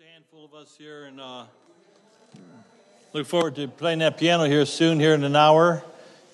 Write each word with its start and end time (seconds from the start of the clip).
A 0.00 0.12
handful 0.12 0.44
of 0.44 0.54
us 0.54 0.76
here, 0.78 1.06
and 1.06 1.20
uh, 1.20 1.44
look 3.12 3.26
forward 3.26 3.56
to 3.56 3.66
playing 3.66 3.98
that 3.98 4.16
piano 4.16 4.44
here 4.44 4.64
soon, 4.64 5.00
here 5.00 5.12
in 5.12 5.24
an 5.24 5.34
hour. 5.34 5.82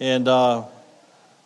And 0.01 0.29
uh, 0.29 0.65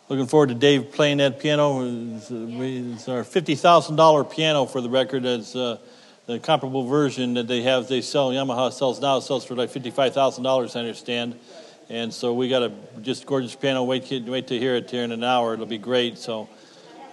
looking 0.09 0.27
forward 0.27 0.49
to 0.49 0.55
Dave 0.55 0.91
playing 0.91 1.19
that 1.19 1.39
piano. 1.39 1.81
It's, 2.17 2.29
it's 2.29 3.07
our 3.07 3.23
$50,000 3.23 4.29
piano 4.29 4.65
for 4.65 4.81
the 4.81 4.89
record. 4.89 5.23
It's 5.23 5.55
uh, 5.55 5.77
the 6.25 6.39
comparable 6.39 6.83
version 6.83 7.35
that 7.35 7.47
they 7.47 7.61
have, 7.61 7.87
they 7.87 8.01
sell, 8.01 8.31
Yamaha 8.31 8.73
sells 8.73 8.99
now, 8.99 9.21
sells 9.21 9.45
for 9.45 9.55
like 9.55 9.69
$55,000, 9.69 10.75
I 10.75 10.79
understand. 10.79 11.39
And 11.87 12.13
so 12.13 12.33
we 12.33 12.49
got 12.49 12.63
a 12.63 12.73
just 13.01 13.25
gorgeous 13.25 13.55
piano. 13.55 13.85
Wait, 13.85 14.11
wait 14.27 14.47
to 14.47 14.59
hear 14.59 14.75
it 14.75 14.91
here 14.91 15.03
in 15.03 15.13
an 15.13 15.23
hour. 15.23 15.53
It'll 15.53 15.65
be 15.65 15.77
great. 15.77 16.17
So 16.17 16.49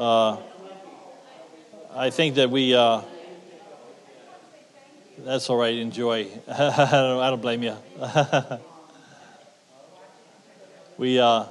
uh, 0.01 0.39
I 1.95 2.11
think 2.11 2.35
that 2.35 2.51
we. 2.51 2.75
That's 5.19 5.49
all 5.49 5.57
right. 5.57 5.75
Enjoy. 5.75 6.27
I, 6.49 7.31
don't, 7.31 7.41
blame 7.41 7.63
you. 7.63 7.75
we. 10.99 11.19
Uh, 11.19 11.47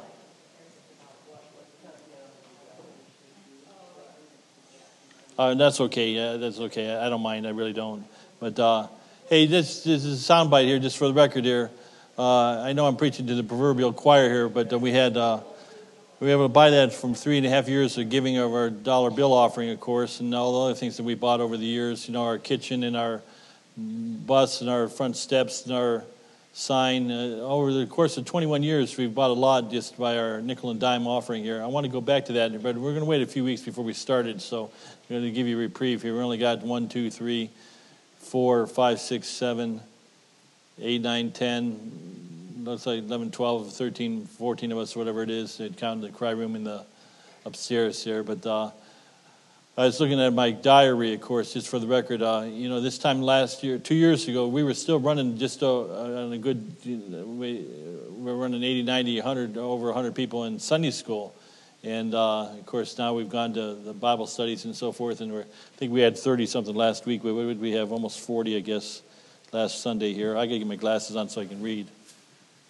uh, 5.40 5.55
that's 5.55 5.81
okay. 5.81 6.17
Uh, 6.17 6.38
that's 6.38 6.59
okay. 6.59 6.95
I 6.95 7.09
don't 7.09 7.21
mind. 7.23 7.48
I 7.48 7.49
really 7.49 7.73
don't. 7.73 8.05
But 8.40 8.59
uh, 8.59 8.88
hey, 9.30 9.48
this, 9.48 9.84
this 9.84 10.05
is 10.05 10.29
a 10.29 10.34
soundbite 10.34 10.66
here, 10.66 10.77
just 10.77 10.98
for 10.98 11.07
the 11.07 11.13
record 11.13 11.43
here. 11.43 11.71
Uh, 12.20 12.62
I 12.62 12.73
know 12.73 12.85
I'm 12.85 12.98
preaching 12.98 13.26
to 13.27 13.34
the 13.34 13.43
proverbial 13.43 13.93
choir 13.93 14.29
here, 14.29 14.48
but 14.48 14.71
uh, 14.71 14.77
we 14.77 14.91
had 14.91 15.18
uh, 15.18 15.40
we 16.20 16.27
were 16.27 16.34
able 16.34 16.45
to 16.45 16.54
buy 16.54 16.70
that 16.70 16.93
from 16.93 17.16
three 17.16 17.38
and 17.38 17.48
a 17.48 17.49
half 17.49 17.68
years 17.68 17.98
of 17.98 18.09
giving 18.09 18.38
of 18.38 18.54
our 18.54 18.70
dollar 18.70 19.09
bill 19.09 19.34
offering, 19.34 19.71
of 19.71 19.79
course, 19.79 20.20
and 20.20 20.35
all 20.35 20.54
the 20.54 20.59
other 20.71 20.76
things 20.76 20.98
that 20.98 21.04
we 21.04 21.16
bought 21.16 21.41
over 21.41 21.57
the 21.57 21.66
years. 21.66 22.07
You 22.07 22.13
know, 22.13 22.26
our 22.26 22.38
kitchen 22.38 22.84
and 22.84 22.95
our 22.95 23.23
bus 23.77 24.61
and 24.61 24.70
our 24.70 24.88
front 24.88 25.17
steps 25.17 25.65
and 25.65 25.75
our 25.75 26.03
sign. 26.54 27.12
Uh, 27.12 27.40
over 27.41 27.73
the 27.73 27.85
course 27.85 28.17
of 28.17 28.26
21 28.26 28.63
years, 28.63 28.95
we've 28.98 29.13
bought 29.13 29.29
a 29.29 29.34
lot 29.34 29.70
just 29.70 29.98
by 29.98 30.17
our 30.17 30.41
nickel 30.41 30.71
and 30.71 30.79
dime 30.79 31.07
offering 31.07 31.43
here. 31.43 31.62
I 31.62 31.67
want 31.67 31.85
to 31.85 31.91
go 31.91 32.01
back 32.01 32.26
to 32.26 32.34
that, 32.34 32.51
but 32.63 32.76
we're 32.77 32.91
going 32.91 33.01
to 33.01 33.05
wait 33.05 33.21
a 33.21 33.27
few 33.27 33.43
weeks 33.43 33.62
before 33.62 33.84
we 33.84 33.93
started, 33.93 34.41
so 34.41 34.65
I'm 34.65 35.09
going 35.09 35.23
to 35.23 35.32
give 35.32 35.48
you 35.48 35.57
a 35.57 35.59
reprieve 35.59 36.01
here. 36.01 36.15
We 36.15 36.21
only 36.21 36.37
got 36.37 36.63
one, 36.63 36.87
two, 36.87 37.12
three, 37.12 37.49
four, 38.20 38.65
five, 38.67 38.99
six, 38.99 39.27
seven, 39.27 39.82
eight, 40.79 41.01
nine, 41.01 41.32
ten. 41.32 42.63
Let's 42.63 42.84
say 42.84 42.98
11, 42.98 43.32
12, 43.32 43.73
13, 43.73 44.26
14 44.26 44.71
of 44.71 44.77
us, 44.77 44.95
whatever 44.95 45.21
it 45.21 45.29
is. 45.29 45.60
It 45.60 45.77
counted 45.77 46.01
the 46.01 46.17
cry 46.17 46.32
room 46.32 46.55
in 46.55 46.63
the 46.63 46.85
upstairs 47.45 48.04
here, 48.04 48.23
but. 48.23 48.45
Uh, 48.45 48.71
I 49.77 49.84
was 49.84 49.99
looking 49.99 50.21
at 50.21 50.31
my 50.31 50.51
diary, 50.51 51.13
of 51.13 51.20
course, 51.20 51.51
just 51.51 51.68
for 51.68 51.79
the 51.79 51.87
record. 51.87 52.21
Uh, 52.21 52.45
you 52.48 52.70
know, 52.70 52.79
this 52.79 52.98
time 52.98 53.21
last 53.21 53.62
year, 53.62 53.77
two 53.77 53.95
years 53.95 54.26
ago, 54.26 54.48
we 54.48 54.63
were 54.63 54.73
still 54.73 55.01
running 55.01 55.37
just 55.37 55.62
uh, 55.62 56.23
on 56.23 56.32
a 56.32 56.37
good, 56.37 56.73
we 56.85 57.67
were 58.09 58.37
running 58.37 58.63
80, 58.63 58.84
90, 58.84 59.17
100, 59.17 59.57
over 59.57 59.87
100 59.87 60.15
people 60.15 60.45
in 60.45 60.59
Sunday 60.59 60.91
school. 60.91 61.35
And 61.84 62.15
uh, 62.15 62.43
of 62.51 62.65
course, 62.65 62.98
now 62.98 63.15
we've 63.15 63.27
gone 63.27 63.54
to 63.55 63.76
the 63.76 63.91
Bible 63.91 64.28
studies 64.28 64.63
and 64.63 64.73
so 64.73 64.94
forth, 64.94 65.19
and 65.19 65.34
we're, 65.34 65.41
I 65.41 65.75
think 65.75 65.91
we 65.91 66.00
had 66.00 66.17
30 66.17 66.45
something 66.45 66.73
last 66.73 67.06
week. 67.06 67.25
We 67.25 67.73
have? 67.73 67.91
Almost 67.91 68.22
40, 68.22 68.56
I 68.56 68.62
guess, 68.62 69.01
last 69.51 69.81
Sunday 69.81 70.13
here. 70.13 70.38
I 70.38 70.45
gotta 70.45 70.59
get 70.59 70.67
my 70.67 70.78
glasses 70.78 71.17
on 71.17 71.28
so 71.28 71.41
I 71.41 71.47
can 71.47 71.62
read. 71.62 71.88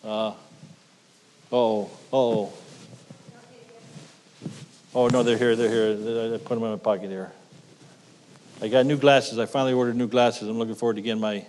Uh, 0.03 0.34
oh, 1.52 1.92
oh. 2.12 2.52
Oh, 4.98 5.10
no, 5.10 5.24
they're 5.24 5.38
here. 5.38 5.58
They're 5.58 5.70
here. 5.70 6.36
I 6.36 6.38
put 6.38 6.56
them 6.56 6.64
in 6.64 6.72
my 6.72 6.78
pocket 6.78 7.10
here. 7.10 7.30
I 8.62 8.70
got 8.70 8.86
new 8.86 8.96
glasses. 8.96 9.38
I 9.38 9.46
finally 9.46 9.74
ordered 9.74 9.98
new 9.98 10.08
glasses. 10.08 10.48
I'm 10.48 10.58
looking 10.58 10.74
forward 10.74 10.96
to 10.96 11.02
getting 11.02 11.20
my 11.20 11.46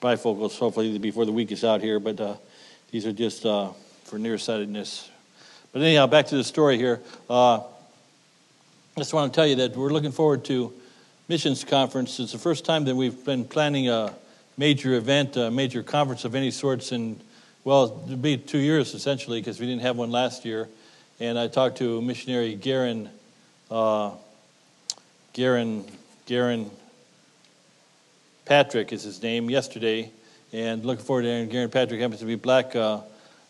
bifocals, 0.00 0.58
hopefully, 0.58 0.96
before 0.96 1.26
the 1.26 1.32
week 1.32 1.52
is 1.52 1.64
out 1.64 1.82
here. 1.82 2.00
But 2.00 2.18
uh, 2.18 2.36
these 2.90 3.04
are 3.04 3.12
just 3.12 3.44
uh, 3.44 3.72
for 4.04 4.18
nearsightedness. 4.18 5.10
But 5.70 5.82
anyhow, 5.82 6.06
back 6.06 6.28
to 6.28 6.36
the 6.36 6.44
story 6.44 6.78
here. 6.78 7.02
Uh, 7.28 7.56
I 7.56 7.64
just 8.96 9.12
want 9.12 9.30
to 9.30 9.36
tell 9.36 9.46
you 9.46 9.56
that 9.56 9.76
we're 9.76 9.92
looking 9.92 10.12
forward 10.12 10.42
to 10.46 10.72
missions 11.28 11.62
conference. 11.62 12.18
It's 12.20 12.32
the 12.32 12.38
first 12.38 12.64
time 12.64 12.86
that 12.86 12.96
we've 12.96 13.22
been 13.22 13.44
planning 13.44 13.90
a 13.90 14.14
major 14.56 14.94
event, 14.94 15.36
a 15.36 15.50
major 15.50 15.82
conference 15.82 16.24
of 16.24 16.34
any 16.34 16.50
sorts 16.50 16.90
in, 16.90 17.20
well, 17.64 18.02
it'll 18.06 18.16
be 18.16 18.38
two 18.38 18.56
years 18.56 18.94
essentially 18.94 19.40
because 19.42 19.60
we 19.60 19.66
didn't 19.66 19.82
have 19.82 19.98
one 19.98 20.10
last 20.10 20.46
year 20.46 20.70
and 21.18 21.38
I 21.38 21.48
talked 21.48 21.78
to 21.78 22.02
missionary 22.02 22.54
Garen, 22.54 23.08
uh, 23.70 24.12
Garen, 25.32 25.84
Garen 26.26 26.70
Patrick 28.44 28.92
is 28.92 29.02
his 29.02 29.22
name 29.22 29.48
yesterday, 29.48 30.10
and 30.52 30.84
looking 30.84 31.04
forward 31.04 31.22
to 31.22 31.28
Aaron. 31.28 31.48
Garen 31.48 31.70
Patrick 31.70 32.00
happens 32.00 32.20
to 32.20 32.26
be 32.26 32.34
a 32.34 32.38
black 32.38 32.76
uh, 32.76 33.00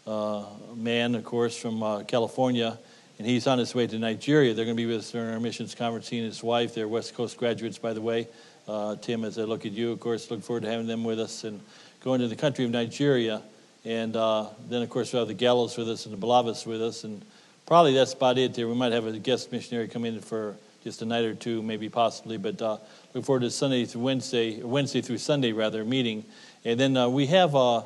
uh, 0.06 0.44
man, 0.76 1.14
of 1.14 1.24
course, 1.24 1.56
from 1.56 1.82
uh, 1.82 2.02
California, 2.04 2.78
and 3.18 3.26
he's 3.26 3.46
on 3.46 3.58
his 3.58 3.74
way 3.74 3.86
to 3.86 3.98
Nigeria. 3.98 4.54
They're 4.54 4.64
going 4.64 4.76
to 4.76 4.82
be 4.82 4.86
with 4.86 5.00
us 5.00 5.10
during 5.10 5.30
our 5.30 5.40
missions 5.40 5.74
conference. 5.74 6.08
He 6.08 6.18
and 6.18 6.26
his 6.26 6.42
wife, 6.42 6.74
they're 6.74 6.88
West 6.88 7.14
Coast 7.14 7.36
graduates, 7.36 7.78
by 7.78 7.92
the 7.92 8.00
way. 8.00 8.28
Uh, 8.68 8.96
Tim, 8.96 9.24
as 9.24 9.38
I 9.38 9.42
look 9.42 9.66
at 9.66 9.72
you, 9.72 9.92
of 9.92 10.00
course, 10.00 10.30
look 10.30 10.42
forward 10.42 10.62
to 10.62 10.70
having 10.70 10.86
them 10.86 11.04
with 11.04 11.20
us 11.20 11.44
and 11.44 11.60
going 12.02 12.20
to 12.20 12.28
the 12.28 12.36
country 12.36 12.64
of 12.64 12.70
Nigeria. 12.70 13.42
And 13.84 14.16
uh, 14.16 14.46
then, 14.68 14.82
of 14.82 14.90
course, 14.90 15.12
we 15.12 15.18
have 15.18 15.28
the 15.28 15.34
Gallos 15.34 15.76
with 15.76 15.88
us 15.88 16.06
and 16.06 16.16
the 16.16 16.26
Balavis 16.26 16.66
with 16.66 16.82
us, 16.82 17.04
and 17.04 17.22
probably 17.66 17.94
that's 17.94 18.14
about 18.14 18.38
it 18.38 18.54
there. 18.54 18.68
We 18.68 18.74
might 18.74 18.92
have 18.92 19.06
a 19.06 19.18
guest 19.18 19.52
missionary 19.52 19.88
come 19.88 20.04
in 20.04 20.20
for 20.20 20.56
just 20.84 21.02
a 21.02 21.04
night 21.04 21.24
or 21.24 21.34
two, 21.34 21.62
maybe 21.62 21.88
possibly, 21.88 22.38
but 22.38 22.62
uh, 22.62 22.78
look 23.12 23.24
forward 23.24 23.40
to 23.40 23.50
Sunday 23.50 23.84
through 23.84 24.02
Wednesday, 24.02 24.62
Wednesday 24.62 25.00
through 25.00 25.18
Sunday 25.18 25.50
rather, 25.50 25.84
meeting. 25.84 26.24
And 26.64 26.78
then 26.78 26.96
uh, 26.96 27.08
we 27.08 27.26
have, 27.26 27.56
uh, 27.56 27.82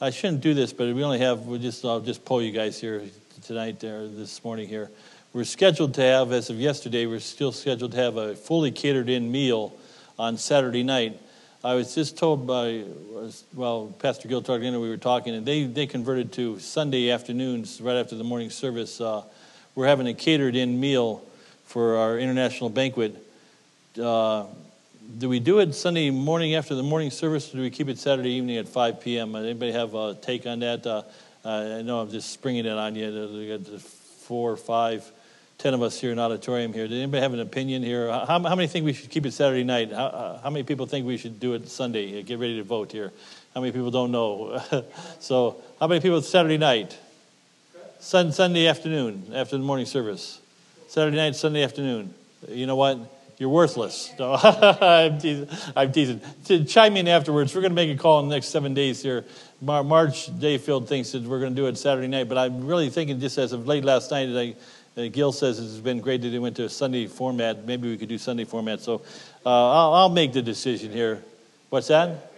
I 0.00 0.10
shouldn't 0.10 0.40
do 0.40 0.54
this, 0.54 0.72
but 0.72 0.94
we 0.94 1.02
only 1.02 1.18
have, 1.18 1.40
we'll 1.40 1.58
just, 1.58 1.84
I'll 1.84 2.00
just 2.00 2.24
pull 2.24 2.40
you 2.40 2.52
guys 2.52 2.80
here 2.80 3.02
tonight 3.42 3.80
there, 3.80 4.06
this 4.06 4.44
morning 4.44 4.68
here. 4.68 4.88
We're 5.32 5.42
scheduled 5.42 5.94
to 5.94 6.02
have, 6.02 6.30
as 6.30 6.48
of 6.48 6.60
yesterday, 6.60 7.06
we're 7.06 7.18
still 7.18 7.50
scheduled 7.50 7.90
to 7.90 7.98
have 7.98 8.16
a 8.16 8.36
fully 8.36 8.70
catered 8.70 9.08
in 9.08 9.32
meal 9.32 9.76
on 10.16 10.36
Saturday 10.36 10.84
night. 10.84 11.20
I 11.64 11.72
was 11.76 11.94
just 11.94 12.18
told 12.18 12.46
by, 12.46 12.84
well, 13.54 13.94
Pastor 13.98 14.28
Gil 14.28 14.42
Targino, 14.42 14.82
we 14.82 14.90
were 14.90 14.98
talking, 14.98 15.34
and 15.34 15.46
they, 15.46 15.64
they 15.64 15.86
converted 15.86 16.30
to 16.34 16.58
Sunday 16.58 17.10
afternoons 17.10 17.80
right 17.80 17.96
after 17.96 18.16
the 18.16 18.22
morning 18.22 18.50
service. 18.50 19.00
Uh, 19.00 19.22
we're 19.74 19.86
having 19.86 20.06
a 20.06 20.12
catered 20.12 20.56
in 20.56 20.78
meal 20.78 21.24
for 21.64 21.96
our 21.96 22.18
international 22.18 22.68
banquet. 22.68 23.16
Uh, 23.98 24.44
do 25.16 25.30
we 25.30 25.40
do 25.40 25.60
it 25.60 25.74
Sunday 25.74 26.10
morning 26.10 26.54
after 26.54 26.74
the 26.74 26.82
morning 26.82 27.10
service, 27.10 27.48
or 27.54 27.56
do 27.56 27.62
we 27.62 27.70
keep 27.70 27.88
it 27.88 27.98
Saturday 27.98 28.32
evening 28.32 28.58
at 28.58 28.68
5 28.68 29.00
p.m.? 29.00 29.34
Anybody 29.34 29.72
have 29.72 29.94
a 29.94 30.14
take 30.20 30.46
on 30.46 30.58
that? 30.58 30.86
Uh, 30.86 31.02
I 31.46 31.80
know 31.80 32.00
I'm 32.00 32.10
just 32.10 32.28
springing 32.28 32.66
it 32.66 32.72
on 32.72 32.94
you. 32.94 33.56
Got 33.56 33.80
four 33.80 34.52
or 34.52 34.58
five 34.58 35.10
10 35.58 35.74
of 35.74 35.82
us 35.82 36.00
here 36.00 36.12
in 36.12 36.18
auditorium 36.18 36.72
here. 36.72 36.86
Does 36.86 36.98
anybody 36.98 37.22
have 37.22 37.32
an 37.32 37.40
opinion 37.40 37.82
here? 37.82 38.08
How, 38.10 38.26
how 38.26 38.38
many 38.38 38.66
think 38.66 38.84
we 38.84 38.92
should 38.92 39.10
keep 39.10 39.24
it 39.24 39.32
Saturday 39.32 39.64
night? 39.64 39.92
How, 39.92 40.04
uh, 40.06 40.42
how, 40.42 40.50
many 40.50 40.64
people 40.64 40.86
think 40.86 41.06
we 41.06 41.16
should 41.16 41.38
do 41.40 41.54
it 41.54 41.68
Sunday? 41.68 42.22
Get 42.22 42.38
ready 42.38 42.56
to 42.58 42.64
vote 42.64 42.92
here. 42.92 43.12
How 43.54 43.60
many 43.60 43.72
people 43.72 43.90
don't 43.90 44.10
know? 44.10 44.60
so, 45.20 45.56
how 45.78 45.86
many 45.86 46.00
people 46.00 46.20
Saturday 46.22 46.58
night? 46.58 46.98
Sun, 48.00 48.32
Sunday 48.32 48.66
afternoon 48.66 49.30
after 49.34 49.56
the 49.56 49.62
morning 49.62 49.86
service. 49.86 50.40
Saturday 50.88 51.16
night, 51.16 51.36
Sunday 51.36 51.62
afternoon. 51.62 52.12
You 52.48 52.66
know 52.66 52.76
what? 52.76 52.98
You're 53.38 53.48
worthless. 53.48 54.12
No, 54.18 54.34
I'm, 54.42 55.18
teasing, 55.18 55.48
I'm 55.74 55.90
teasing. 55.90 56.20
Chime 56.66 56.96
in 56.96 57.08
afterwards. 57.08 57.54
We're 57.54 57.62
going 57.62 57.72
to 57.72 57.76
make 57.76 57.90
a 57.90 58.00
call 58.00 58.20
in 58.20 58.28
the 58.28 58.34
next 58.34 58.48
seven 58.48 58.74
days 58.74 59.02
here. 59.02 59.24
Mar- 59.60 59.82
Dayfield 59.82 60.86
thinks 60.86 61.12
that 61.12 61.22
we're 61.22 61.40
going 61.40 61.54
to 61.54 61.60
do 61.60 61.66
it 61.66 61.78
Saturday 61.78 62.06
night, 62.06 62.28
but 62.28 62.38
I'm 62.38 62.66
really 62.66 62.90
thinking 62.90 63.18
just 63.18 63.38
as 63.38 63.52
of 63.52 63.66
late 63.66 63.84
last 63.84 64.10
night 64.10 64.28
I 64.28 64.54
uh, 64.96 65.08
Gil 65.08 65.32
says 65.32 65.58
it's 65.58 65.78
been 65.78 66.00
great 66.00 66.22
that 66.22 66.28
he 66.28 66.38
went 66.38 66.56
to 66.56 66.64
a 66.64 66.68
Sunday 66.68 67.06
format. 67.06 67.66
Maybe 67.66 67.88
we 67.88 67.96
could 67.96 68.08
do 68.08 68.18
Sunday 68.18 68.44
format. 68.44 68.80
So 68.80 69.02
uh, 69.44 69.48
I'll, 69.48 69.94
I'll, 69.94 70.08
make 70.08 70.32
the 70.32 70.42
decision 70.42 70.92
here. 70.92 71.22
What's 71.68 71.88
that? 71.88 72.32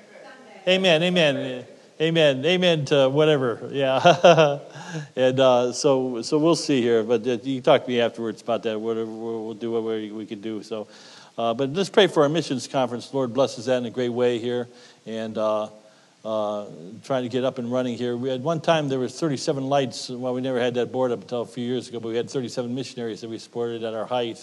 Amen. 0.67 1.03
Amen. 1.03 1.37
Amen. 1.37 1.67
Amen. 2.01 2.45
Amen 2.45 2.85
to 2.87 3.09
whatever. 3.09 3.69
Yeah. 3.73 4.59
and 5.17 5.39
uh, 5.39 5.73
so 5.73 6.23
so 6.23 6.39
we'll 6.39 6.57
see 6.57 6.81
here. 6.81 7.03
But 7.03 7.27
uh, 7.27 7.39
you 7.43 7.61
talk 7.61 7.85
to 7.85 7.89
me 7.89 8.01
afterwards 8.01 8.43
about 8.43 8.63
that. 8.63 8.81
Whatever 8.81 9.11
we'll 9.11 9.55
do, 9.55 9.73
whatever 9.73 10.15
we 10.15 10.27
can 10.27 10.41
do. 10.41 10.63
So, 10.63 10.89
uh, 11.37 11.53
but 11.55 11.73
let's 11.75 11.91
pray 11.91 12.07
for 12.07 12.23
our 12.23 12.29
missions 12.29 12.67
conference. 12.67 13.13
Lord 13.13 13.35
blesses 13.35 13.67
that 13.67 13.79
in 13.79 13.87
a 13.87 13.91
great 13.91 14.11
way 14.11 14.39
here. 14.39 14.69
And 15.05 15.37
uh, 16.27 16.67
trying 17.05 17.23
to 17.23 17.29
get 17.29 17.45
up 17.45 17.59
and 17.59 17.71
running 17.71 17.97
here. 17.97 18.17
We 18.17 18.29
had 18.29 18.43
one 18.43 18.61
time 18.61 18.89
there 18.89 18.99
was 18.99 19.19
37 19.19 19.65
lights. 19.69 20.09
Well, 20.09 20.35
we 20.35 20.41
never 20.41 20.59
had 20.59 20.75
that 20.75 20.91
board 20.91 21.13
up 21.13 21.21
until 21.21 21.43
a 21.43 21.47
few 21.47 21.65
years 21.65 21.89
ago, 21.89 22.01
but 22.01 22.09
we 22.09 22.17
had 22.17 22.29
37 22.29 22.75
missionaries 22.75 23.21
that 23.21 23.31
we 23.31 23.39
supported 23.39 23.85
at 23.85 23.95
our 23.95 24.07
height. 24.07 24.37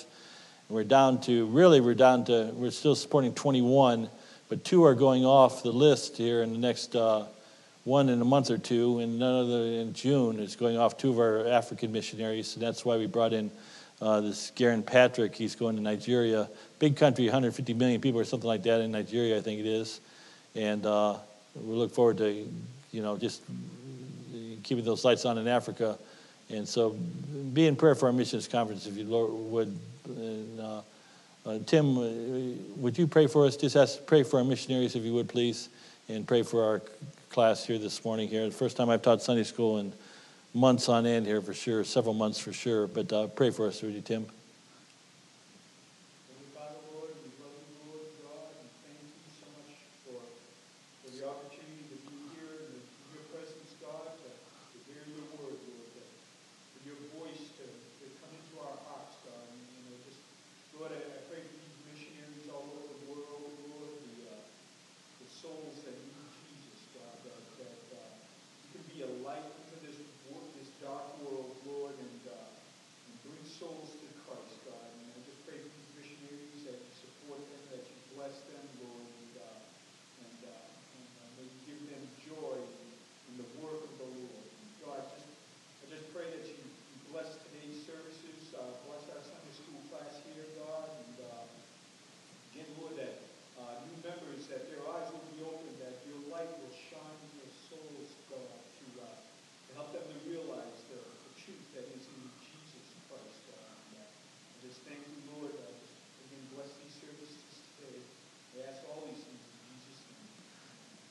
And 0.69 0.75
we're 0.75 0.85
down 0.85 1.19
to 1.21 1.45
really 1.47 1.81
we're 1.81 1.93
down 1.93 2.23
to 2.25 2.51
we're 2.53 2.71
still 2.71 2.95
supporting 2.95 3.33
21, 3.33 4.09
but 4.47 4.63
two 4.63 4.85
are 4.85 4.95
going 4.95 5.25
off 5.25 5.61
the 5.61 5.73
list 5.73 6.15
here 6.15 6.41
in 6.41 6.53
the 6.53 6.57
next 6.57 6.95
uh, 6.95 7.25
one 7.83 8.07
in 8.07 8.21
a 8.21 8.25
month 8.25 8.49
or 8.49 8.57
two, 8.57 8.99
and 8.99 9.21
another 9.21 9.65
in 9.65 9.91
June 9.91 10.39
is 10.39 10.55
going 10.55 10.77
off 10.77 10.97
two 10.97 11.09
of 11.09 11.19
our 11.19 11.45
African 11.49 11.91
missionaries, 11.91 12.53
and 12.55 12.63
that's 12.63 12.85
why 12.85 12.95
we 12.95 13.07
brought 13.07 13.33
in 13.33 13.51
uh, 14.01 14.21
this 14.21 14.53
Garen 14.55 14.83
Patrick. 14.83 15.35
He's 15.35 15.55
going 15.55 15.75
to 15.75 15.81
Nigeria, 15.81 16.49
big 16.79 16.95
country, 16.95 17.25
150 17.25 17.73
million 17.73 17.99
people 17.99 18.21
or 18.21 18.23
something 18.23 18.47
like 18.47 18.63
that 18.63 18.79
in 18.79 18.93
Nigeria, 18.93 19.37
I 19.37 19.41
think 19.41 19.59
it 19.59 19.65
is. 19.65 19.99
And 20.55 20.85
uh, 20.85 21.17
we 21.55 21.75
look 21.75 21.91
forward 21.91 22.17
to, 22.17 22.47
you 22.91 23.01
know, 23.01 23.17
just 23.17 23.41
keeping 24.63 24.83
those 24.83 25.05
lights 25.05 25.25
on 25.25 25.37
in 25.37 25.47
Africa. 25.47 25.97
And 26.49 26.67
so 26.67 26.91
be 27.53 27.67
in 27.67 27.75
prayer 27.75 27.95
for 27.95 28.07
our 28.07 28.13
missions 28.13 28.47
conference 28.47 28.85
if 28.85 28.97
you 28.97 29.05
would. 29.05 29.77
And, 30.05 30.59
uh, 30.59 30.81
uh, 31.45 31.59
Tim, 31.65 31.97
uh, 31.97 32.01
would 32.77 32.97
you 32.97 33.07
pray 33.07 33.27
for 33.27 33.45
us? 33.45 33.57
Just 33.57 33.75
ask, 33.75 34.05
pray 34.05 34.23
for 34.23 34.39
our 34.39 34.45
missionaries 34.45 34.95
if 34.95 35.03
you 35.03 35.13
would, 35.13 35.27
please, 35.27 35.69
and 36.07 36.27
pray 36.27 36.43
for 36.43 36.63
our 36.63 36.81
class 37.29 37.65
here 37.65 37.77
this 37.77 38.03
morning. 38.05 38.27
Here, 38.29 38.45
the 38.45 38.51
first 38.51 38.77
time 38.77 38.89
I've 38.89 39.01
taught 39.01 39.21
Sunday 39.21 39.43
school 39.43 39.79
in 39.79 39.91
months 40.53 40.87
on 40.87 41.05
end 41.05 41.25
here 41.25 41.41
for 41.41 41.53
sure, 41.53 41.83
several 41.83 42.13
months 42.13 42.39
for 42.39 42.53
sure. 42.53 42.87
But 42.87 43.11
uh, 43.11 43.27
pray 43.27 43.49
for 43.49 43.67
us, 43.67 43.81
would 43.81 43.93
you, 43.93 44.01
Tim? 44.01 44.25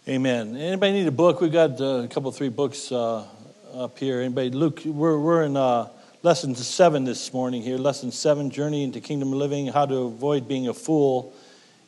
Amen. 0.09 0.57
Anybody 0.57 0.95
need 0.95 1.07
a 1.07 1.13
book? 1.13 1.41
We've 1.41 1.53
got 1.53 1.81
uh, 1.81 2.03
a 2.03 2.09
couple, 2.09 2.33
three 2.33 2.49
books 2.49 2.91
uh, 2.91 3.25
up 3.73 3.97
here. 4.01 4.21
Anybody? 4.21 4.51
Luke, 4.51 4.83
we're 4.85 5.17
we're 5.17 5.45
in 5.45 5.57
uh, 5.57 5.91
lesson 6.25 6.57
seven 6.57 7.05
this 7.05 7.33
morning 7.33 7.63
here. 7.63 7.79
Lesson 7.79 8.11
seven: 8.11 8.51
Journey 8.51 8.83
into 8.83 9.01
Kingdom 9.01 9.31
Living. 9.31 9.69
How 9.69 9.87
to 9.87 9.95
avoid 9.99 10.49
being 10.49 10.67
a 10.67 10.75
fool. 10.75 11.33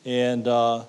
And 0.05 0.47
uh, 0.47 0.85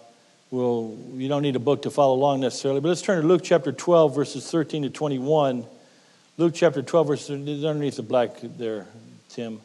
we'll 0.52 0.96
you 1.14 1.28
don't 1.28 1.42
need 1.42 1.56
a 1.56 1.58
book 1.58 1.82
to 1.82 1.90
follow 1.90 2.14
along 2.14 2.42
necessarily, 2.42 2.80
but 2.80 2.90
let's 2.90 3.02
turn 3.02 3.20
to 3.20 3.26
Luke 3.26 3.42
chapter 3.42 3.72
twelve, 3.72 4.14
verses 4.14 4.48
thirteen 4.48 4.82
to 4.82 4.90
twenty-one. 4.90 5.66
Luke 6.36 6.52
chapter 6.54 6.80
twelve, 6.80 7.08
verses 7.08 7.64
underneath 7.64 7.96
the 7.96 8.04
black 8.04 8.36
there, 8.40 8.86
Tim. 9.30 9.60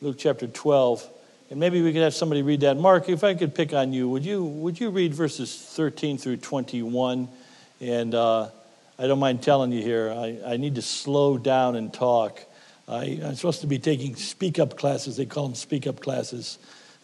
Luke 0.00 0.16
chapter 0.18 0.48
twelve. 0.48 1.08
And 1.52 1.60
maybe 1.60 1.82
we 1.82 1.92
could 1.92 2.00
have 2.00 2.14
somebody 2.14 2.40
read 2.40 2.60
that. 2.60 2.78
Mark, 2.78 3.10
if 3.10 3.22
I 3.22 3.34
could 3.34 3.54
pick 3.54 3.74
on 3.74 3.92
you, 3.92 4.08
would 4.08 4.24
you, 4.24 4.42
would 4.42 4.80
you 4.80 4.88
read 4.88 5.12
verses 5.12 5.54
13 5.54 6.16
through 6.16 6.38
21? 6.38 7.28
And 7.78 8.14
uh, 8.14 8.48
I 8.98 9.06
don't 9.06 9.18
mind 9.18 9.42
telling 9.42 9.70
you 9.70 9.82
here, 9.82 10.10
I, 10.10 10.38
I 10.46 10.56
need 10.56 10.76
to 10.76 10.80
slow 10.80 11.36
down 11.36 11.76
and 11.76 11.92
talk. 11.92 12.42
I, 12.88 13.04
am 13.22 13.34
supposed 13.34 13.60
to 13.60 13.66
be 13.66 13.78
taking 13.78 14.16
speak 14.16 14.58
up 14.58 14.78
classes, 14.78 15.18
they 15.18 15.26
call 15.26 15.44
them 15.44 15.54
speak 15.54 15.86
up 15.86 16.00
classes, 16.00 16.58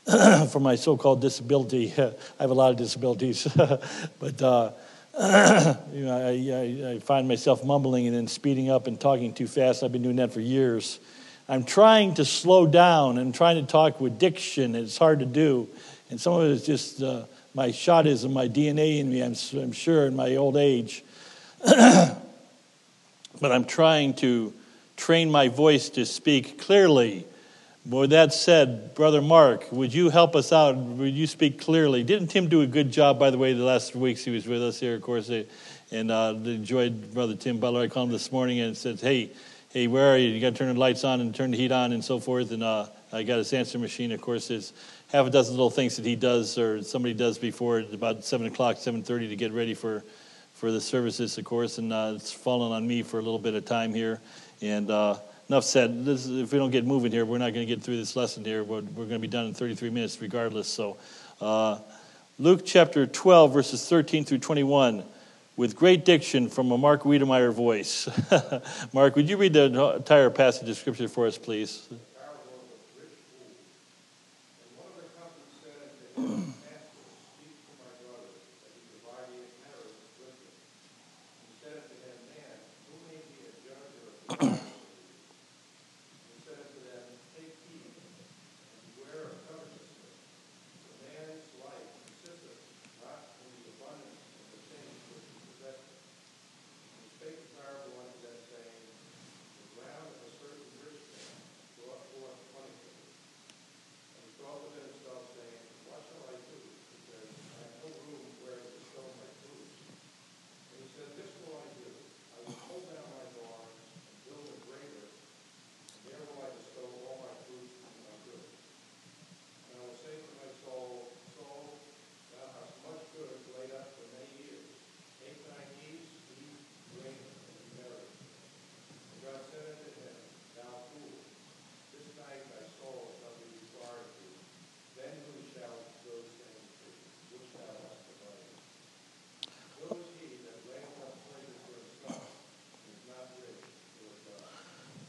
for 0.50 0.61
my 0.61 0.77
so 0.77 0.97
called 0.97 1.21
disability. 1.21 1.93
I 1.99 2.15
have 2.41 2.50
a 2.50 2.55
lot 2.55 2.71
of 2.71 2.79
disabilities, 2.79 3.47
but 4.19 4.41
uh, 4.41 4.71
you 5.93 6.06
know, 6.06 6.17
I, 6.17 6.89
I, 6.89 6.93
I 6.93 6.99
find 7.00 7.29
myself 7.29 7.62
mumbling 7.65 8.06
and 8.06 8.17
then 8.17 8.27
speeding 8.27 8.71
up 8.71 8.87
and 8.87 8.99
talking 8.99 9.35
too 9.35 9.47
fast. 9.47 9.83
I've 9.83 9.93
been 9.93 10.00
doing 10.00 10.17
that 10.17 10.33
for 10.33 10.41
years. 10.41 11.00
I'm 11.50 11.65
trying 11.65 12.15
to 12.15 12.27
slow 12.27 12.67
down 12.67 13.17
and 13.17 13.35
trying 13.35 13.56
to 13.56 13.71
talk 13.71 14.03
with 14.03 14.19
diction. 14.19 14.75
It's 14.75 14.99
hard 14.99 15.21
to 15.21 15.27
do. 15.27 15.67
And 16.11 16.21
some 16.21 16.35
of 16.35 16.43
it 16.43 16.50
is 16.50 16.67
just 16.67 17.03
uh, 17.03 17.25
my 17.55 17.69
shotism, 17.69 18.33
my 18.33 18.49
DNA 18.49 18.99
in 18.99 19.09
me, 19.09 19.23
I'm, 19.23 19.35
I'm 19.55 19.73
sure, 19.73 20.06
in 20.06 20.15
my 20.15 20.37
old 20.37 20.59
age. 20.59 21.03
but 21.65 22.21
I'm 23.43 23.65
trying 23.65 24.12
to 24.17 24.53
train 24.99 25.31
my 25.31 25.49
voice 25.49 25.89
to 25.91 26.05
speak 26.05 26.59
clearly. 26.59 27.25
With 27.87 28.11
that 28.11 28.35
said, 28.35 28.95
Brother 28.95 29.23
Mark, 29.23 29.73
would 29.73 29.95
you 29.95 30.11
help 30.11 30.37
us 30.37 30.53
out? 30.53 30.77
Would 30.77 31.15
you 31.15 31.27
speak 31.27 31.59
clearly? 31.59 32.05
Didn't 32.05 32.29
Tim 32.29 32.49
do 32.49 32.61
a 32.61 32.67
good 32.67 32.91
job, 32.91 33.19
by 33.19 33.31
the 33.31 33.39
way, 33.39 33.55
the 33.55 33.65
last 33.65 33.97
weeks 33.97 34.23
he 34.23 34.31
was 34.31 34.47
with 34.47 34.62
us 34.62 34.79
here, 34.79 34.97
of 34.97 35.00
course, 35.00 35.31
and 35.91 36.11
uh, 36.11 36.35
enjoyed 36.45 37.15
Brother 37.15 37.35
Tim 37.35 37.59
Butler. 37.59 37.81
I 37.81 37.89
called 37.89 38.09
him 38.09 38.12
this 38.12 38.31
morning 38.31 38.61
and 38.61 38.77
said, 38.77 39.00
hey, 39.00 39.31
hey, 39.70 39.87
where 39.87 40.12
are 40.12 40.17
you? 40.17 40.29
You 40.29 40.41
got 40.41 40.55
to 40.55 40.59
turn 40.59 40.73
the 40.73 40.81
lights 40.81 41.05
on 41.05 41.20
and 41.20 41.35
turn 41.35 41.50
the 41.50 41.56
heat 41.56 41.73
on 41.73 41.93
and 41.93 42.03
so 42.03 42.19
forth. 42.19 42.53
And 42.53 42.62
uh, 42.62 42.87
I 43.12 43.23
got 43.23 43.38
his 43.38 43.53
answer 43.53 43.79
machine. 43.79 44.12
Of 44.12 44.20
course, 44.20 44.49
there's 44.49 44.73
half 45.09 45.26
a 45.26 45.31
dozen 45.31 45.55
little 45.55 45.70
things 45.70 45.97
that 45.97 46.06
he 46.06 46.17
does 46.17 46.56
or 46.56 46.82
somebody 46.82 47.15
does 47.15 47.38
before 47.38 47.81
about 47.93 48.25
seven 48.25 48.47
o'clock, 48.47 48.79
seven 48.79 49.03
thirty 49.03 49.29
to 49.29 49.37
get 49.37 49.53
ready 49.53 49.75
for 49.75 50.05
for 50.55 50.73
the 50.73 50.81
services, 50.81 51.38
of 51.38 51.44
course. 51.44 51.79
And 51.79 51.93
uh, 51.93 52.12
it's 52.17 52.32
fallen 52.32 52.73
on 52.73 52.87
me 52.87 53.03
for 53.03 53.19
a 53.19 53.23
little 53.23 53.38
bit 53.38 53.55
of 53.55 53.65
time 53.65 53.94
here. 53.94 54.20
And 54.61 54.91
uh, 54.91 55.19
enough 55.49 55.65
said. 55.65 56.05
This, 56.05 56.26
if 56.26 56.53
we 56.53 56.59
don't 56.59 56.71
get 56.71 56.85
moving 56.85 57.12
here, 57.12 57.25
we're 57.25 57.38
not 57.38 57.55
going 57.55 57.67
to 57.67 57.75
get 57.75 57.82
through 57.82 57.97
this 57.97 58.17
lesson 58.17 58.44
here. 58.44 58.64
We're, 58.64 58.81
we're 58.81 59.05
going 59.05 59.11
to 59.11 59.19
be 59.19 59.29
done 59.29 59.47
in 59.47 59.55
33 59.55 59.91
minutes, 59.91 60.21
regardless. 60.21 60.69
So, 60.69 60.97
uh, 61.41 61.79
Luke 62.38 62.62
chapter 62.64 63.06
12, 63.06 63.53
verses 63.53 63.88
13 63.88 64.25
through 64.25 64.38
21 64.38 65.05
with 65.58 65.75
great 65.75 66.05
diction 66.05 66.49
from 66.49 66.70
a 66.70 66.78
Mark 66.78 67.02
Wiedemeyer 67.02 67.52
voice. 67.52 68.08
Mark, 68.93 69.16
would 69.16 69.28
you 69.28 69.37
read 69.37 69.52
the 69.52 69.96
entire 69.96 70.31
passage 70.31 70.69
of 70.69 70.76
Scripture 70.76 71.08
for 71.08 71.26
us, 71.26 71.37
please? 71.37 71.88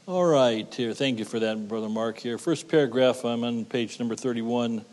All 0.09 0.25
right, 0.25 0.65
here. 0.73 0.95
Thank 0.95 1.19
you 1.19 1.25
for 1.25 1.39
that, 1.39 1.67
Brother 1.67 1.87
Mark. 1.87 2.17
Here, 2.17 2.39
first 2.39 2.67
paragraph. 2.67 3.23
I'm 3.23 3.43
on 3.43 3.63
page 3.63 3.99
number 3.99 4.15
31. 4.15 4.83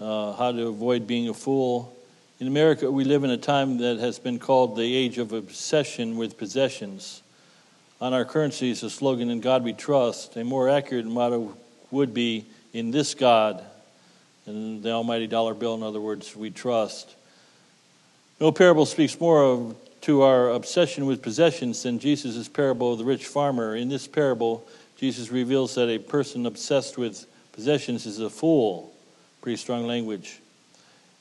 Uh, 0.00 0.32
how 0.32 0.50
to 0.50 0.68
avoid 0.68 1.06
being 1.06 1.28
a 1.28 1.34
fool. 1.34 1.94
In 2.40 2.46
America, 2.46 2.90
we 2.90 3.04
live 3.04 3.22
in 3.22 3.28
a 3.28 3.36
time 3.36 3.76
that 3.76 3.98
has 3.98 4.18
been 4.18 4.38
called 4.38 4.74
the 4.74 4.96
age 4.96 5.18
of 5.18 5.34
obsession 5.34 6.16
with 6.16 6.38
possessions. 6.38 7.20
On 8.00 8.14
our 8.14 8.24
currency 8.24 8.70
is 8.70 8.82
a 8.82 8.88
slogan, 8.88 9.28
"In 9.28 9.40
God 9.40 9.62
We 9.62 9.74
Trust." 9.74 10.38
A 10.38 10.42
more 10.42 10.70
accurate 10.70 11.04
motto 11.04 11.54
would 11.90 12.14
be 12.14 12.46
in 12.72 12.92
this 12.92 13.12
God, 13.12 13.62
and 14.46 14.82
the 14.82 14.90
almighty 14.92 15.26
dollar 15.26 15.52
bill, 15.52 15.74
in 15.74 15.82
other 15.82 16.00
words, 16.00 16.34
we 16.34 16.48
trust. 16.48 17.14
No 18.40 18.50
parable 18.52 18.86
speaks 18.86 19.20
more 19.20 19.44
of, 19.44 19.76
to 20.06 20.22
our 20.22 20.50
obsession 20.50 21.04
with 21.04 21.20
possessions 21.20 21.82
than 21.82 21.98
Jesus' 21.98 22.46
parable 22.46 22.92
of 22.92 22.98
the 23.00 23.04
rich 23.04 23.26
farmer. 23.26 23.74
In 23.74 23.88
this 23.88 24.06
parable, 24.06 24.64
Jesus 24.94 25.32
reveals 25.32 25.74
that 25.74 25.88
a 25.88 25.98
person 25.98 26.46
obsessed 26.46 26.96
with 26.96 27.26
possessions 27.50 28.06
is 28.06 28.20
a 28.20 28.30
fool. 28.30 28.94
Pretty 29.42 29.56
strong 29.56 29.84
language. 29.84 30.38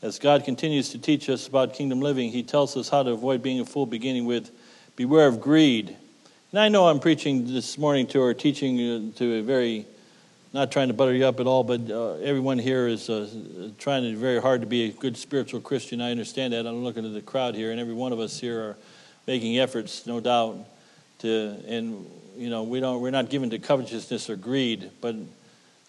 As 0.03 0.19
God 0.19 0.43
continues 0.43 0.89
to 0.89 0.99
teach 0.99 1.29
us 1.29 1.47
about 1.47 1.73
kingdom 1.73 1.99
living, 1.99 2.29
He 2.29 2.43
tells 2.43 2.77
us 2.77 2.87
how 2.87 3.01
to 3.01 3.09
avoid 3.09 3.41
being 3.41 3.59
a 3.59 3.65
fool, 3.65 3.87
beginning 3.87 4.25
with 4.25 4.51
beware 4.95 5.25
of 5.25 5.41
greed. 5.41 5.95
And 6.51 6.59
I 6.59 6.69
know 6.69 6.87
I'm 6.87 6.99
preaching 6.99 7.51
this 7.51 7.79
morning 7.79 8.05
to 8.09 8.21
or 8.21 8.35
teaching 8.35 8.77
uh, 8.77 9.17
to 9.17 9.39
a 9.39 9.41
very, 9.41 9.87
not 10.55 10.71
trying 10.71 10.87
to 10.87 10.93
butter 10.93 11.13
you 11.13 11.25
up 11.25 11.41
at 11.41 11.47
all, 11.47 11.65
but 11.65 11.91
uh, 11.91 12.13
everyone 12.13 12.57
here 12.57 12.87
is 12.87 13.09
uh, 13.09 13.27
trying 13.77 14.15
very 14.15 14.41
hard 14.41 14.61
to 14.61 14.67
be 14.67 14.85
a 14.85 14.89
good 14.89 15.17
spiritual 15.17 15.59
Christian. 15.59 15.99
I 15.99 16.11
understand 16.11 16.53
that. 16.53 16.65
I'm 16.65 16.81
looking 16.81 17.05
at 17.05 17.13
the 17.13 17.21
crowd 17.21 17.55
here, 17.55 17.71
and 17.71 17.79
every 17.79 17.93
one 17.93 18.13
of 18.13 18.21
us 18.21 18.39
here 18.39 18.61
are 18.61 18.77
making 19.27 19.59
efforts, 19.59 20.07
no 20.07 20.21
doubt, 20.21 20.65
to, 21.19 21.57
and, 21.67 22.09
you 22.37 22.49
know, 22.49 22.63
we 22.63 22.79
don't, 22.79 23.01
we're 23.01 23.11
not 23.11 23.29
given 23.29 23.49
to 23.49 23.59
covetousness 23.59 24.29
or 24.29 24.37
greed, 24.37 24.91
but 25.01 25.17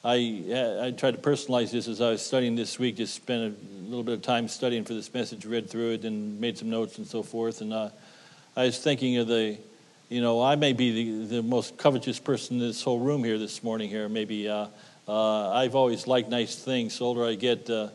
I, 0.05 0.83
I 0.83 0.91
tried 0.91 1.13
to 1.13 1.21
personalize 1.21 1.71
this 1.71 1.87
as 1.87 2.01
I 2.01 2.11
was 2.11 2.27
studying 2.27 2.57
this 2.57 2.77
week, 2.77 2.97
just 2.97 3.15
spent 3.15 3.57
a 3.57 3.85
little 3.85 4.03
bit 4.03 4.15
of 4.15 4.23
time 4.23 4.49
studying 4.49 4.85
for 4.85 4.95
this 4.95 5.15
message, 5.15 5.47
read 5.47 5.71
through 5.71 5.93
it, 5.93 6.05
and 6.05 6.41
made 6.41 6.59
some 6.59 6.71
notes 6.71 6.99
and 6.99 7.07
so 7.07 7.23
forth. 7.23 7.61
And 7.61 7.73
uh, 7.73 7.91
I 8.57 8.65
was 8.65 8.81
thinking 8.81 9.19
of 9.19 9.29
the, 9.29 9.59
you 10.09 10.21
know, 10.21 10.41
I 10.41 10.55
may 10.55 10.73
be 10.73 11.25
the, 11.27 11.37
the 11.37 11.43
most 11.43 11.77
covetous 11.77 12.21
person 12.21 12.61
in 12.61 12.67
this 12.67 12.83
whole 12.83 13.01
room 13.01 13.25
here 13.25 13.39
this 13.39 13.63
morning. 13.65 13.91
Here, 13.91 14.09
maybe 14.09 14.49
uh, 14.49 14.69
uh, 15.09 15.51
I've 15.51 15.75
always 15.75 16.07
liked 16.07 16.29
nice 16.29 16.55
things. 16.57 16.99
The 16.99 17.05
older 17.05 17.25
I 17.25 17.35
get, 17.35 17.69
uh, 17.69 17.89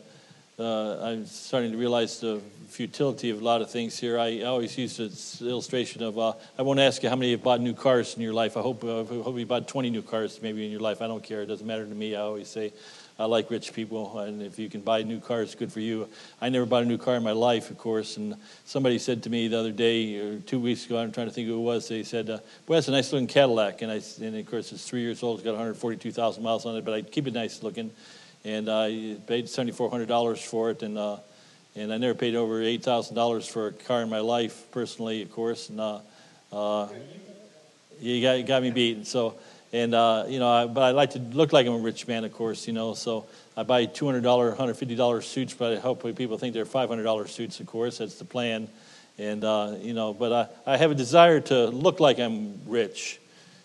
uh, 0.58 1.00
I'm 1.02 1.24
starting 1.24 1.72
to 1.72 1.78
realize 1.78 2.20
the 2.20 2.40
futility 2.72 3.28
of 3.28 3.40
a 3.40 3.44
lot 3.44 3.60
of 3.60 3.70
things 3.70 3.98
here. 3.98 4.18
I 4.18 4.42
always 4.42 4.76
use 4.78 4.96
this 4.96 5.42
illustration 5.42 6.02
of 6.02 6.18
uh, 6.18 6.32
I 6.58 6.62
won't 6.62 6.80
ask 6.80 7.02
you 7.02 7.10
how 7.10 7.16
many 7.16 7.32
have 7.32 7.42
bought 7.42 7.60
new 7.60 7.74
cars 7.74 8.16
in 8.16 8.22
your 8.22 8.32
life. 8.32 8.56
I 8.56 8.62
hope, 8.62 8.82
uh, 8.82 9.02
I 9.02 9.04
hope 9.04 9.36
you 9.38 9.44
bought 9.44 9.68
20 9.68 9.90
new 9.90 10.00
cars 10.00 10.40
maybe 10.40 10.64
in 10.64 10.70
your 10.70 10.80
life. 10.80 11.02
I 11.02 11.06
don't 11.06 11.22
care. 11.22 11.42
It 11.42 11.46
doesn't 11.46 11.66
matter 11.66 11.86
to 11.86 11.94
me. 11.94 12.16
I 12.16 12.20
always 12.20 12.48
say 12.48 12.72
I 13.18 13.26
like 13.26 13.50
rich 13.50 13.74
people, 13.74 14.18
and 14.20 14.42
if 14.42 14.58
you 14.58 14.70
can 14.70 14.80
buy 14.80 15.02
new 15.02 15.20
cars, 15.20 15.54
good 15.54 15.70
for 15.70 15.80
you. 15.80 16.08
I 16.40 16.48
never 16.48 16.64
bought 16.64 16.82
a 16.82 16.86
new 16.86 16.96
car 16.96 17.16
in 17.16 17.22
my 17.22 17.32
life, 17.32 17.70
of 17.70 17.76
course. 17.76 18.16
And 18.16 18.36
somebody 18.64 18.98
said 18.98 19.22
to 19.24 19.30
me 19.30 19.48
the 19.48 19.58
other 19.58 19.70
day, 19.70 20.16
or 20.16 20.38
two 20.40 20.58
weeks 20.58 20.86
ago, 20.86 20.96
I'm 20.98 21.12
trying 21.12 21.28
to 21.28 21.32
think 21.32 21.46
who 21.46 21.58
it 21.58 21.62
was. 21.62 21.88
They 21.88 22.04
said, 22.04 22.30
uh, 22.30 22.38
"Well, 22.66 22.78
it's 22.78 22.88
a 22.88 22.90
nice 22.90 23.12
looking 23.12 23.26
Cadillac," 23.26 23.82
and 23.82 23.92
I, 23.92 24.00
and 24.22 24.36
of 24.36 24.46
course, 24.46 24.72
it's 24.72 24.88
three 24.88 25.02
years 25.02 25.22
old. 25.22 25.38
It's 25.38 25.44
got 25.44 25.52
142,000 25.52 26.42
miles 26.42 26.64
on 26.64 26.74
it, 26.76 26.84
but 26.86 26.94
I 26.94 27.02
keep 27.02 27.26
it 27.26 27.34
nice 27.34 27.62
looking. 27.62 27.90
And 28.44 28.68
I 28.68 29.18
paid 29.26 29.44
$7,400 29.44 30.44
for 30.44 30.70
it, 30.70 30.82
and 30.82 30.98
uh, 30.98 31.18
and 31.74 31.92
I 31.92 31.98
never 31.98 32.14
paid 32.14 32.34
over 32.34 32.60
$8,000 32.60 33.50
for 33.50 33.68
a 33.68 33.72
car 33.72 34.02
in 34.02 34.10
my 34.10 34.20
life, 34.20 34.66
personally, 34.70 35.22
of 35.22 35.32
course. 35.32 35.68
And 35.68 35.80
uh, 35.80 36.00
uh, 36.52 36.88
you 38.00 38.22
got, 38.22 38.38
you 38.38 38.44
got 38.44 38.62
me 38.62 38.70
beaten. 38.70 39.04
So 39.04 39.36
and, 39.72 39.94
uh, 39.94 40.24
you 40.28 40.38
know, 40.38 40.50
I, 40.50 40.66
but 40.66 40.82
I 40.82 40.90
like 40.90 41.10
to 41.10 41.18
look 41.18 41.52
like 41.54 41.66
I'm 41.66 41.72
a 41.72 41.78
rich 41.78 42.06
man, 42.06 42.24
of 42.24 42.32
course, 42.34 42.66
you 42.66 42.74
know. 42.74 42.92
So 42.92 43.26
I 43.56 43.62
buy 43.62 43.86
$200, 43.86 44.22
$150 44.22 45.22
suits, 45.22 45.54
but 45.54 45.72
I 45.72 45.80
hope 45.80 46.02
people 46.14 46.36
think 46.36 46.52
they're 46.52 46.66
$500 46.66 47.28
suits, 47.28 47.58
of 47.58 47.66
course. 47.66 47.98
That's 47.98 48.16
the 48.16 48.26
plan. 48.26 48.68
And, 49.18 49.42
uh, 49.44 49.76
you 49.80 49.94
know, 49.94 50.12
but 50.12 50.50
I, 50.66 50.74
I 50.74 50.76
have 50.76 50.90
a 50.90 50.94
desire 50.94 51.40
to 51.40 51.68
look 51.68 52.00
like 52.00 52.18
I'm 52.18 52.60
rich. 52.66 53.18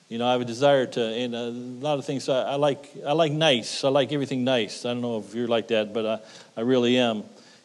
You 0.07 0.17
know, 0.17 0.27
I 0.27 0.31
have 0.31 0.39
a 0.39 0.45
desire 0.45 0.85
to, 0.85 1.01
and 1.01 1.35
a 1.35 1.49
lot 1.49 1.99
of 1.99 2.05
things 2.05 2.29
I, 2.29 2.53
I 2.53 2.55
like. 2.55 2.89
I 3.05 3.11
like 3.11 3.33
nice. 3.33 3.83
I 3.83 3.89
like 3.89 4.13
everything 4.13 4.45
nice. 4.45 4.85
I 4.85 4.93
don't 4.93 5.01
know 5.01 5.19
if 5.19 5.35
you're 5.35 5.49
like 5.49 5.67
that, 5.69 5.93
but 5.93 6.05
I, 6.05 6.19
I 6.55 6.61
really 6.61 6.97
am. 6.97 7.23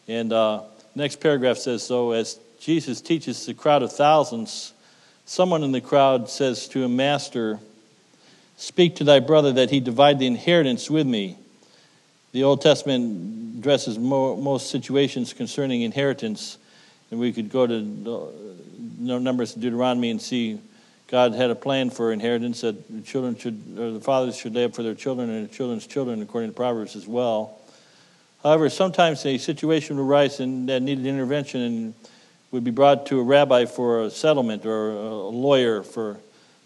And 0.09 0.33
uh, 0.33 0.63
next 0.95 1.21
paragraph 1.21 1.59
says 1.59 1.83
so. 1.83 2.13
As 2.13 2.39
Jesus 2.61 3.01
teaches 3.01 3.47
the 3.47 3.55
crowd 3.55 3.83
of 3.83 3.93
thousands, 3.93 4.73
someone 5.25 5.63
in 5.63 5.73
the 5.73 5.81
crowd 5.81 6.29
says 6.29 6.69
to 6.69 6.85
a 6.85 6.89
master, 6.89 7.59
Speak 8.57 8.97
to 8.97 9.05
thy 9.05 9.19
brother 9.19 9.53
that 9.53 9.71
he 9.71 9.81
divide 9.81 10.19
the 10.19 10.27
inheritance 10.27 10.89
with 10.89 11.07
me. 11.07 11.37
The 12.33 12.45
Old 12.45 12.63
Testament 12.63 13.59
addresses 13.59 13.99
most 13.99 14.71
situations 14.71 15.33
concerning 15.33 15.83
inheritance, 15.83 16.59
and 17.11 17.19
we 17.19 17.33
could 17.33 17.51
go 17.51 17.67
to 17.67 17.81
Numbers 18.99 19.55
Deuteronomy 19.55 20.11
and 20.11 20.23
see 20.23 20.61
God 21.09 21.35
had 21.35 21.51
a 21.51 21.55
plan 21.55 21.91
for 21.91 22.11
inheritance 22.11 22.63
that 22.63 22.89
the 22.89 23.03
children 23.03 23.37
should, 23.37 23.77
or 23.79 23.91
the 23.91 24.01
fathers 24.01 24.35
should 24.35 24.55
lay 24.55 24.65
up 24.65 24.75
for 24.75 24.83
their 24.83 24.95
children 24.95 25.29
and 25.29 25.47
the 25.47 25.53
children's 25.53 25.87
children, 25.87 26.23
according 26.23 26.49
to 26.49 26.57
Proverbs 26.57 26.97
as 26.97 27.07
well. 27.07 27.59
However, 28.43 28.69
sometimes 28.71 29.25
a 29.25 29.39
situation 29.39 29.97
would 29.97 30.03
arise 30.03 30.41
and 30.41 30.69
that 30.69 30.83
needed 30.83 31.07
intervention 31.07 31.61
and 31.61 31.95
would 32.51 32.65
be 32.65 32.71
brought 32.71 33.07
to 33.07 33.21
a 33.21 33.23
rabbi 33.23 33.65
for 33.65 34.03
a 34.03 34.11
settlement 34.11 34.67
or 34.67 34.91
a 34.91 35.29
lawyer 35.29 35.83
for 35.83 36.19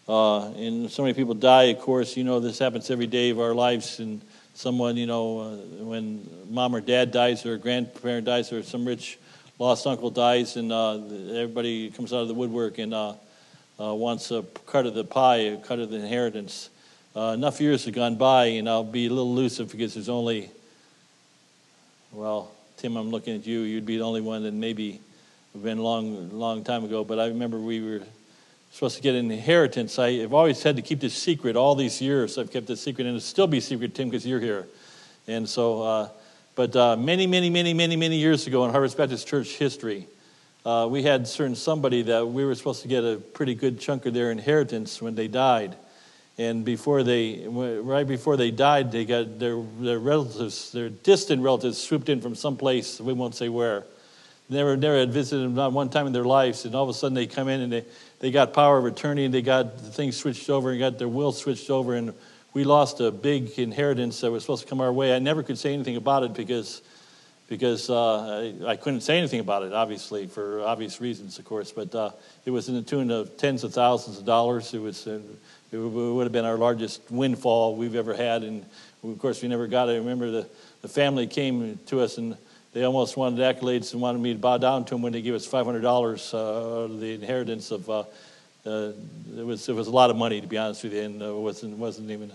uh, 0.08 0.52
and 0.52 0.88
so 0.88 1.02
many 1.02 1.14
people 1.14 1.34
die, 1.34 1.64
of 1.64 1.80
course. 1.80 2.16
You 2.16 2.22
know, 2.22 2.38
this 2.38 2.60
happens 2.60 2.90
every 2.90 3.08
day 3.08 3.30
of 3.30 3.40
our 3.40 3.54
lives. 3.54 3.98
And 3.98 4.20
someone, 4.54 4.96
you 4.96 5.06
know, 5.06 5.40
uh, 5.40 5.84
when 5.84 6.28
mom 6.48 6.76
or 6.76 6.80
dad 6.80 7.10
dies, 7.10 7.44
or 7.44 7.54
a 7.54 7.58
grandparent 7.58 8.24
dies, 8.24 8.52
or 8.52 8.62
some 8.62 8.84
rich 8.84 9.18
lost 9.58 9.86
uncle 9.86 10.10
dies, 10.10 10.56
and 10.56 10.70
uh, 10.70 10.94
everybody 11.34 11.90
comes 11.90 12.12
out 12.12 12.20
of 12.20 12.28
the 12.28 12.34
woodwork 12.34 12.78
and 12.78 12.94
uh, 12.94 13.14
uh, 13.80 13.92
wants 13.94 14.30
a 14.30 14.44
cut 14.66 14.86
of 14.86 14.94
the 14.94 15.04
pie, 15.04 15.36
a 15.38 15.56
cut 15.56 15.80
of 15.80 15.90
the 15.90 15.96
inheritance. 15.96 16.70
Uh, 17.16 17.32
enough 17.34 17.60
years 17.60 17.84
have 17.86 17.94
gone 17.94 18.14
by, 18.14 18.46
and 18.46 18.68
I'll 18.68 18.84
be 18.84 19.06
a 19.06 19.08
little 19.08 19.32
elusive 19.32 19.72
because 19.72 19.94
there's 19.94 20.08
only, 20.08 20.50
well, 22.16 22.50
Tim, 22.78 22.96
I'm 22.96 23.10
looking 23.10 23.36
at 23.36 23.46
you. 23.46 23.60
You'd 23.60 23.84
be 23.84 23.98
the 23.98 24.02
only 24.02 24.22
one 24.22 24.42
that 24.44 24.54
maybe 24.54 25.02
been 25.54 25.76
a 25.76 25.82
long, 25.82 26.30
long 26.30 26.64
time 26.64 26.82
ago. 26.82 27.04
But 27.04 27.20
I 27.20 27.26
remember 27.26 27.58
we 27.58 27.82
were 27.82 28.00
supposed 28.70 28.96
to 28.96 29.02
get 29.02 29.14
an 29.14 29.30
inheritance. 29.30 29.98
I, 29.98 30.12
have 30.20 30.32
always 30.32 30.62
had 30.62 30.76
to 30.76 30.82
keep 30.82 31.00
this 31.00 31.12
secret 31.12 31.56
all 31.56 31.74
these 31.74 32.00
years. 32.00 32.38
I've 32.38 32.50
kept 32.50 32.68
this 32.68 32.80
secret, 32.80 33.02
and 33.06 33.16
it'll 33.16 33.20
still 33.20 33.46
be 33.46 33.60
secret, 33.60 33.94
Tim, 33.94 34.08
because 34.08 34.26
you're 34.26 34.40
here. 34.40 34.66
And 35.28 35.46
so, 35.46 35.82
uh, 35.82 36.08
but 36.54 36.74
uh, 36.74 36.96
many, 36.96 37.26
many, 37.26 37.50
many, 37.50 37.74
many, 37.74 37.96
many 37.96 38.16
years 38.16 38.46
ago 38.46 38.64
in 38.64 38.70
Harvest 38.70 38.96
Baptist 38.96 39.28
Church 39.28 39.48
history, 39.56 40.06
uh, 40.64 40.88
we 40.90 41.02
had 41.02 41.28
certain 41.28 41.54
somebody 41.54 42.00
that 42.00 42.26
we 42.26 42.46
were 42.46 42.54
supposed 42.54 42.80
to 42.80 42.88
get 42.88 43.04
a 43.04 43.16
pretty 43.16 43.54
good 43.54 43.78
chunk 43.78 44.06
of 44.06 44.14
their 44.14 44.30
inheritance 44.30 45.02
when 45.02 45.14
they 45.14 45.28
died. 45.28 45.76
And 46.38 46.64
before 46.64 47.02
they, 47.02 47.46
right 47.48 48.06
before 48.06 48.36
they 48.36 48.50
died, 48.50 48.92
they 48.92 49.04
got 49.06 49.38
their, 49.38 49.60
their 49.80 49.98
relatives, 49.98 50.70
their 50.70 50.90
distant 50.90 51.42
relatives, 51.42 51.78
swooped 51.78 52.10
in 52.10 52.20
from 52.20 52.34
some 52.34 52.56
place. 52.56 53.00
We 53.00 53.14
won't 53.14 53.34
say 53.34 53.48
where. 53.48 53.84
Never, 54.48 54.76
never 54.76 54.98
had 54.98 55.12
visited 55.12 55.42
them 55.42 55.54
not 55.54 55.72
one 55.72 55.88
time 55.88 56.06
in 56.06 56.12
their 56.12 56.24
lives, 56.24 56.66
and 56.66 56.74
all 56.74 56.84
of 56.84 56.90
a 56.90 56.94
sudden 56.94 57.14
they 57.14 57.26
come 57.26 57.48
in 57.48 57.62
and 57.62 57.72
they 57.72 57.84
they 58.20 58.30
got 58.30 58.52
power 58.52 58.78
of 58.78 58.84
attorney 58.86 59.24
and 59.24 59.34
they 59.34 59.42
got 59.42 59.78
the 59.78 59.90
things 59.90 60.16
switched 60.16 60.48
over 60.48 60.70
and 60.70 60.78
got 60.78 60.98
their 60.98 61.08
will 61.08 61.32
switched 61.32 61.70
over 61.70 61.94
and 61.94 62.14
we 62.54 62.64
lost 62.64 63.00
a 63.00 63.10
big 63.10 63.58
inheritance 63.58 64.22
that 64.22 64.30
was 64.30 64.42
supposed 64.42 64.62
to 64.62 64.68
come 64.68 64.80
our 64.80 64.92
way. 64.92 65.14
I 65.14 65.18
never 65.18 65.42
could 65.42 65.58
say 65.58 65.74
anything 65.74 65.96
about 65.96 66.22
it 66.22 66.32
because 66.32 66.80
because 67.48 67.90
uh, 67.90 68.54
I, 68.66 68.70
I, 68.70 68.76
couldn't 68.76 69.02
say 69.02 69.18
anything 69.18 69.38
about 69.38 69.62
it, 69.62 69.72
obviously, 69.72 70.26
for 70.26 70.62
obvious 70.62 71.00
reasons, 71.00 71.38
of 71.38 71.44
course. 71.44 71.70
But 71.70 71.94
uh, 71.94 72.10
it 72.44 72.50
was 72.50 72.68
in 72.68 72.74
the 72.74 72.82
tune 72.82 73.12
of 73.12 73.36
tens 73.36 73.62
of 73.62 73.72
thousands 73.72 74.18
of 74.18 74.24
dollars. 74.24 74.74
It 74.74 74.80
was 74.80 75.06
uh, 75.06 75.20
it 75.72 75.76
would 75.78 76.24
have 76.24 76.32
been 76.32 76.44
our 76.44 76.56
largest 76.56 77.02
windfall 77.10 77.76
we've 77.76 77.94
ever 77.94 78.14
had, 78.14 78.42
and 78.42 78.64
of 79.02 79.18
course 79.18 79.42
we 79.42 79.48
never 79.48 79.66
got 79.66 79.88
it. 79.88 79.92
I 79.92 79.96
remember 79.96 80.30
the, 80.30 80.48
the 80.82 80.88
family 80.88 81.26
came 81.26 81.78
to 81.86 82.00
us 82.00 82.18
and 82.18 82.36
they 82.72 82.84
almost 82.84 83.16
wanted 83.16 83.40
accolades 83.40 83.92
and 83.92 84.02
wanted 84.02 84.20
me 84.20 84.32
to 84.32 84.38
bow 84.38 84.58
down 84.58 84.84
to 84.84 84.94
them 84.94 85.02
when 85.02 85.12
they 85.12 85.22
gave 85.22 85.34
us 85.34 85.46
$500 85.46 86.34
uh, 86.34 86.98
the 86.98 87.14
inheritance 87.14 87.70
of. 87.70 87.88
Uh, 87.88 88.04
uh, 88.66 88.92
it 89.38 89.46
was 89.46 89.68
it 89.68 89.74
was 89.74 89.86
a 89.86 89.92
lot 89.92 90.10
of 90.10 90.16
money 90.16 90.40
to 90.40 90.46
be 90.46 90.58
honest 90.58 90.82
with 90.82 90.92
you, 90.92 91.02
and 91.02 91.22
uh, 91.22 91.26
it 91.26 91.40
wasn't 91.40 91.78
wasn't 91.78 92.10
even 92.10 92.32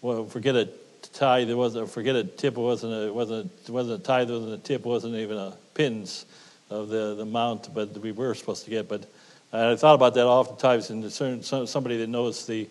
well 0.00 0.24
forget 0.26 0.54
a 0.54 0.68
tithe. 1.12 1.48
There 1.48 1.56
wasn't 1.56 1.90
forget 1.90 2.14
a 2.14 2.22
tip. 2.22 2.56
It 2.56 2.60
wasn't 2.60 2.94
a 2.94 3.12
wasn't 3.12 3.46
a, 3.46 3.68
it 3.68 3.70
wasn't 3.70 4.00
a 4.00 4.02
tithe. 4.02 4.30
It 4.30 4.34
wasn't 4.34 4.54
a 4.54 4.58
tip. 4.58 4.82
It 4.82 4.86
wasn't 4.86 5.16
even 5.16 5.36
a 5.36 5.56
pins 5.74 6.24
of 6.70 6.88
the 6.88 7.16
the 7.16 7.22
amount, 7.22 7.74
but 7.74 7.98
we 7.98 8.12
were 8.12 8.34
supposed 8.34 8.64
to 8.64 8.70
get. 8.70 8.88
But 8.88 9.10
I 9.54 9.76
thought 9.76 9.94
about 9.94 10.14
that 10.14 10.26
oftentimes, 10.26 10.88
and 10.88 11.12
somebody 11.12 11.98
that 11.98 12.08
knows 12.08 12.46
the 12.46 12.70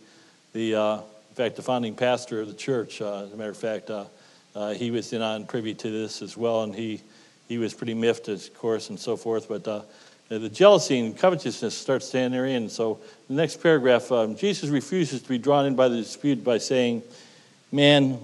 the 0.54 0.74
uh, 0.74 0.96
in 0.96 1.36
fact 1.36 1.56
the 1.56 1.62
founding 1.62 1.94
pastor 1.94 2.42
of 2.42 2.48
the 2.48 2.56
church. 2.56 3.02
Uh, 3.02 3.26
as 3.26 3.34
a 3.34 3.38
matter 3.38 3.52
of 3.52 3.58
fact, 3.58 3.92
uh, 3.92 4.06
uh, 4.56 4.74
he 4.74 4.90
was 4.90 5.14
in 5.14 5.22
on 5.22 5.46
privy 5.46 5.76
to 5.76 5.92
this 5.92 6.24
as 6.24 6.36
well, 6.36 6.64
and 6.64 6.74
he 6.74 7.00
he 7.48 7.60
was 7.60 7.76
pretty 7.76 7.94
miffed, 7.94 8.30
of 8.30 8.52
course, 8.56 8.90
and 8.90 9.00
so 9.00 9.16
forth. 9.16 9.48
But 9.48 9.68
uh, 9.68 9.82
the 10.30 10.50
jealousy 10.50 11.00
and 11.00 11.16
covetousness 11.16 11.78
starts 11.78 12.10
to 12.12 12.18
enter 12.18 12.48
in. 12.48 12.68
So 12.68 13.00
the 13.28 13.36
next 13.36 13.62
paragraph, 13.62 14.12
um, 14.12 14.36
Jesus 14.36 14.72
refuses 14.72 15.22
to 15.22 15.30
be 15.30 15.38
drawn 15.38 15.68
in 15.68 15.76
by 15.76 15.88
the 15.88 15.98
dispute 15.98 16.44
by 16.44 16.58
saying, 16.58 17.04
"Man, 17.72 18.18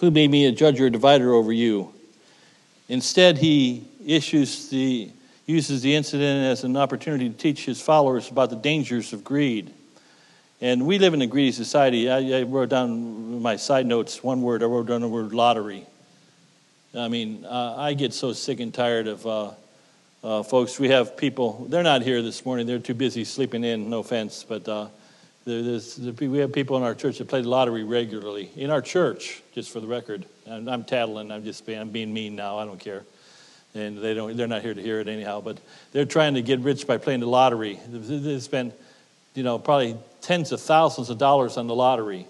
who 0.00 0.10
made 0.10 0.30
me 0.30 0.44
a 0.44 0.52
judge 0.52 0.82
or 0.82 0.86
a 0.86 0.90
divider 0.90 1.32
over 1.32 1.50
you?" 1.52 1.94
Instead, 2.90 3.38
he 3.38 3.84
issues 4.04 4.68
the 4.68 5.12
uses 5.48 5.80
the 5.80 5.96
incident 5.96 6.44
as 6.44 6.62
an 6.62 6.76
opportunity 6.76 7.30
to 7.30 7.34
teach 7.34 7.64
his 7.64 7.80
followers 7.80 8.30
about 8.30 8.50
the 8.50 8.56
dangers 8.56 9.14
of 9.14 9.24
greed. 9.24 9.72
And 10.60 10.86
we 10.86 10.98
live 10.98 11.14
in 11.14 11.22
a 11.22 11.26
greedy 11.26 11.52
society. 11.52 12.10
I, 12.10 12.40
I 12.40 12.42
wrote 12.42 12.68
down 12.68 13.40
my 13.40 13.56
side 13.56 13.86
notes 13.86 14.22
one 14.22 14.42
word. 14.42 14.62
I 14.62 14.66
wrote 14.66 14.86
down 14.86 15.00
the 15.00 15.08
word 15.08 15.32
lottery. 15.32 15.86
I 16.94 17.08
mean, 17.08 17.46
uh, 17.46 17.76
I 17.78 17.94
get 17.94 18.12
so 18.12 18.34
sick 18.34 18.60
and 18.60 18.74
tired 18.74 19.06
of 19.06 19.26
uh, 19.26 19.50
uh, 20.22 20.42
folks. 20.42 20.78
We 20.78 20.90
have 20.90 21.16
people, 21.16 21.66
they're 21.70 21.82
not 21.82 22.02
here 22.02 22.20
this 22.20 22.44
morning. 22.44 22.66
They're 22.66 22.78
too 22.78 22.94
busy 22.94 23.24
sleeping 23.24 23.64
in, 23.64 23.88
no 23.88 24.00
offense. 24.00 24.44
But 24.46 24.68
uh, 24.68 24.88
we 25.46 26.38
have 26.38 26.52
people 26.52 26.76
in 26.76 26.82
our 26.82 26.94
church 26.94 27.18
that 27.18 27.28
play 27.28 27.40
the 27.40 27.48
lottery 27.48 27.84
regularly. 27.84 28.50
In 28.54 28.68
our 28.68 28.82
church, 28.82 29.42
just 29.54 29.70
for 29.70 29.80
the 29.80 29.86
record. 29.86 30.26
I'm, 30.46 30.68
I'm 30.68 30.84
tattling. 30.84 31.32
I'm 31.32 31.44
just 31.44 31.64
being, 31.64 31.78
I'm 31.78 31.88
being 31.88 32.12
mean 32.12 32.36
now. 32.36 32.58
I 32.58 32.66
don't 32.66 32.80
care. 32.80 33.04
And 33.78 33.98
they 33.98 34.14
don't, 34.14 34.36
they're 34.36 34.46
not 34.46 34.62
here 34.62 34.74
to 34.74 34.82
hear 34.82 35.00
it 35.00 35.08
anyhow. 35.08 35.40
But 35.40 35.58
they're 35.92 36.04
trying 36.04 36.34
to 36.34 36.42
get 36.42 36.60
rich 36.60 36.86
by 36.86 36.98
playing 36.98 37.20
the 37.20 37.26
lottery. 37.26 37.78
They 37.88 38.40
spend, 38.40 38.72
you 39.34 39.42
know, 39.42 39.58
probably 39.58 39.96
tens 40.20 40.52
of 40.52 40.60
thousands 40.60 41.10
of 41.10 41.18
dollars 41.18 41.56
on 41.56 41.66
the 41.66 41.74
lottery. 41.74 42.26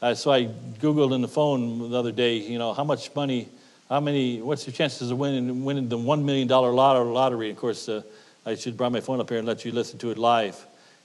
Uh, 0.00 0.14
so 0.14 0.30
I 0.30 0.46
Googled 0.80 1.14
in 1.14 1.22
the 1.22 1.28
phone 1.28 1.90
the 1.90 1.98
other 1.98 2.12
day, 2.12 2.36
you 2.36 2.58
know, 2.58 2.72
how 2.74 2.84
much 2.84 3.14
money– 3.14 3.48
how 3.92 4.00
many, 4.00 4.40
what's 4.40 4.66
your 4.66 4.72
chances 4.72 5.10
of 5.10 5.18
winning, 5.18 5.66
winning 5.66 5.86
the 5.86 5.98
$1 5.98 6.24
million 6.24 6.48
lottery? 6.48 7.50
Of 7.50 7.58
course, 7.58 7.90
uh, 7.90 8.00
I 8.46 8.54
should 8.54 8.74
bring 8.74 8.90
my 8.90 9.00
phone 9.00 9.20
up 9.20 9.28
here 9.28 9.36
and 9.36 9.46
let 9.46 9.66
you 9.66 9.72
listen 9.72 9.98
to 9.98 10.10
it 10.10 10.16
live. 10.16 10.56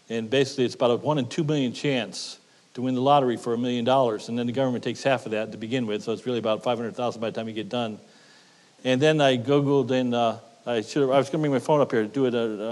And 0.07 0.29
basically, 0.29 0.63
it's 0.63 0.75
about 0.75 0.91
a 0.91 0.95
1 0.95 1.17
in 1.17 1.27
2 1.27 1.43
million 1.43 1.73
chance 1.73 2.39
to 2.75 2.81
win 2.81 2.95
the 2.95 3.01
lottery 3.01 3.35
for 3.35 3.53
a 3.53 3.57
million 3.57 3.83
dollars. 3.83 4.29
And 4.29 4.39
then 4.39 4.47
the 4.47 4.53
government 4.53 4.85
takes 4.85 5.03
half 5.03 5.25
of 5.25 5.33
that 5.33 5.51
to 5.51 5.57
begin 5.57 5.85
with, 5.85 6.01
so 6.01 6.13
it's 6.13 6.25
really 6.25 6.39
about 6.39 6.63
500000 6.63 7.19
by 7.19 7.29
the 7.29 7.35
time 7.35 7.49
you 7.49 7.53
get 7.53 7.67
done. 7.67 7.99
And 8.83 9.01
then 9.01 9.19
I 9.21 9.37
Googled 9.37 9.91
and 9.91 10.13
uh, 10.13 10.37
I, 10.65 10.81
should 10.81 11.03
I 11.03 11.17
was 11.17 11.29
going 11.29 11.39
to 11.43 11.49
bring 11.49 11.51
my 11.51 11.59
phone 11.59 11.81
up 11.81 11.91
here 11.91 12.03
to 12.03 12.07
do 12.07 12.25
it 12.25 12.31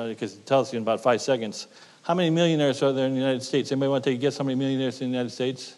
because 0.09 0.33
uh, 0.33 0.35
uh, 0.35 0.39
it 0.39 0.45
tells 0.45 0.74
you 0.74 0.77
in 0.77 0.83
about 0.83 1.01
five 1.01 1.21
seconds. 1.21 1.67
How 2.03 2.13
many 2.13 2.29
millionaires 2.29 2.83
are 2.83 2.91
there 2.91 3.07
in 3.07 3.13
the 3.13 3.19
United 3.19 3.41
States? 3.41 3.71
Anybody 3.71 3.89
want 3.89 4.03
to 4.03 4.09
take 4.12 4.19
a 4.19 4.21
guess 4.21 4.38
how 4.38 4.43
many 4.43 4.55
millionaires 4.55 5.01
in 5.01 5.07
the 5.07 5.17
United 5.17 5.31
States? 5.31 5.75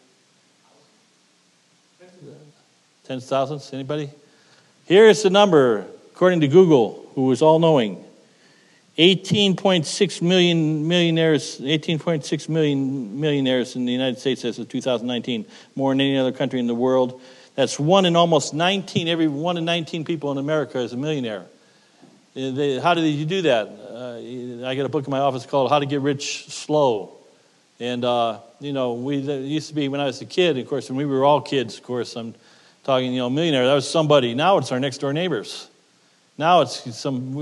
Tens 3.06 3.24
of 3.24 3.30
thousands? 3.30 3.72
Anybody? 3.72 4.10
Here's 4.86 5.24
the 5.24 5.30
number, 5.30 5.86
according 6.12 6.42
to 6.42 6.48
Google, 6.48 7.10
who 7.16 7.32
is 7.32 7.42
all 7.42 7.60
knowing 7.60 8.04
18.6 8.98 10.22
million 10.22 10.88
millionaires, 10.88 11.60
18.6 11.60 12.50
million 12.50 13.20
millionaires 13.20 13.76
in 13.76 13.86
the 13.86 13.92
United 13.92 14.20
States 14.20 14.44
as 14.44 14.58
of 14.58 14.68
2019, 14.68 15.46
more 15.76 15.92
than 15.92 16.02
any 16.02 16.18
other 16.18 16.32
country 16.32 16.60
in 16.60 16.68
the 16.68 16.76
world. 16.76 17.22
That's 17.58 17.80
one 17.80 18.06
in 18.06 18.16
almost 18.16 18.54
19, 18.54 19.08
every 19.08 19.28
one 19.28 19.58
in 19.58 19.66
19 19.66 20.06
people 20.06 20.32
in 20.32 20.38
America 20.38 20.78
is 20.78 20.94
a 20.94 20.98
millionaire. 20.98 21.44
Uh, 22.36 22.80
how 22.82 22.94
did 22.94 23.08
you 23.08 23.26
do 23.26 23.42
that? 23.42 23.68
Uh, 23.68 24.68
I 24.68 24.76
got 24.76 24.86
a 24.86 24.90
book 24.90 25.08
in 25.08 25.10
my 25.10 25.22
office 25.22 25.48
called 25.48 25.72
How 25.72 25.80
to 25.80 25.88
Get 25.88 26.02
Rich 26.02 26.50
Slow. 26.50 27.18
And, 27.80 28.06
uh, 28.06 28.42
you 28.60 28.74
know, 28.74 28.94
we 28.94 29.18
used 29.18 29.70
to 29.70 29.74
be 29.74 29.88
when 29.88 30.00
I 30.00 30.06
was 30.06 30.22
a 30.22 30.26
kid, 30.26 30.60
of 30.60 30.68
course, 30.68 30.88
when 30.88 30.98
we 30.98 31.06
were 31.06 31.26
all 31.26 31.42
kids, 31.42 31.80
of 31.80 31.84
course, 31.84 32.16
I'm 32.16 32.36
talking, 32.84 33.12
you 33.12 33.18
know, 33.18 33.30
millionaire. 33.32 33.66
That 33.66 33.74
was 33.74 33.90
somebody. 33.90 34.36
Now 34.36 34.60
it's 34.60 34.72
our 34.72 34.80
next 34.80 35.00
door 35.00 35.12
neighbors. 35.12 35.68
Now 36.38 36.62
it's 36.62 36.96
some, 36.96 37.36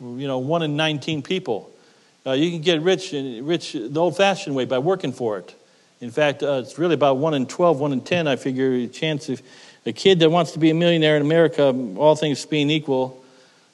you 0.00 0.28
know, 0.28 0.38
one 0.38 0.62
in 0.62 0.76
19 0.76 1.22
people. 1.22 1.68
Uh, 2.24 2.34
you 2.34 2.52
can 2.52 2.60
get 2.60 2.82
rich, 2.82 3.10
rich 3.12 3.72
the 3.72 4.00
old 4.00 4.16
fashioned 4.16 4.54
way 4.54 4.64
by 4.64 4.78
working 4.78 5.10
for 5.10 5.38
it. 5.38 5.56
In 6.00 6.10
fact, 6.10 6.42
uh, 6.42 6.62
it's 6.62 6.78
really 6.78 6.94
about 6.94 7.16
one 7.16 7.34
in 7.34 7.46
12, 7.46 7.80
one 7.80 7.92
in 7.92 8.00
10, 8.02 8.28
I 8.28 8.36
figure, 8.36 8.72
a 8.72 8.86
chance 8.86 9.28
if 9.28 9.42
a 9.86 9.92
kid 9.92 10.18
that 10.20 10.30
wants 10.30 10.52
to 10.52 10.58
be 10.58 10.70
a 10.70 10.74
millionaire 10.74 11.16
in 11.16 11.22
America, 11.22 11.74
all 11.96 12.16
things 12.16 12.44
being 12.44 12.70
equal, 12.70 13.22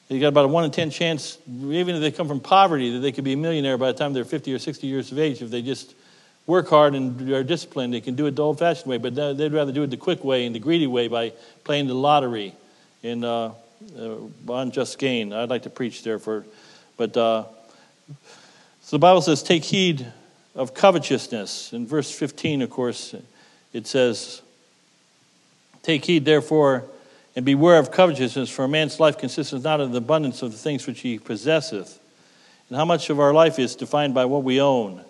you 0.09 0.21
got 0.21 0.29
about 0.29 0.45
a 0.45 0.49
one 0.49 0.65
in 0.65 0.71
10 0.71 0.91
chance, 0.91 1.39
even 1.49 1.95
if 1.95 2.01
they 2.03 2.11
come 2.11 2.29
from 2.29 2.41
poverty, 2.41 2.93
that 2.93 2.99
they 2.99 3.13
could 3.13 3.25
be 3.25 3.33
a 3.33 3.37
millionaire 3.37 3.79
by 3.79 3.91
the 3.91 3.99
time 3.99 4.13
they're 4.13 4.25
50 4.25 4.53
or 4.53 4.59
60 4.59 4.87
years 4.87 5.11
of 5.11 5.19
age 5.19 5.41
if 5.41 5.51
they 5.51 5.63
just 5.63 5.95
work 6.47 6.69
hard 6.69 6.95
and 6.95 7.31
are 7.33 7.43
disciplined. 7.43 7.95
They 7.95 8.01
can 8.03 8.15
do 8.15 8.27
it 8.27 8.37
the 8.37 8.43
old 8.43 8.59
fashioned 8.59 8.91
way, 8.91 8.99
but 8.99 9.15
they'd 9.15 9.53
rather 9.53 9.73
do 9.73 9.83
it 9.85 9.87
the 9.89 9.97
quick 9.97 10.23
way 10.23 10.45
and 10.45 10.55
the 10.55 10.59
greedy 10.59 10.87
way 10.87 11.09
by 11.09 11.33
playing 11.65 11.87
the 11.87 11.95
lottery 11.95 12.53
in 13.03 13.25
uh, 13.25 13.53
uh, 13.99 14.17
unjust 14.51 14.99
gain. 14.99 15.33
I'd 15.33 15.49
like 15.49 15.63
to 15.63 15.71
preach 15.71 16.03
there 16.03 16.19
for, 16.19 16.45
but 16.97 17.17
uh, 17.17 17.45
so 18.83 18.97
the 18.97 18.99
Bible 18.99 19.23
says, 19.23 19.43
take 19.43 19.65
heed 19.65 20.07
of 20.55 20.75
covetousness. 20.75 21.73
In 21.73 21.87
verse 21.87 22.11
15, 22.11 22.63
of 22.63 22.71
course, 22.71 23.15
it 23.73 23.87
says, 23.87 24.43
Take 25.83 26.05
heed, 26.05 26.25
therefore, 26.25 26.85
and 27.35 27.45
beware 27.45 27.79
of 27.79 27.91
covetousness, 27.91 28.51
for 28.51 28.65
a 28.65 28.69
man's 28.69 29.01
life 29.01 29.19
consists 29.19 29.53
not 29.53 29.81
of 29.81 29.93
the 29.93 29.99
abundance 29.99 30.43
of 30.43 30.53
the 30.53 30.59
things 30.59 30.87
which 30.87 31.01
he 31.01 31.19
possesseth. 31.19 31.99
And 32.69 32.77
how 32.77 32.85
much 32.85 33.11
of 33.11 33.19
our 33.21 33.33
life 33.33 33.59
is 33.59 33.75
defined 33.75 34.15
by 34.15 34.27
what 34.27 34.45
we 34.45 34.61
own? 34.61 35.03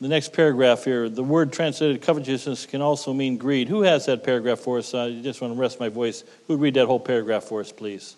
The 0.00 0.08
next 0.08 0.32
paragraph 0.32 0.84
here, 0.84 1.08
the 1.08 1.24
word 1.24 1.52
translated 1.52 2.02
covetousness 2.02 2.66
can 2.66 2.80
also 2.80 3.12
mean 3.12 3.36
greed. 3.36 3.68
Who 3.68 3.82
has 3.82 4.06
that 4.06 4.22
paragraph 4.22 4.60
for 4.60 4.78
us? 4.78 4.94
I 4.94 5.10
just 5.20 5.40
want 5.40 5.54
to 5.54 5.60
rest 5.60 5.80
my 5.80 5.88
voice. 5.88 6.22
Who'd 6.46 6.60
read 6.60 6.74
that 6.74 6.86
whole 6.86 7.00
paragraph 7.00 7.44
for 7.44 7.60
us, 7.60 7.72
please? 7.72 8.14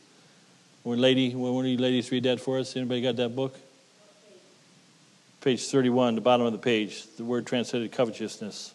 One 0.82 0.98
lady, 0.98 1.34
one 1.34 1.64
of 1.64 1.70
you 1.70 1.78
ladies 1.78 2.10
read 2.10 2.24
that 2.24 2.38
for 2.38 2.58
us? 2.58 2.76
Anybody 2.76 3.00
got 3.00 3.16
that 3.16 3.34
book? 3.34 3.54
Page 5.40 5.68
31, 5.68 6.16
the 6.16 6.20
bottom 6.20 6.44
of 6.44 6.52
the 6.52 6.58
page, 6.58 7.06
the 7.16 7.24
word 7.24 7.46
translated 7.46 7.92
covetousness. 7.92 8.74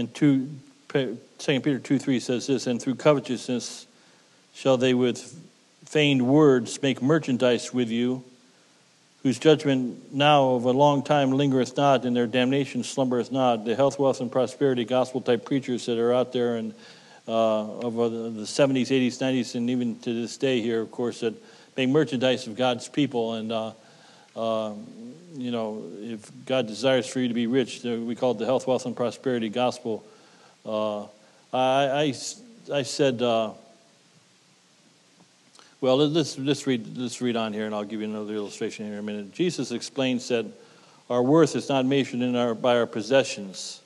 And 0.00 0.12
2, 0.14 0.48
2 0.88 1.18
Peter 1.38 1.78
2 1.78 1.98
3 1.98 2.20
says 2.20 2.46
this, 2.46 2.66
and 2.66 2.80
through 2.80 2.96
covetousness 2.96 3.86
shall 4.54 4.76
they 4.76 4.94
with 4.94 5.38
feigned 5.84 6.26
words 6.26 6.80
make 6.82 7.02
merchandise 7.02 7.74
with 7.74 7.90
you, 7.90 8.24
whose 9.22 9.38
judgment 9.38 10.12
now 10.14 10.50
of 10.50 10.64
a 10.64 10.72
long 10.72 11.02
time 11.02 11.32
lingereth 11.32 11.76
not, 11.76 12.04
and 12.04 12.16
their 12.16 12.26
damnation 12.26 12.82
slumbereth 12.82 13.30
not. 13.30 13.64
The 13.66 13.76
health, 13.76 13.98
wealth, 13.98 14.20
and 14.20 14.32
prosperity 14.32 14.84
gospel 14.84 15.20
type 15.20 15.44
preachers 15.44 15.84
that 15.86 15.98
are 15.98 16.14
out 16.14 16.32
there 16.32 16.56
and 16.56 16.74
uh, 17.28 17.80
of 17.80 17.94
the 17.94 18.46
70s, 18.46 18.86
80s, 18.86 19.18
90s, 19.18 19.54
and 19.54 19.68
even 19.68 19.98
to 20.00 20.14
this 20.14 20.36
day 20.38 20.62
here, 20.62 20.80
of 20.80 20.90
course, 20.90 21.20
that 21.20 21.34
make 21.76 21.90
merchandise 21.90 22.46
of 22.46 22.56
God's 22.56 22.88
people. 22.88 23.34
And 23.34 23.52
uh, 23.52 23.72
uh, 24.34 24.72
you 25.34 25.50
know, 25.50 25.84
if 26.00 26.30
God 26.46 26.66
desires 26.66 27.06
for 27.06 27.20
you 27.20 27.28
to 27.28 27.34
be 27.34 27.46
rich, 27.46 27.82
we 27.84 28.14
call 28.14 28.32
it 28.32 28.38
the 28.38 28.46
health, 28.46 28.66
wealth, 28.66 28.86
and 28.86 28.96
prosperity 28.96 29.48
gospel. 29.48 30.04
Uh, 30.64 31.02
I, 31.52 32.12
I, 32.12 32.14
I, 32.72 32.82
said, 32.82 33.22
uh, 33.22 33.52
well, 35.80 35.96
let's, 35.96 36.38
let's, 36.38 36.66
read, 36.66 36.96
let's 36.96 37.20
read 37.20 37.36
on 37.36 37.52
here, 37.52 37.66
and 37.66 37.74
I'll 37.74 37.84
give 37.84 38.00
you 38.00 38.08
another 38.08 38.34
illustration 38.34 38.86
here 38.86 38.94
in 38.94 39.00
a 39.00 39.02
minute. 39.02 39.32
Jesus 39.32 39.70
explained, 39.70 40.20
that 40.22 40.46
our 41.08 41.22
worth 41.22 41.56
is 41.56 41.68
not 41.68 41.86
measured 41.86 42.20
in 42.20 42.36
our, 42.36 42.54
by 42.54 42.76
our 42.76 42.86
possessions. 42.86 43.80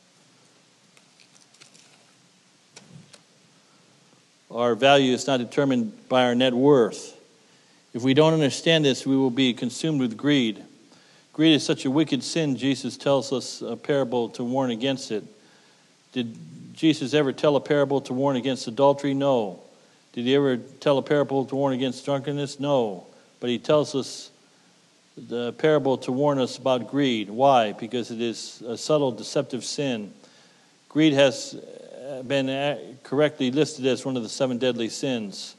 Our 4.51 4.75
value 4.75 5.13
is 5.13 5.27
not 5.27 5.39
determined 5.39 6.09
by 6.09 6.25
our 6.25 6.35
net 6.35 6.55
worth. 6.55 7.19
If 7.93 8.03
we 8.03 8.15
don't 8.15 8.33
understand 8.33 8.85
this, 8.85 9.07
we 9.07 9.17
will 9.17 9.31
be 9.31 9.53
consumed 9.53 10.01
with 10.01 10.17
greed. 10.17 10.63
Greed 11.35 11.57
is 11.57 11.67
such 11.67 11.85
a 11.85 11.91
wicked 11.91 12.23
sin, 12.23 12.57
Jesus 12.57 12.97
tells 12.97 13.33
us 13.33 13.61
a 13.61 13.75
parable 13.77 14.29
to 14.31 14.45
warn 14.45 14.71
against 14.71 15.11
it. 15.11 15.25
Did 16.13 16.37
Jesus 16.75 17.13
ever 17.13 17.33
tell 17.33 17.57
a 17.57 17.61
parable 17.61 18.01
to 18.03 18.15
warn 18.15 18.37
against 18.37 18.69
adultery? 18.69 19.15
No. 19.15 19.61
Did 20.13 20.27
he 20.27 20.37
ever 20.37 20.57
tell 20.57 20.97
a 20.97 21.03
parable 21.03 21.45
to 21.47 21.57
warn 21.57 21.73
against 21.73 22.05
drunkenness? 22.05 22.61
No. 22.61 23.09
But 23.41 23.51
he 23.51 23.59
tells 23.59 23.97
us 23.97 24.31
the 25.17 25.53
parable 25.55 25.99
to 25.99 26.13
warn 26.13 26.39
us 26.39 26.57
about 26.57 26.89
greed. 26.89 27.29
Why? 27.29 27.73
Because 27.73 28.13
it 28.13 28.21
is 28.21 28.63
a 28.63 28.79
subtle, 28.79 29.11
deceptive 29.11 29.65
sin. 29.65 30.15
Greed 30.89 31.15
has 31.15 31.57
uh, 32.09 32.23
been 32.23 32.49
uh, 32.49 32.79
correctly 33.03 33.51
listed 33.51 33.87
as 33.87 34.05
one 34.05 34.17
of 34.17 34.23
the 34.23 34.29
seven 34.29 34.59
deadly 34.59 34.89
sins. 34.89 35.57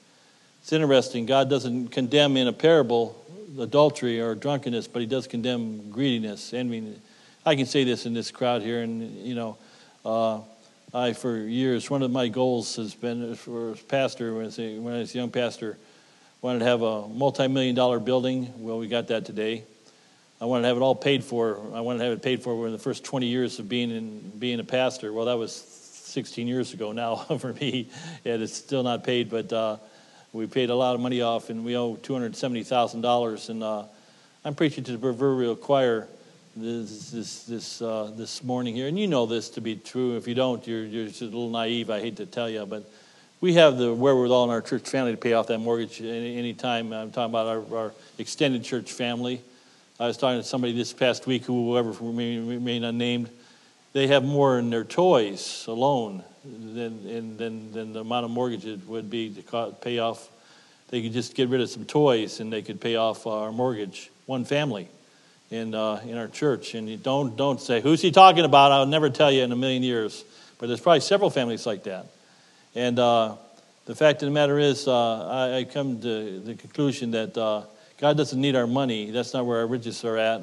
It's 0.61 0.71
interesting. 0.71 1.25
God 1.25 1.49
doesn't 1.49 1.89
condemn 1.89 2.37
in 2.37 2.47
a 2.47 2.53
parable 2.53 3.21
adultery 3.59 4.21
or 4.21 4.35
drunkenness, 4.35 4.87
but 4.87 5.01
He 5.01 5.05
does 5.05 5.27
condemn 5.27 5.89
greediness. 5.89 6.53
I 6.53 6.63
mean, 6.63 6.99
I 7.45 7.55
can 7.55 7.65
say 7.65 7.83
this 7.83 8.05
in 8.05 8.13
this 8.13 8.31
crowd 8.31 8.61
here, 8.61 8.81
and 8.81 9.17
you 9.25 9.35
know, 9.35 9.57
uh, 10.03 10.41
I 10.93 11.13
for 11.13 11.37
years 11.37 11.89
one 11.89 12.03
of 12.03 12.11
my 12.11 12.27
goals 12.27 12.75
has 12.77 12.95
been 12.95 13.35
for 13.35 13.71
as 13.71 13.81
pastor 13.81 14.33
when 14.33 14.43
I 14.43 14.45
was 14.45 14.59
a, 14.59 14.79
when 14.79 14.93
I 14.93 14.99
was 14.99 15.13
a 15.13 15.17
young 15.17 15.31
pastor, 15.31 15.77
wanted 16.45 16.59
to 16.59 16.65
have 16.65 16.83
a 16.83 17.07
multi-million 17.07 17.73
dollar 17.73 17.99
building. 17.99 18.53
Well, 18.57 18.77
we 18.77 18.87
got 18.87 19.07
that 19.07 19.25
today. 19.25 19.63
I 20.39 20.45
wanted 20.45 20.61
to 20.61 20.67
have 20.67 20.77
it 20.77 20.81
all 20.81 20.93
paid 20.93 21.23
for. 21.23 21.59
I 21.73 21.81
wanted 21.81 21.99
to 21.99 22.05
have 22.05 22.13
it 22.13 22.21
paid 22.21 22.43
for 22.43 22.67
in 22.67 22.71
the 22.71 22.77
first 22.77 23.03
20 23.03 23.25
years 23.25 23.57
of 23.57 23.67
being 23.67 23.89
in, 23.89 24.31
being 24.37 24.59
a 24.59 24.63
pastor. 24.63 25.11
Well, 25.11 25.25
that 25.25 25.37
was 25.37 25.53
16 25.55 26.47
years 26.47 26.71
ago 26.71 26.91
now 26.91 27.15
for 27.39 27.53
me, 27.53 27.89
and 28.25 28.43
it's 28.43 28.53
still 28.53 28.83
not 28.83 29.03
paid. 29.03 29.29
But 29.29 29.51
uh, 29.51 29.77
we 30.35 30.47
paid 30.47 30.69
a 30.69 30.75
lot 30.75 30.95
of 30.95 31.01
money 31.01 31.21
off, 31.21 31.49
and 31.49 31.63
we 31.63 31.77
owe 31.77 31.95
$270,000. 31.95 33.49
And 33.49 33.63
uh, 33.63 33.83
I'm 34.43 34.53
preaching 34.53 34.83
to 34.83 34.91
the 34.91 34.97
proverbial 34.97 35.55
choir 35.55 36.07
this 36.57 37.11
this 37.11 37.43
this 37.43 37.81
uh, 37.81 38.11
this 38.15 38.43
morning 38.43 38.75
here, 38.75 38.87
and 38.87 38.97
you 38.97 39.07
know 39.07 39.25
this 39.25 39.49
to 39.51 39.61
be 39.61 39.75
true. 39.75 40.15
If 40.15 40.27
you 40.27 40.35
don't, 40.35 40.65
you're 40.67 40.83
you're 40.83 41.07
just 41.07 41.21
a 41.21 41.25
little 41.25 41.49
naive. 41.49 41.89
I 41.89 41.99
hate 41.99 42.17
to 42.17 42.25
tell 42.25 42.49
you, 42.49 42.65
but 42.65 42.89
we 43.41 43.53
have 43.53 43.77
the 43.77 43.93
wherewithal 43.93 44.45
in 44.45 44.49
our 44.49 44.61
church 44.61 44.87
family 44.87 45.11
to 45.11 45.17
pay 45.17 45.33
off 45.33 45.47
that 45.47 45.59
mortgage 45.59 46.01
any, 46.01 46.37
any 46.37 46.53
time. 46.53 46.93
I'm 46.93 47.11
talking 47.11 47.31
about 47.31 47.47
our, 47.47 47.77
our, 47.77 47.91
extended 48.17 48.63
church 48.63 48.93
family. 48.93 49.41
I 49.99 50.07
was 50.07 50.17
talking 50.17 50.39
to 50.39 50.47
somebody 50.47 50.73
this 50.73 50.93
past 50.93 51.27
week, 51.27 51.43
who, 51.43 51.71
whoever 51.71 51.91
remain 51.91 52.83
unnamed. 52.83 53.29
They 53.95 54.07
have 54.07 54.25
more 54.25 54.59
in 54.59 54.71
their 54.71 54.83
toys 54.83 55.63
alone 55.69 56.21
than, 56.43 57.37
than, 57.37 57.71
than 57.71 57.93
the 57.93 58.01
amount 58.01 58.25
of 58.25 58.31
mortgage 58.31 58.65
it 58.65 58.85
would 58.87 59.09
be 59.09 59.29
to 59.29 59.71
pay 59.79 59.99
off. 59.99 60.29
They 60.89 61.01
could 61.01 61.13
just 61.13 61.33
get 61.33 61.47
rid 61.47 61.61
of 61.61 61.69
some 61.69 61.85
toys 61.85 62.41
and 62.41 62.51
they 62.51 62.61
could 62.61 62.81
pay 62.81 62.97
off 62.97 63.25
our 63.25 63.53
mortgage. 63.53 64.11
One 64.25 64.43
family 64.43 64.89
in, 65.49 65.73
uh, 65.73 66.01
in 66.05 66.17
our 66.17 66.27
church. 66.27 66.75
And 66.75 66.89
you 66.89 66.97
don't, 66.97 67.37
don't 67.37 67.61
say, 67.61 67.79
who's 67.79 68.01
he 68.01 68.11
talking 68.11 68.43
about? 68.43 68.73
I'll 68.73 68.85
never 68.85 69.09
tell 69.09 69.31
you 69.31 69.43
in 69.43 69.53
a 69.53 69.55
million 69.55 69.81
years. 69.81 70.25
But 70.59 70.67
there's 70.67 70.81
probably 70.81 70.99
several 70.99 71.29
families 71.29 71.65
like 71.65 71.85
that. 71.85 72.07
And 72.75 72.99
uh, 72.99 73.35
the 73.85 73.95
fact 73.95 74.21
of 74.23 74.27
the 74.27 74.33
matter 74.33 74.59
is, 74.59 74.89
uh, 74.89 75.25
I, 75.25 75.57
I, 75.59 75.63
come 75.63 76.01
to 76.01 76.41
the 76.41 76.55
conclusion 76.55 77.11
that 77.11 77.37
uh, 77.37 77.61
God 77.97 78.17
doesn't 78.17 78.41
need 78.41 78.57
our 78.57 78.67
money. 78.67 79.11
That's 79.11 79.33
not 79.33 79.45
where 79.45 79.59
our 79.59 79.67
riches 79.67 80.03
are 80.03 80.17
at. 80.17 80.41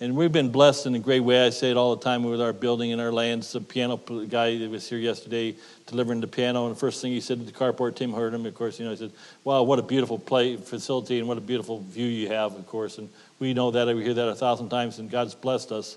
And 0.00 0.16
we've 0.16 0.32
been 0.32 0.50
blessed 0.50 0.86
in 0.86 0.96
a 0.96 0.98
great 0.98 1.20
way. 1.20 1.46
I 1.46 1.50
say 1.50 1.70
it 1.70 1.76
all 1.76 1.94
the 1.94 2.02
time 2.02 2.24
with 2.24 2.40
our 2.40 2.52
building 2.52 2.90
and 2.90 3.00
our 3.00 3.12
lands. 3.12 3.52
The 3.52 3.60
piano 3.60 3.96
guy 3.96 4.58
that 4.58 4.68
was 4.68 4.88
here 4.88 4.98
yesterday 4.98 5.54
delivering 5.86 6.20
the 6.20 6.26
piano, 6.26 6.66
and 6.66 6.74
the 6.74 6.78
first 6.78 7.00
thing 7.00 7.12
he 7.12 7.20
said 7.20 7.38
to 7.38 7.44
the 7.44 7.52
carport, 7.52 7.94
Tim 7.94 8.12
heard 8.12 8.34
him, 8.34 8.44
of 8.44 8.54
course, 8.56 8.80
you 8.80 8.86
know, 8.86 8.90
he 8.90 8.96
said, 8.96 9.12
Wow, 9.44 9.62
what 9.62 9.78
a 9.78 9.82
beautiful 9.82 10.18
play 10.18 10.56
facility 10.56 11.20
and 11.20 11.28
what 11.28 11.38
a 11.38 11.40
beautiful 11.40 11.78
view 11.78 12.06
you 12.06 12.26
have, 12.26 12.56
of 12.56 12.66
course. 12.66 12.98
And 12.98 13.08
we 13.38 13.54
know 13.54 13.70
that, 13.70 13.86
we 13.86 14.02
hear 14.02 14.14
that 14.14 14.28
a 14.28 14.34
thousand 14.34 14.68
times, 14.68 14.98
and 14.98 15.08
God's 15.08 15.36
blessed 15.36 15.70
us. 15.70 15.96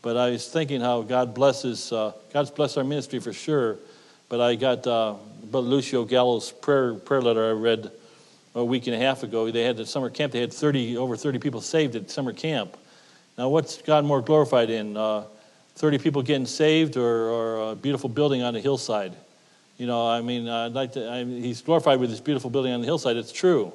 But 0.00 0.16
I 0.16 0.30
was 0.30 0.48
thinking 0.48 0.80
how 0.80 1.02
God 1.02 1.34
blesses, 1.34 1.90
uh, 1.90 2.12
God's 2.32 2.52
blessed 2.52 2.78
our 2.78 2.84
ministry 2.84 3.18
for 3.18 3.32
sure. 3.32 3.78
But 4.28 4.40
I 4.40 4.54
got 4.54 4.86
uh, 4.86 5.16
Brother 5.50 5.66
Lucio 5.66 6.04
Gallo's 6.04 6.52
prayer, 6.52 6.94
prayer 6.94 7.20
letter 7.20 7.48
I 7.48 7.52
read 7.52 7.90
a 8.54 8.64
week 8.64 8.86
and 8.86 8.94
a 8.94 8.98
half 8.98 9.24
ago. 9.24 9.50
They 9.50 9.64
had 9.64 9.76
the 9.76 9.86
summer 9.86 10.08
camp, 10.08 10.32
they 10.32 10.40
had 10.40 10.52
30, 10.52 10.98
over 10.98 11.16
30 11.16 11.40
people 11.40 11.60
saved 11.60 11.96
at 11.96 12.10
summer 12.10 12.32
camp. 12.32 12.76
Now, 13.36 13.48
what's 13.48 13.82
God 13.82 14.04
more 14.04 14.20
glorified 14.20 14.70
in? 14.70 14.96
Uh, 14.96 15.24
30 15.76 15.98
people 15.98 16.22
getting 16.22 16.46
saved 16.46 16.96
or, 16.96 17.28
or, 17.28 17.72
a 17.72 17.74
beautiful 17.74 18.08
building 18.08 18.42
on 18.42 18.54
a 18.54 18.60
hillside? 18.60 19.12
You 19.76 19.88
know, 19.88 20.06
I 20.06 20.20
mean, 20.20 20.48
I'd 20.48 20.72
like 20.72 20.92
to, 20.92 21.08
I 21.10 21.24
mean, 21.24 21.42
he's 21.42 21.60
glorified 21.62 21.98
with 21.98 22.10
this 22.10 22.20
beautiful 22.20 22.48
building 22.48 22.72
on 22.72 22.80
the 22.80 22.86
hillside. 22.86 23.16
It's 23.16 23.32
true. 23.32 23.72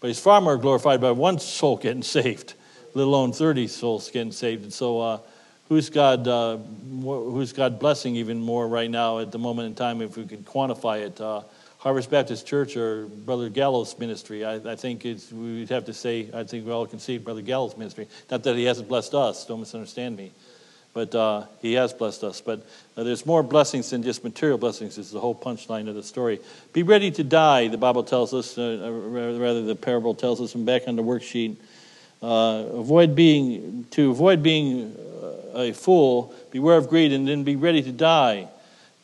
But 0.00 0.08
he's 0.08 0.20
far 0.20 0.40
more 0.40 0.58
glorified 0.58 1.00
by 1.00 1.12
one 1.12 1.38
soul 1.38 1.78
getting 1.78 2.02
saved, 2.16 2.54
let 2.94 3.04
alone 3.04 3.32
30 3.32 3.68
souls 3.68 4.10
getting 4.10 4.32
saved. 4.32 4.64
And 4.64 4.72
so, 4.72 5.00
uh, 5.00 5.18
who's 5.70 5.88
God, 5.88 6.28
uh, 6.28 6.58
who's 6.58 7.54
God 7.54 7.78
blessing 7.78 8.16
even 8.16 8.38
more 8.38 8.68
right 8.68 8.90
now 8.90 9.20
at 9.20 9.32
the 9.32 9.38
moment 9.38 9.68
in 9.68 9.74
time, 9.74 10.02
if 10.02 10.18
we 10.18 10.26
could 10.26 10.44
quantify 10.44 11.06
it? 11.06 11.20
Harvest 11.80 12.10
Baptist 12.10 12.46
Church 12.46 12.76
or 12.76 13.06
Brother 13.06 13.48
Gallo's 13.48 13.98
ministry. 13.98 14.44
I, 14.44 14.56
I 14.56 14.76
think 14.76 15.02
we'd 15.02 15.70
have 15.70 15.86
to 15.86 15.94
say, 15.94 16.28
I 16.34 16.44
think 16.44 16.66
we 16.66 16.72
all 16.72 16.86
concede 16.86 17.24
Brother 17.24 17.40
Gallo's 17.40 17.74
ministry. 17.74 18.06
Not 18.30 18.42
that 18.42 18.54
he 18.54 18.64
hasn't 18.64 18.86
blessed 18.86 19.14
us, 19.14 19.46
don't 19.46 19.60
misunderstand 19.60 20.14
me. 20.14 20.30
But 20.92 21.14
uh, 21.14 21.44
he 21.62 21.72
has 21.74 21.94
blessed 21.94 22.22
us. 22.22 22.42
But 22.42 22.66
uh, 22.98 23.04
there's 23.04 23.24
more 23.24 23.42
blessings 23.42 23.88
than 23.88 24.02
just 24.02 24.22
material 24.24 24.58
blessings, 24.58 24.98
is 24.98 25.10
the 25.10 25.20
whole 25.20 25.34
punchline 25.34 25.88
of 25.88 25.94
the 25.94 26.02
story. 26.02 26.40
Be 26.74 26.82
ready 26.82 27.10
to 27.12 27.24
die, 27.24 27.68
the 27.68 27.78
Bible 27.78 28.04
tells 28.04 28.34
us, 28.34 28.58
uh, 28.58 28.82
uh 28.84 28.90
rather, 29.38 29.62
the 29.62 29.74
parable 29.74 30.14
tells 30.14 30.38
us, 30.42 30.54
and 30.54 30.66
back 30.66 30.82
on 30.86 30.96
the 30.96 31.02
worksheet. 31.02 31.56
Uh, 32.22 32.66
avoid 32.74 33.14
being, 33.14 33.86
to 33.92 34.10
avoid 34.10 34.42
being 34.42 34.94
uh, 35.54 35.58
a 35.58 35.72
fool, 35.72 36.34
beware 36.50 36.76
of 36.76 36.90
greed, 36.90 37.10
and 37.10 37.26
then 37.26 37.42
be 37.42 37.56
ready 37.56 37.82
to 37.82 37.92
die. 37.92 38.48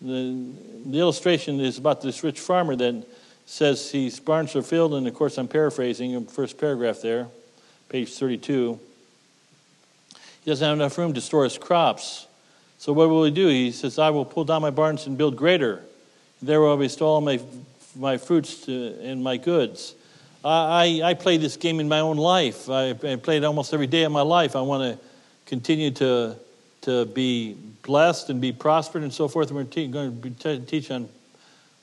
The, 0.03 0.53
the 0.91 0.99
illustration 0.99 1.61
is 1.61 1.79
about 1.79 2.01
this 2.01 2.23
rich 2.23 2.41
farmer 2.41 2.77
that 2.77 3.07
says 3.47 3.91
his 3.91 4.19
barns 4.21 4.57
are 4.57 4.63
filled, 4.63 4.95
and 4.95 5.07
of 5.07 5.15
course, 5.15 5.39
I'm 5.39 5.49
paraphrasing 5.49 6.13
the 6.13 6.31
first 6.31 6.59
paragraph 6.59 7.01
there, 7.01 7.29
page 7.89 8.15
32. 8.15 8.79
He 10.45 10.51
doesn't 10.51 10.67
have 10.67 10.77
enough 10.77 10.97
room 10.99 11.13
to 11.15 11.21
store 11.21 11.45
his 11.45 11.59
crops. 11.59 12.27
So, 12.79 12.93
what 12.93 13.09
will 13.09 13.25
he 13.25 13.31
do? 13.31 13.49
He 13.49 13.73
says, 13.73 13.99
I 13.99 14.11
will 14.11 14.25
pull 14.25 14.45
down 14.45 14.63
my 14.63 14.71
barns 14.71 15.07
and 15.07 15.17
build 15.17 15.37
greater. 15.37 15.83
There 16.43 16.61
will 16.61 16.75
I 16.75 16.77
bestow 16.77 17.07
all 17.07 17.21
my, 17.21 17.41
my 17.97 18.19
fruits 18.19 18.67
to, 18.67 18.99
and 19.03 19.25
my 19.25 19.37
goods. 19.39 19.95
I, 20.45 21.03
I, 21.03 21.11
I 21.11 21.15
play 21.15 21.37
this 21.37 21.57
game 21.57 21.81
in 21.81 21.89
my 21.89 22.01
own 22.01 22.17
life. 22.17 22.69
I, 22.69 22.91
I 22.91 23.17
play 23.17 23.39
it 23.39 23.45
almost 23.45 23.73
every 23.73 23.87
day 23.87 24.03
of 24.03 24.13
my 24.13 24.23
life. 24.23 24.55
I 24.55 24.61
want 24.61 24.99
to 24.99 25.07
continue 25.47 25.91
to 25.93 26.37
to 26.87 27.05
be 27.05 27.57
blessed 27.87 28.29
and 28.29 28.41
be 28.41 28.53
prospered 28.53 29.03
and 29.03 29.13
so 29.13 29.29
forth. 29.29 29.49
And 29.51 29.57
we're 29.57 29.87
going 29.87 30.21
to 30.21 30.31
te- 30.31 30.65
teach 30.67 30.91
on 30.91 31.09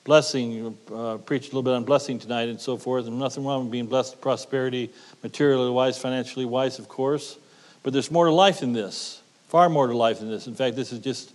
blessing, 0.03 0.77
uh, 0.93 1.17
preach 1.17 1.43
a 1.43 1.47
little 1.47 1.63
bit 1.63 1.73
on 1.73 1.85
blessing 1.85 2.19
tonight 2.19 2.49
and 2.49 2.59
so 2.59 2.77
forth. 2.77 3.07
And 3.07 3.17
nothing 3.17 3.45
wrong 3.45 3.63
with 3.63 3.71
being 3.71 3.87
blessed, 3.87 4.21
prosperity, 4.21 4.91
materially 5.23 5.71
wise, 5.71 5.97
financially 5.97 6.45
wise, 6.45 6.77
of 6.77 6.87
course. 6.87 7.37
But 7.81 7.93
there's 7.93 8.11
more 8.11 8.25
to 8.25 8.31
life 8.31 8.59
than 8.59 8.73
this, 8.73 9.21
far 9.47 9.69
more 9.69 9.87
to 9.87 9.97
life 9.97 10.19
than 10.19 10.29
this. 10.29 10.45
In 10.47 10.55
fact, 10.55 10.75
this 10.75 10.91
is 10.91 10.99
just 10.99 11.33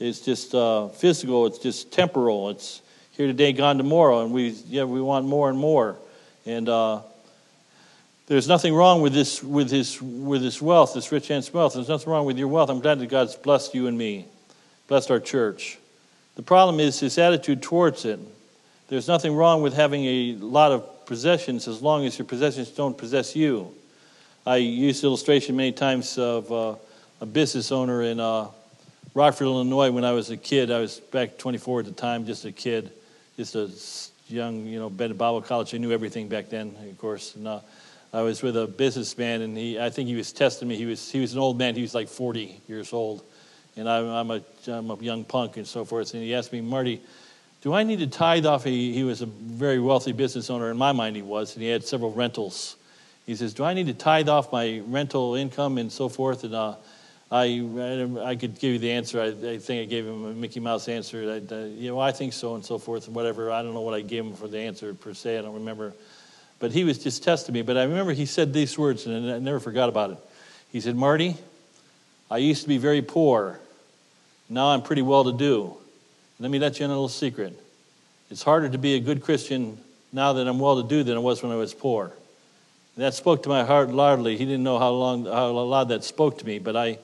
it's 0.00 0.20
just 0.20 0.54
uh, 0.54 0.88
physical. 0.88 1.46
It's 1.46 1.58
just 1.58 1.90
temporal. 1.92 2.50
It's 2.50 2.82
here 3.12 3.26
today, 3.26 3.52
gone 3.52 3.78
tomorrow, 3.78 4.22
and 4.22 4.32
we 4.32 4.50
yeah 4.68 4.84
we 4.84 5.00
want 5.00 5.26
more 5.26 5.48
and 5.48 5.58
more. 5.58 5.96
And 6.46 6.68
uh, 6.68 7.00
there's 8.28 8.46
nothing 8.46 8.74
wrong 8.74 9.00
with 9.00 9.14
this, 9.14 9.42
with 9.42 9.70
his, 9.70 10.00
with 10.02 10.42
his 10.42 10.60
wealth, 10.60 10.92
this 10.92 11.10
rich 11.10 11.30
man's 11.30 11.52
wealth. 11.52 11.72
There's 11.72 11.88
nothing 11.88 12.12
wrong 12.12 12.26
with 12.26 12.36
your 12.36 12.48
wealth. 12.48 12.68
I'm 12.68 12.80
glad 12.80 12.98
that 12.98 13.06
God's 13.06 13.34
blessed 13.34 13.74
you 13.74 13.86
and 13.86 13.96
me, 13.96 14.26
blessed 14.86 15.10
our 15.10 15.18
church. 15.18 15.78
The 16.36 16.42
problem 16.42 16.78
is 16.78 17.00
his 17.00 17.16
attitude 17.16 17.62
towards 17.62 18.04
it. 18.04 18.20
There's 18.88 19.08
nothing 19.08 19.34
wrong 19.34 19.62
with 19.62 19.72
having 19.72 20.04
a 20.04 20.34
lot 20.34 20.72
of 20.72 21.06
possessions 21.06 21.66
as 21.68 21.80
long 21.80 22.04
as 22.04 22.18
your 22.18 22.26
possessions 22.26 22.68
don't 22.70 22.96
possess 22.96 23.34
you. 23.34 23.72
I 24.46 24.56
used 24.56 25.02
illustration 25.04 25.56
many 25.56 25.72
times 25.72 26.18
of 26.18 26.52
uh, 26.52 26.74
a 27.22 27.26
business 27.26 27.72
owner 27.72 28.02
in 28.02 28.20
uh, 28.20 28.48
Rockford, 29.14 29.46
Illinois, 29.46 29.90
when 29.90 30.04
I 30.04 30.12
was 30.12 30.28
a 30.28 30.36
kid. 30.36 30.70
I 30.70 30.80
was 30.80 31.00
back 31.00 31.38
24 31.38 31.80
at 31.80 31.86
the 31.86 31.92
time, 31.92 32.26
just 32.26 32.44
a 32.44 32.52
kid, 32.52 32.90
just 33.38 33.54
a 33.54 33.70
young, 34.32 34.66
you 34.66 34.78
know, 34.78 34.90
been 34.90 35.10
at 35.10 35.16
Bible 35.16 35.40
college. 35.40 35.74
I 35.74 35.78
knew 35.78 35.92
everything 35.92 36.28
back 36.28 36.50
then, 36.50 36.76
of 36.90 36.98
course. 36.98 37.34
And, 37.34 37.48
uh, 37.48 37.60
I 38.12 38.22
was 38.22 38.42
with 38.42 38.56
a 38.56 38.66
businessman, 38.66 39.42
and 39.42 39.56
he, 39.56 39.78
I 39.78 39.90
think 39.90 40.08
he 40.08 40.14
was 40.14 40.32
testing 40.32 40.68
me. 40.68 40.76
He 40.76 40.86
was, 40.86 41.10
he 41.10 41.20
was 41.20 41.34
an 41.34 41.38
old 41.38 41.58
man. 41.58 41.74
He 41.74 41.82
was 41.82 41.94
like 41.94 42.08
40 42.08 42.60
years 42.66 42.92
old. 42.92 43.22
And 43.76 43.88
I, 43.88 43.98
I'm, 43.98 44.30
a, 44.30 44.42
I'm 44.66 44.90
a 44.90 44.96
young 44.96 45.24
punk 45.24 45.56
and 45.56 45.66
so 45.66 45.84
forth. 45.84 46.14
And 46.14 46.22
he 46.22 46.34
asked 46.34 46.52
me, 46.52 46.60
Marty, 46.60 47.02
do 47.60 47.74
I 47.74 47.82
need 47.82 47.98
to 47.98 48.06
tithe 48.06 48.46
off? 48.46 48.64
He, 48.64 48.92
he 48.92 49.04
was 49.04 49.20
a 49.20 49.26
very 49.26 49.78
wealthy 49.78 50.12
business 50.12 50.48
owner. 50.48 50.70
In 50.70 50.76
my 50.76 50.92
mind, 50.92 51.16
he 51.16 51.22
was. 51.22 51.54
And 51.54 51.62
he 51.62 51.68
had 51.68 51.84
several 51.84 52.12
rentals. 52.12 52.76
He 53.26 53.36
says, 53.36 53.52
do 53.52 53.62
I 53.62 53.74
need 53.74 53.88
to 53.88 53.94
tithe 53.94 54.28
off 54.28 54.52
my 54.52 54.82
rental 54.86 55.34
income 55.34 55.76
and 55.76 55.92
so 55.92 56.08
forth? 56.08 56.44
And 56.44 56.54
uh, 56.54 56.76
I, 57.30 57.62
I 58.24 58.36
could 58.36 58.58
give 58.58 58.72
you 58.72 58.78
the 58.78 58.92
answer. 58.92 59.20
I, 59.20 59.26
I, 59.26 59.58
think 59.58 59.82
I 59.82 59.84
gave 59.84 60.06
him 60.06 60.24
a 60.24 60.32
Mickey 60.32 60.60
Mouse 60.60 60.88
answer. 60.88 61.30
I, 61.30 61.54
uh, 61.54 61.64
you 61.64 61.90
know, 61.90 62.00
I 62.00 62.10
think 62.10 62.32
so 62.32 62.54
and 62.54 62.64
so 62.64 62.78
forth 62.78 63.06
and 63.06 63.14
whatever. 63.14 63.52
I 63.52 63.62
don't 63.62 63.74
know 63.74 63.82
what 63.82 63.94
I 63.94 64.00
gave 64.00 64.24
him 64.24 64.34
for 64.34 64.48
the 64.48 64.58
answer 64.58 64.94
per 64.94 65.12
se. 65.12 65.38
I 65.38 65.42
don't 65.42 65.54
remember. 65.54 65.92
But 66.60 66.72
he 66.72 66.84
was 66.84 66.98
just 66.98 67.22
testing 67.22 67.52
me. 67.52 67.62
But 67.62 67.76
I 67.76 67.84
remember 67.84 68.12
he 68.12 68.26
said 68.26 68.52
these 68.52 68.76
words, 68.76 69.06
and 69.06 69.30
I 69.30 69.38
never 69.38 69.60
forgot 69.60 69.88
about 69.88 70.10
it. 70.10 70.18
He 70.72 70.80
said, 70.80 70.96
Marty, 70.96 71.36
I 72.30 72.38
used 72.38 72.62
to 72.62 72.68
be 72.68 72.78
very 72.78 73.02
poor. 73.02 73.58
Now 74.48 74.68
I'm 74.68 74.82
pretty 74.82 75.02
well 75.02 75.24
to 75.24 75.32
do. 75.32 75.74
Let 76.40 76.50
me 76.50 76.58
let 76.58 76.78
you 76.78 76.84
in 76.84 76.90
a 76.90 76.94
little 76.94 77.08
secret. 77.08 77.58
It's 78.30 78.42
harder 78.42 78.68
to 78.68 78.78
be 78.78 78.94
a 78.94 79.00
good 79.00 79.22
Christian 79.22 79.78
now 80.12 80.34
that 80.34 80.46
I'm 80.46 80.58
well 80.58 80.82
to 80.82 80.88
do 80.88 81.02
than 81.02 81.16
it 81.16 81.20
was 81.20 81.42
when 81.42 81.52
I 81.52 81.56
was 81.56 81.74
poor. 81.74 82.12
And 82.96 83.04
that 83.04 83.14
spoke 83.14 83.42
to 83.44 83.48
my 83.48 83.64
heart 83.64 83.90
loudly. 83.90 84.36
He 84.36 84.44
didn't 84.44 84.62
know 84.62 84.78
how 84.78 84.90
long 84.90 85.24
how 85.24 85.50
loud 85.50 85.88
that 85.88 86.04
spoke 86.04 86.38
to 86.38 86.46
me, 86.46 86.58
but 86.58 86.76
I 86.76 86.98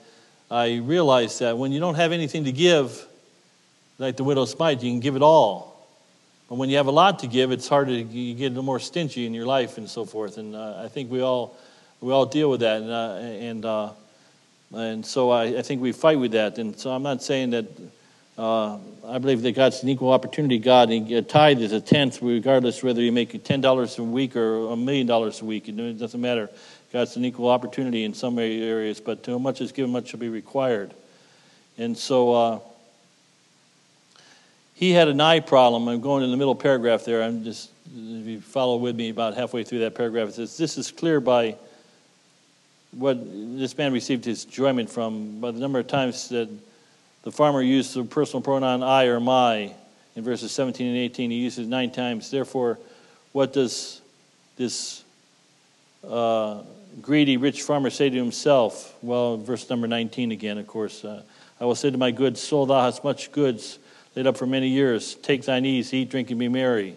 I 0.50 0.76
realized 0.76 1.40
that 1.40 1.56
when 1.56 1.72
you 1.72 1.80
don't 1.80 1.94
have 1.94 2.12
anything 2.12 2.44
to 2.44 2.52
give, 2.52 3.06
like 3.98 4.16
the 4.16 4.24
widow's 4.24 4.58
mite, 4.58 4.82
you 4.82 4.90
can 4.90 5.00
give 5.00 5.16
it 5.16 5.22
all. 5.22 5.73
But 6.54 6.60
when 6.60 6.70
you 6.70 6.76
have 6.76 6.86
a 6.86 6.92
lot 6.92 7.18
to 7.18 7.26
give, 7.26 7.50
it's 7.50 7.66
hard 7.66 7.88
to 7.88 7.94
you 8.00 8.32
get 8.32 8.54
more 8.54 8.78
stingy 8.78 9.26
in 9.26 9.34
your 9.34 9.44
life 9.44 9.76
and 9.76 9.90
so 9.90 10.04
forth. 10.04 10.38
And 10.38 10.54
uh, 10.54 10.82
I 10.84 10.86
think 10.86 11.10
we 11.10 11.20
all 11.20 11.56
we 12.00 12.12
all 12.12 12.26
deal 12.26 12.48
with 12.48 12.60
that, 12.60 12.80
and 12.80 12.90
uh, 12.92 13.14
and 13.16 13.64
uh, 13.64 13.90
and 14.72 15.04
so 15.04 15.30
I, 15.30 15.46
I, 15.46 15.62
think 15.62 15.82
we 15.82 15.90
fight 15.90 16.20
with 16.20 16.30
that. 16.30 16.58
And 16.58 16.78
so 16.78 16.92
I'm 16.92 17.02
not 17.02 17.24
saying 17.24 17.50
that. 17.50 17.66
Uh, 18.38 18.78
I 19.04 19.18
believe 19.18 19.42
that 19.42 19.56
God's 19.56 19.82
an 19.82 19.88
equal 19.88 20.12
opportunity 20.12 20.60
God, 20.60 20.90
and 20.90 21.10
a 21.10 21.22
tithe 21.22 21.60
is 21.60 21.72
a 21.72 21.80
tenth, 21.80 22.22
regardless 22.22 22.84
whether 22.84 23.02
you 23.02 23.10
make 23.10 23.42
ten 23.42 23.60
dollars 23.60 23.98
a 23.98 24.04
week 24.04 24.36
or 24.36 24.70
a 24.70 24.76
million 24.76 25.08
dollars 25.08 25.40
a 25.40 25.44
week. 25.44 25.68
It 25.68 25.98
doesn't 25.98 26.20
matter. 26.20 26.48
God's 26.92 27.16
an 27.16 27.24
equal 27.24 27.48
opportunity 27.48 28.04
in 28.04 28.14
some 28.14 28.38
areas, 28.38 29.00
but 29.00 29.24
to 29.24 29.40
much 29.40 29.60
is 29.60 29.72
given, 29.72 29.90
much 29.90 30.10
shall 30.10 30.20
be 30.20 30.28
required. 30.28 30.94
And 31.78 31.98
so 31.98 32.32
uh, 32.32 32.60
he 34.74 34.90
had 34.90 35.08
an 35.08 35.20
eye 35.20 35.40
problem. 35.40 35.88
I'm 35.88 36.00
going 36.00 36.24
in 36.24 36.30
the 36.30 36.36
middle 36.36 36.54
paragraph 36.54 37.04
there. 37.04 37.22
I'm 37.22 37.44
just, 37.44 37.70
if 37.86 38.26
you 38.26 38.40
follow 38.40 38.76
with 38.76 38.96
me 38.96 39.08
about 39.08 39.34
halfway 39.34 39.62
through 39.62 39.80
that 39.80 39.94
paragraph, 39.94 40.28
it 40.28 40.34
says, 40.34 40.56
This 40.56 40.76
is 40.76 40.90
clear 40.90 41.20
by 41.20 41.56
what 42.90 43.18
this 43.24 43.76
man 43.78 43.92
received 43.92 44.24
his 44.24 44.44
enjoyment 44.44 44.90
from, 44.90 45.40
by 45.40 45.52
the 45.52 45.60
number 45.60 45.78
of 45.78 45.86
times 45.86 46.28
that 46.28 46.48
the 47.22 47.32
farmer 47.32 47.62
used 47.62 47.94
the 47.94 48.04
personal 48.04 48.42
pronoun 48.42 48.82
I 48.82 49.06
or 49.06 49.20
my. 49.20 49.72
In 50.16 50.22
verses 50.22 50.52
17 50.52 50.86
and 50.86 50.96
18, 50.96 51.30
he 51.30 51.38
uses 51.38 51.66
nine 51.66 51.90
times. 51.90 52.30
Therefore, 52.30 52.78
what 53.32 53.52
does 53.52 54.00
this 54.56 55.02
uh, 56.08 56.62
greedy 57.00 57.36
rich 57.36 57.62
farmer 57.62 57.90
say 57.90 58.10
to 58.10 58.16
himself? 58.16 58.96
Well, 59.02 59.38
verse 59.38 59.68
number 59.68 59.88
19 59.88 60.30
again, 60.30 60.58
of 60.58 60.66
course. 60.66 61.04
Uh, 61.04 61.22
I 61.60 61.64
will 61.64 61.74
say 61.74 61.90
to 61.90 61.98
my 61.98 62.10
goods, 62.10 62.40
Soul, 62.40 62.66
thou 62.66 62.82
hast 62.82 63.02
much 63.02 63.32
goods 63.32 63.78
laid 64.14 64.26
up 64.26 64.36
for 64.36 64.46
many 64.46 64.68
years. 64.68 65.14
Take 65.16 65.44
thine 65.44 65.64
ease, 65.64 65.92
eat, 65.92 66.10
drink, 66.10 66.30
and 66.30 66.38
be 66.38 66.48
merry. 66.48 66.94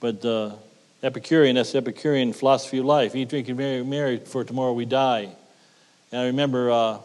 But 0.00 0.24
uh, 0.24 0.52
Epicurean, 1.02 1.56
that's 1.56 1.72
the 1.72 1.78
Epicurean 1.78 2.32
philosophy 2.32 2.78
of 2.78 2.84
life. 2.84 3.16
Eat, 3.16 3.28
drink, 3.28 3.48
and 3.48 3.58
be 3.58 3.82
merry, 3.82 4.18
for 4.18 4.44
tomorrow 4.44 4.72
we 4.72 4.84
die. 4.84 5.28
And 6.12 6.20
I 6.20 6.26
remember 6.26 6.70
uh, 6.70 6.98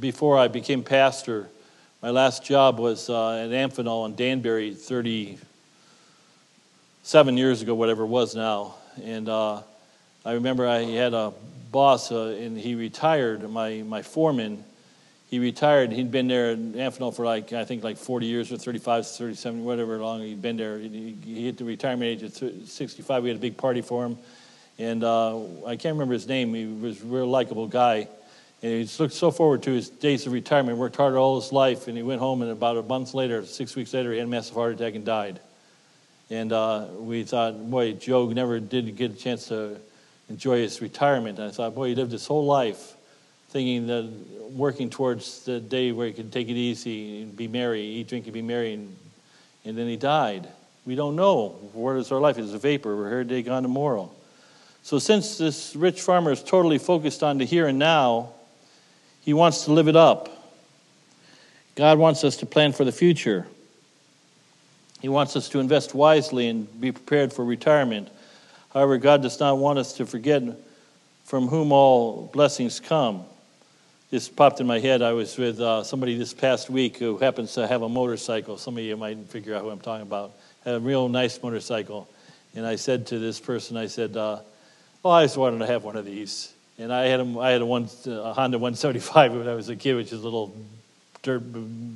before 0.00 0.38
I 0.38 0.48
became 0.48 0.82
pastor, 0.82 1.48
my 2.00 2.10
last 2.10 2.44
job 2.44 2.78
was 2.78 3.10
uh, 3.10 3.32
at 3.32 3.50
Amphenol 3.50 4.06
in 4.06 4.14
Danbury 4.14 4.72
37 4.72 7.36
years 7.36 7.60
ago, 7.60 7.74
whatever 7.74 8.04
it 8.04 8.08
was 8.08 8.34
now. 8.34 8.76
And 9.02 9.28
uh, 9.28 9.60
I 10.24 10.32
remember 10.32 10.66
I 10.66 10.82
had 10.82 11.12
a 11.12 11.34
boss, 11.70 12.10
uh, 12.10 12.38
and 12.40 12.56
he 12.56 12.74
retired, 12.74 13.48
my, 13.50 13.82
my 13.82 14.00
foreman 14.02 14.64
he 15.28 15.38
retired. 15.38 15.92
He'd 15.92 16.10
been 16.10 16.26
there 16.26 16.52
at 16.52 16.58
Amphenol 16.58 17.14
for 17.14 17.24
like, 17.24 17.52
I 17.52 17.64
think 17.64 17.84
like 17.84 17.98
40 17.98 18.26
years 18.26 18.50
or 18.50 18.56
35, 18.56 19.06
37, 19.06 19.62
whatever 19.62 19.98
long 19.98 20.22
he'd 20.22 20.40
been 20.40 20.56
there. 20.56 20.78
He, 20.78 21.16
he 21.22 21.44
hit 21.44 21.58
the 21.58 21.64
retirement 21.64 22.04
age 22.04 22.22
at 22.22 22.66
65. 22.66 23.22
We 23.22 23.28
had 23.28 23.36
a 23.36 23.40
big 23.40 23.58
party 23.58 23.82
for 23.82 24.06
him. 24.06 24.16
And 24.78 25.04
uh, 25.04 25.38
I 25.66 25.76
can't 25.76 25.94
remember 25.94 26.14
his 26.14 26.26
name. 26.26 26.54
He 26.54 26.64
was 26.64 27.02
a 27.02 27.04
real 27.04 27.26
likable 27.26 27.66
guy. 27.66 28.08
And 28.62 28.72
he 28.72 28.88
looked 28.98 29.12
so 29.12 29.30
forward 29.30 29.62
to 29.64 29.70
his 29.70 29.90
days 29.90 30.26
of 30.26 30.32
retirement, 30.32 30.78
worked 30.78 30.96
hard 30.96 31.14
all 31.14 31.38
his 31.38 31.52
life. 31.52 31.88
And 31.88 31.96
he 31.96 32.02
went 32.02 32.20
home, 32.20 32.40
and 32.40 32.50
about 32.50 32.78
a 32.78 32.82
month 32.82 33.12
later, 33.12 33.44
six 33.44 33.76
weeks 33.76 33.92
later, 33.92 34.12
he 34.12 34.18
had 34.18 34.26
a 34.26 34.30
massive 34.30 34.54
heart 34.54 34.72
attack 34.74 34.94
and 34.94 35.04
died. 35.04 35.40
And 36.30 36.52
uh, 36.52 36.86
we 36.98 37.24
thought, 37.24 37.70
boy, 37.70 37.92
Joe 37.92 38.28
never 38.30 38.60
did 38.60 38.96
get 38.96 39.12
a 39.12 39.14
chance 39.14 39.48
to 39.48 39.76
enjoy 40.30 40.60
his 40.60 40.80
retirement. 40.80 41.38
And 41.38 41.48
I 41.48 41.50
thought, 41.50 41.74
boy, 41.74 41.88
he 41.88 41.94
lived 41.94 42.12
his 42.12 42.26
whole 42.26 42.46
life 42.46 42.94
thinking 43.48 43.86
that 43.86 44.04
working 44.52 44.90
towards 44.90 45.44
the 45.44 45.60
day 45.60 45.92
where 45.92 46.06
he 46.06 46.12
could 46.12 46.32
take 46.32 46.48
it 46.48 46.56
easy 46.56 47.22
and 47.22 47.36
be 47.36 47.48
merry, 47.48 47.82
eat, 47.82 48.08
drink, 48.08 48.26
and 48.26 48.34
be 48.34 48.42
merry, 48.42 48.74
and, 48.74 48.94
and 49.64 49.76
then 49.76 49.86
he 49.86 49.96
died. 49.96 50.48
We 50.84 50.94
don't 50.94 51.16
know. 51.16 51.48
What 51.72 51.96
is 51.96 52.12
our 52.12 52.20
life? 52.20 52.38
It's 52.38 52.52
a 52.52 52.58
vapor. 52.58 52.94
We're 52.96 53.10
here 53.10 53.22
today, 53.22 53.42
gone 53.42 53.62
tomorrow. 53.62 54.10
So, 54.82 54.98
since 54.98 55.36
this 55.36 55.76
rich 55.76 56.00
farmer 56.00 56.30
is 56.30 56.42
totally 56.42 56.78
focused 56.78 57.22
on 57.22 57.38
the 57.38 57.44
here 57.44 57.66
and 57.66 57.78
now, 57.78 58.30
he 59.20 59.34
wants 59.34 59.64
to 59.64 59.72
live 59.72 59.88
it 59.88 59.96
up. 59.96 60.30
God 61.74 61.98
wants 61.98 62.24
us 62.24 62.38
to 62.38 62.46
plan 62.46 62.72
for 62.72 62.84
the 62.84 62.92
future. 62.92 63.46
He 65.00 65.08
wants 65.08 65.36
us 65.36 65.48
to 65.50 65.60
invest 65.60 65.94
wisely 65.94 66.48
and 66.48 66.80
be 66.80 66.90
prepared 66.90 67.32
for 67.32 67.44
retirement. 67.44 68.08
However, 68.72 68.98
God 68.98 69.22
does 69.22 69.38
not 69.38 69.58
want 69.58 69.78
us 69.78 69.92
to 69.94 70.06
forget 70.06 70.42
from 71.24 71.48
whom 71.48 71.70
all 71.70 72.30
blessings 72.32 72.80
come 72.80 73.24
just 74.10 74.34
popped 74.36 74.60
in 74.60 74.66
my 74.66 74.78
head. 74.78 75.02
I 75.02 75.12
was 75.12 75.36
with 75.36 75.60
uh, 75.60 75.84
somebody 75.84 76.16
this 76.16 76.32
past 76.32 76.70
week 76.70 76.96
who 76.96 77.18
happens 77.18 77.52
to 77.54 77.66
have 77.66 77.82
a 77.82 77.88
motorcycle. 77.88 78.56
Some 78.56 78.78
of 78.78 78.82
you 78.82 78.96
might 78.96 79.18
figure 79.28 79.54
out 79.54 79.62
who 79.62 79.68
I'm 79.68 79.80
talking 79.80 80.06
about. 80.06 80.32
Had 80.64 80.76
a 80.76 80.80
real 80.80 81.08
nice 81.10 81.42
motorcycle. 81.42 82.08
And 82.54 82.66
I 82.66 82.76
said 82.76 83.08
to 83.08 83.18
this 83.18 83.38
person, 83.38 83.76
I 83.76 83.86
said, 83.86 84.16
uh, 84.16 84.40
"Oh, 85.04 85.10
I 85.10 85.24
just 85.24 85.36
wanted 85.36 85.58
to 85.58 85.66
have 85.66 85.84
one 85.84 85.96
of 85.96 86.06
these." 86.06 86.52
And 86.78 86.90
I 86.92 87.04
had 87.04 87.20
a, 87.20 87.38
I 87.38 87.50
had 87.50 87.60
a, 87.60 87.66
one, 87.66 87.88
a 88.06 88.32
Honda 88.32 88.58
175 88.58 89.34
when 89.34 89.48
I 89.48 89.54
was 89.54 89.68
a 89.68 89.76
kid, 89.76 89.94
which 89.94 90.12
is 90.12 90.20
a 90.20 90.24
little 90.24 90.56
dirt 91.22 91.42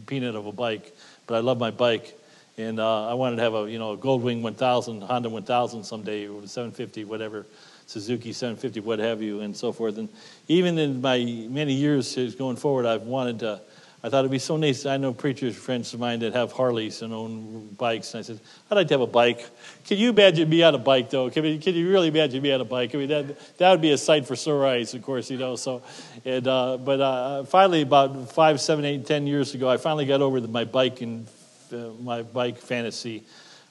peanut 0.07 0.35
of 0.35 0.46
a 0.46 0.53
bike. 0.53 0.94
But 1.27 1.37
I 1.37 1.40
love 1.40 1.59
my 1.59 1.70
bike, 1.70 2.18
and 2.59 2.79
uh, 2.79 3.09
I 3.09 3.14
wanted 3.14 3.37
to 3.37 3.42
have 3.42 3.55
a 3.55 3.70
you 3.70 3.79
know 3.79 3.92
a 3.92 3.96
Goldwing 3.96 4.42
1000 4.42 5.01
Honda 5.01 5.31
1000 5.31 5.83
someday, 5.83 6.29
or 6.29 6.46
750, 6.46 7.05
whatever. 7.05 7.46
Suzuki 7.92 8.33
750, 8.33 8.81
what 8.81 8.98
have 9.00 9.20
you, 9.20 9.40
and 9.40 9.55
so 9.55 9.70
forth. 9.70 9.98
And 9.98 10.09
even 10.48 10.78
in 10.78 11.02
my 11.02 11.18
many 11.50 11.74
years 11.74 12.16
going 12.37 12.57
forward, 12.57 12.87
I've 12.87 13.02
wanted 13.02 13.40
to. 13.40 13.61
I 14.02 14.09
thought 14.09 14.20
it'd 14.20 14.31
be 14.31 14.38
so 14.38 14.57
nice. 14.57 14.87
I 14.87 14.96
know 14.96 15.12
preachers, 15.12 15.55
friends 15.55 15.92
of 15.92 16.00
mine 16.00 16.20
that 16.20 16.33
have 16.33 16.52
Harleys 16.52 17.02
and 17.02 17.12
own 17.12 17.68
bikes, 17.78 18.14
and 18.14 18.20
I 18.20 18.22
said, 18.22 18.40
I'd 18.70 18.74
like 18.76 18.88
to 18.88 18.94
have 18.94 19.02
a 19.02 19.07
bike. 19.07 19.46
Can 19.85 19.98
you 19.98 20.09
imagine 20.09 20.48
me 20.48 20.62
on 20.62 20.74
a 20.74 20.78
bike, 20.78 21.11
though? 21.11 21.28
Can, 21.28 21.61
can 21.61 21.74
you 21.74 21.90
really 21.90 22.09
imagine 22.09 22.42
me 22.42 22.50
on 22.50 22.62
a 22.62 22.64
bike? 22.64 22.94
I 22.94 22.98
mean, 22.98 23.09
that 23.11 23.59
that 23.59 23.70
would 23.70 23.83
be 23.83 23.92
a 23.92 23.98
sight 23.98 24.26
for 24.26 24.37
sore 24.37 24.66
eyes, 24.66 24.94
of 24.94 25.02
course, 25.02 25.31
you 25.31 25.37
know. 25.37 25.57
So, 25.57 25.83
and 26.24 26.48
uh, 26.48 26.78
but 26.78 26.98
uh, 26.98 27.44
finally, 27.44 27.83
about 27.83 28.33
five, 28.33 28.59
seven, 28.59 28.87
eight, 28.87 29.07
ten 29.07 29.26
years 29.26 29.55
ago, 29.55 29.68
I 29.68 29.76
finally 29.76 30.07
got 30.07 30.22
over 30.22 30.40
my 30.40 30.64
bike 30.64 31.02
and 31.02 31.26
uh, 31.70 31.90
my 32.00 32.22
bike 32.22 32.57
fantasy. 32.57 33.22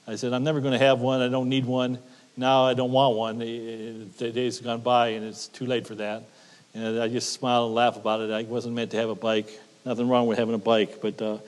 I 0.06 0.14
said, 0.14 0.32
I'm 0.32 0.44
never 0.44 0.60
going 0.60 0.78
to 0.78 0.84
have 0.86 1.00
one. 1.00 1.20
I 1.20 1.28
don't 1.28 1.48
need 1.48 1.66
one 1.66 1.98
now 2.36 2.64
I 2.64 2.74
don't 2.74 2.92
want 2.92 3.16
one. 3.16 3.38
The 3.38 4.30
days 4.30 4.58
have 4.58 4.64
gone 4.64 4.80
by 4.80 5.08
and 5.08 5.26
it's 5.26 5.48
too 5.48 5.66
late 5.66 5.86
for 5.86 5.94
that. 5.96 6.24
And 6.74 7.00
I 7.00 7.08
just 7.08 7.32
smile 7.32 7.66
and 7.66 7.74
laugh 7.74 7.96
about 7.96 8.20
it. 8.20 8.30
I 8.30 8.42
wasn't 8.44 8.74
meant 8.74 8.90
to 8.92 8.96
have 8.96 9.10
a 9.10 9.14
bike. 9.14 9.48
Nothing 9.84 10.08
wrong 10.08 10.26
with 10.26 10.38
having 10.38 10.54
a 10.54 10.58
bike, 10.58 11.00
but 11.02 11.20
uh, 11.20 11.38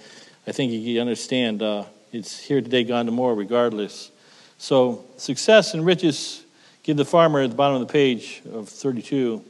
I 0.46 0.52
think 0.52 0.72
you 0.72 1.00
understand 1.00 1.62
uh, 1.62 1.84
it's 2.12 2.38
here 2.38 2.60
today, 2.60 2.84
gone 2.84 3.06
tomorrow, 3.06 3.34
regardless. 3.34 4.10
So, 4.58 5.04
success 5.16 5.72
and 5.72 5.86
riches 5.86 6.44
give 6.82 6.96
the 6.96 7.04
farmer 7.04 7.40
at 7.40 7.50
the 7.50 7.56
bottom 7.56 7.80
of 7.80 7.86
the 7.86 7.92
page 7.92 8.42
of 8.52 8.68
32 8.68 9.42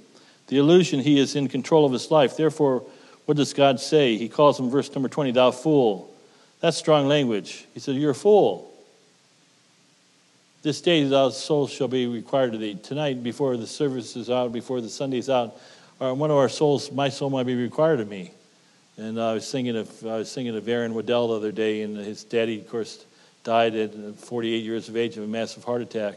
the 0.48 0.58
illusion 0.58 1.00
he 1.00 1.18
is 1.18 1.36
in 1.36 1.48
control 1.48 1.86
of 1.86 1.92
his 1.92 2.10
life. 2.10 2.36
Therefore, 2.36 2.84
what 3.24 3.36
does 3.36 3.54
God 3.54 3.80
say? 3.80 4.16
He 4.16 4.28
calls 4.28 4.58
him, 4.60 4.70
verse 4.70 4.92
number 4.94 5.08
20, 5.08 5.32
thou 5.32 5.50
fool. 5.50 6.14
That's 6.60 6.76
strong 6.76 7.08
language. 7.08 7.66
He 7.74 7.80
said, 7.80 7.96
You're 7.96 8.10
a 8.10 8.14
fool. 8.14 8.70
This 10.64 10.80
day 10.80 11.04
thy 11.04 11.28
soul 11.28 11.66
shall 11.66 11.88
be 11.88 12.06
required 12.06 12.54
of 12.54 12.60
thee. 12.60 12.74
Tonight, 12.74 13.22
before 13.22 13.58
the 13.58 13.66
service 13.66 14.16
is 14.16 14.30
out, 14.30 14.50
before 14.50 14.80
the 14.80 14.88
Sunday 14.88 15.18
is 15.18 15.28
out, 15.28 15.60
one 15.98 16.30
of 16.30 16.38
our 16.38 16.48
souls, 16.48 16.90
my 16.90 17.10
soul 17.10 17.28
might 17.28 17.44
be 17.44 17.54
required 17.54 18.00
of 18.00 18.08
me. 18.08 18.30
And 18.96 19.20
I 19.20 19.34
was 19.34 19.46
singing 19.46 19.76
of 19.76 20.06
I 20.06 20.16
was 20.16 20.32
singing 20.32 20.56
of 20.56 20.66
Aaron 20.66 20.94
Waddell 20.94 21.28
the 21.28 21.34
other 21.34 21.52
day, 21.52 21.82
and 21.82 21.98
his 21.98 22.24
daddy, 22.24 22.60
of 22.60 22.66
course, 22.70 23.04
died 23.42 23.74
at 23.74 23.92
48 24.16 24.64
years 24.64 24.88
of 24.88 24.96
age 24.96 25.18
of 25.18 25.24
a 25.24 25.26
massive 25.26 25.64
heart 25.64 25.82
attack. 25.82 26.14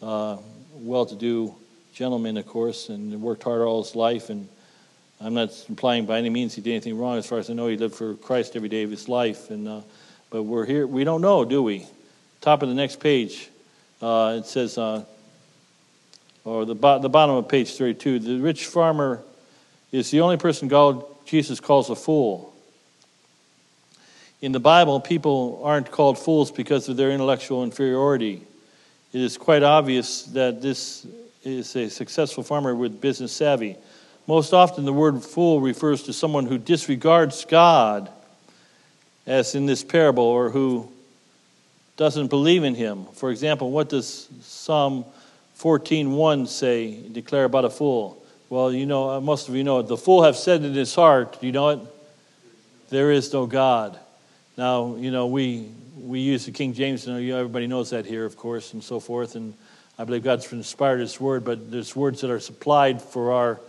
Uh, 0.00 0.36
well-to-do 0.74 1.52
gentleman, 1.92 2.36
of 2.36 2.46
course, 2.46 2.90
and 2.90 3.20
worked 3.20 3.42
hard 3.42 3.60
all 3.60 3.82
his 3.82 3.96
life. 3.96 4.30
And 4.30 4.48
I'm 5.20 5.34
not 5.34 5.50
implying 5.68 6.06
by 6.06 6.18
any 6.18 6.30
means 6.30 6.54
he 6.54 6.62
did 6.62 6.70
anything 6.70 6.96
wrong. 6.96 7.18
As 7.18 7.26
far 7.26 7.40
as 7.40 7.50
I 7.50 7.54
know, 7.54 7.66
he 7.66 7.76
lived 7.76 7.96
for 7.96 8.14
Christ 8.14 8.54
every 8.54 8.68
day 8.68 8.84
of 8.84 8.90
his 8.92 9.08
life. 9.08 9.50
And 9.50 9.66
uh, 9.66 9.80
but 10.30 10.44
we're 10.44 10.64
here. 10.64 10.86
We 10.86 11.02
don't 11.02 11.22
know, 11.22 11.44
do 11.44 11.60
we? 11.60 11.88
Top 12.40 12.62
of 12.62 12.68
the 12.68 12.74
next 12.76 13.00
page. 13.00 13.50
Uh, 14.00 14.36
it 14.38 14.46
says, 14.46 14.78
uh, 14.78 15.04
or 16.44 16.64
the, 16.64 16.74
bo- 16.74 16.98
the 16.98 17.08
bottom 17.08 17.36
of 17.36 17.48
page 17.48 17.76
32, 17.76 18.18
the 18.18 18.38
rich 18.38 18.66
farmer 18.66 19.22
is 19.92 20.10
the 20.10 20.20
only 20.20 20.36
person 20.36 20.68
God, 20.68 21.04
Jesus 21.26 21.60
calls 21.60 21.90
a 21.90 21.96
fool. 21.96 22.54
In 24.40 24.52
the 24.52 24.60
Bible, 24.60 25.00
people 25.00 25.60
aren't 25.64 25.90
called 25.90 26.18
fools 26.18 26.50
because 26.50 26.88
of 26.88 26.96
their 26.96 27.10
intellectual 27.10 27.62
inferiority. 27.62 28.40
It 29.12 29.20
is 29.20 29.36
quite 29.36 29.62
obvious 29.62 30.22
that 30.24 30.62
this 30.62 31.06
is 31.44 31.76
a 31.76 31.90
successful 31.90 32.42
farmer 32.42 32.74
with 32.74 33.00
business 33.00 33.32
savvy. 33.32 33.76
Most 34.26 34.54
often, 34.54 34.84
the 34.84 34.92
word 34.92 35.22
fool 35.22 35.60
refers 35.60 36.04
to 36.04 36.12
someone 36.12 36.46
who 36.46 36.56
disregards 36.56 37.44
God, 37.44 38.08
as 39.26 39.54
in 39.54 39.66
this 39.66 39.84
parable, 39.84 40.24
or 40.24 40.48
who 40.48 40.90
doesn't 42.00 42.28
believe 42.28 42.64
in 42.64 42.74
him. 42.74 43.04
For 43.12 43.30
example, 43.30 43.70
what 43.70 43.90
does 43.90 44.26
Psalm 44.40 45.04
14:1 45.58 46.48
say, 46.48 46.98
declare 47.12 47.44
about 47.44 47.66
a 47.66 47.70
fool? 47.70 48.24
Well, 48.48 48.72
you 48.72 48.86
know, 48.86 49.10
uh, 49.10 49.20
most 49.20 49.50
of 49.50 49.54
you 49.54 49.64
know 49.64 49.80
it. 49.80 49.86
The 49.86 49.98
fool 49.98 50.22
have 50.22 50.34
said 50.34 50.64
in 50.64 50.72
his 50.72 50.94
heart, 50.94 51.36
you 51.42 51.52
know 51.52 51.68
it? 51.68 51.80
There 52.88 53.12
is 53.12 53.30
no 53.34 53.44
God. 53.44 53.98
Now, 54.56 54.96
you 54.96 55.10
know, 55.10 55.26
we, 55.26 55.68
we 56.00 56.20
use 56.20 56.46
the 56.46 56.52
King 56.52 56.72
James, 56.72 57.06
and 57.06 57.30
everybody 57.32 57.66
knows 57.66 57.90
that 57.90 58.06
here, 58.06 58.24
of 58.24 58.34
course, 58.34 58.72
and 58.72 58.82
so 58.82 58.98
forth. 58.98 59.34
And 59.34 59.52
I 59.98 60.04
believe 60.04 60.24
God's 60.24 60.50
inspired 60.54 61.00
this 61.00 61.20
word, 61.20 61.44
but 61.44 61.70
there's 61.70 61.94
words 61.94 62.22
that 62.22 62.30
are 62.30 62.40
supplied 62.40 63.02
for 63.02 63.32
our, 63.32 63.60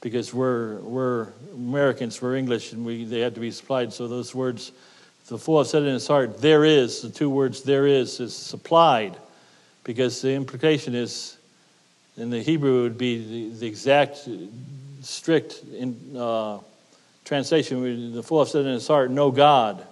because 0.00 0.32
we're, 0.32 0.76
we're 0.76 1.28
Americans, 1.52 2.22
we're 2.22 2.36
English, 2.36 2.72
and 2.72 2.86
we, 2.86 3.04
they 3.04 3.20
had 3.20 3.34
to 3.34 3.40
be 3.42 3.50
supplied. 3.50 3.92
So 3.92 4.08
those 4.08 4.34
words, 4.34 4.72
the 5.28 5.38
fool 5.38 5.64
said 5.64 5.82
in 5.82 5.94
his 5.94 6.06
heart, 6.06 6.40
there 6.40 6.64
is, 6.64 7.02
the 7.02 7.10
two 7.10 7.28
words 7.28 7.62
there 7.62 7.86
is, 7.86 8.20
is 8.20 8.34
supplied, 8.34 9.16
because 9.84 10.22
the 10.22 10.32
implication 10.32 10.94
is, 10.94 11.36
in 12.16 12.30
the 12.30 12.42
Hebrew, 12.42 12.80
it 12.80 12.82
would 12.82 12.98
be 12.98 13.50
the, 13.50 13.58
the 13.60 13.66
exact, 13.66 14.28
strict 15.02 15.62
in, 15.76 16.16
uh, 16.16 16.58
translation. 17.24 18.14
The 18.14 18.22
fool 18.22 18.44
said 18.46 18.66
in 18.66 18.72
his 18.72 18.86
heart, 18.86 19.10
no 19.10 19.30
God. 19.30 19.86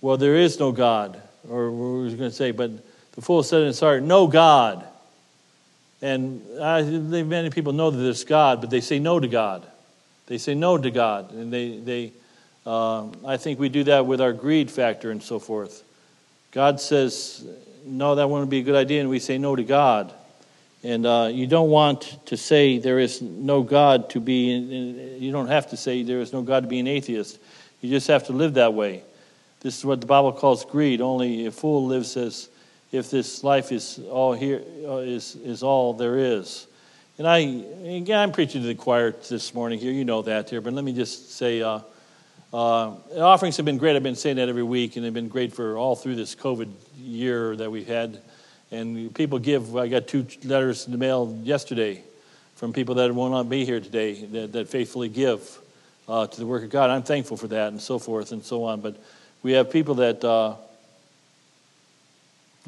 Well, 0.00 0.16
there 0.16 0.36
is 0.36 0.60
no 0.60 0.72
God, 0.72 1.20
or 1.48 1.70
we 1.70 2.12
are 2.12 2.16
going 2.16 2.30
to 2.30 2.36
say, 2.36 2.50
but 2.50 2.70
the 3.16 3.22
fool 3.22 3.42
said 3.42 3.62
in 3.62 3.68
his 3.68 3.80
heart, 3.80 4.02
No 4.02 4.26
God. 4.26 4.86
And 6.02 6.42
I, 6.60 6.82
many 6.82 7.48
people 7.48 7.72
know 7.72 7.90
that 7.90 7.96
there's 7.96 8.24
God, 8.24 8.60
but 8.60 8.68
they 8.68 8.82
say 8.82 8.98
no 8.98 9.18
to 9.18 9.26
God. 9.26 9.66
They 10.26 10.36
say 10.36 10.54
no 10.54 10.76
to 10.76 10.90
God. 10.90 11.32
And 11.32 11.50
they, 11.50 11.78
they 11.78 12.12
uh, 12.66 13.06
I 13.24 13.36
think 13.36 13.58
we 13.58 13.68
do 13.68 13.84
that 13.84 14.06
with 14.06 14.20
our 14.20 14.32
greed 14.32 14.70
factor 14.70 15.10
and 15.10 15.22
so 15.22 15.38
forth. 15.38 15.84
God 16.50 16.80
says, 16.80 17.46
No, 17.84 18.16
that 18.16 18.28
wouldn't 18.28 18.50
be 18.50 18.58
a 18.58 18.62
good 18.62 18.74
idea, 18.74 19.00
and 19.00 19.08
we 19.08 19.18
say 19.18 19.38
no 19.38 19.54
to 19.54 19.64
God. 19.64 20.12
And 20.82 21.06
uh, 21.06 21.30
you 21.32 21.46
don't 21.46 21.70
want 21.70 22.18
to 22.26 22.36
say 22.36 22.78
there 22.78 22.98
is 22.98 23.22
no 23.22 23.62
God 23.62 24.10
to 24.10 24.20
be, 24.20 25.16
you 25.18 25.32
don't 25.32 25.48
have 25.48 25.70
to 25.70 25.76
say 25.76 26.02
there 26.02 26.20
is 26.20 26.32
no 26.32 26.42
God 26.42 26.64
to 26.64 26.68
be 26.68 26.78
an 26.78 26.86
atheist. 26.86 27.38
You 27.80 27.90
just 27.90 28.06
have 28.08 28.26
to 28.26 28.32
live 28.32 28.54
that 28.54 28.74
way. 28.74 29.02
This 29.60 29.78
is 29.78 29.84
what 29.84 30.00
the 30.00 30.06
Bible 30.06 30.32
calls 30.32 30.64
greed. 30.64 31.00
Only 31.00 31.46
a 31.46 31.50
fool 31.50 31.86
lives 31.86 32.16
as 32.16 32.48
if 32.92 33.10
this 33.10 33.42
life 33.42 33.72
is 33.72 33.98
all 34.10 34.32
here 34.32 34.62
uh, 34.84 34.98
is 34.98 35.34
is 35.36 35.62
all 35.62 35.92
there 35.92 36.18
is. 36.18 36.66
And 37.18 37.26
I 37.26 37.38
again, 37.38 38.18
I'm 38.18 38.32
preaching 38.32 38.62
to 38.62 38.68
the 38.68 38.74
choir 38.74 39.10
this 39.10 39.54
morning 39.54 39.78
here. 39.78 39.92
You 39.92 40.04
know 40.04 40.22
that 40.22 40.50
here, 40.50 40.60
but 40.60 40.72
let 40.72 40.84
me 40.84 40.92
just 40.92 41.32
say, 41.32 41.62
uh, 41.62 41.80
uh, 42.52 42.94
offerings 43.18 43.56
have 43.56 43.66
been 43.66 43.78
great. 43.78 43.96
I've 43.96 44.02
been 44.02 44.14
saying 44.14 44.36
that 44.36 44.48
every 44.48 44.62
week, 44.62 44.96
and 44.96 45.04
they've 45.04 45.12
been 45.12 45.28
great 45.28 45.52
for 45.52 45.76
all 45.76 45.96
through 45.96 46.14
this 46.14 46.34
COVID 46.34 46.70
year 46.98 47.56
that 47.56 47.70
we've 47.70 47.86
had. 47.86 48.20
And 48.70 49.14
people 49.14 49.38
give. 49.38 49.76
I 49.76 49.88
got 49.88 50.06
two 50.06 50.26
letters 50.44 50.86
in 50.86 50.92
the 50.92 50.98
mail 50.98 51.38
yesterday 51.42 52.02
from 52.54 52.72
people 52.72 52.94
that 52.96 53.14
will 53.14 53.28
not 53.30 53.48
be 53.48 53.64
here 53.64 53.80
today 53.80 54.24
that, 54.26 54.52
that 54.52 54.68
faithfully 54.68 55.08
give 55.08 55.58
uh, 56.08 56.26
to 56.26 56.38
the 56.38 56.46
work 56.46 56.62
of 56.62 56.70
God. 56.70 56.90
I'm 56.90 57.02
thankful 57.02 57.36
for 57.36 57.48
that, 57.48 57.68
and 57.68 57.80
so 57.80 57.98
forth 57.98 58.32
and 58.32 58.44
so 58.44 58.64
on. 58.64 58.80
But 58.80 58.96
we 59.42 59.52
have 59.52 59.70
people 59.70 59.96
that. 59.96 60.24
Uh, 60.24 60.54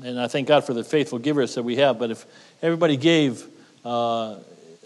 and 0.05 0.21
I 0.21 0.29
thank 0.29 0.47
God 0.47 0.65
for 0.65 0.75
the 0.75 0.85
faithful 0.85 1.19
givers 1.19 1.55
that 1.57 1.65
we 1.65 1.77
have. 1.77 1.99
But 1.99 2.11
if 2.11 2.25
everybody 2.63 2.97
gave, 2.97 3.45
uh, 3.85 4.37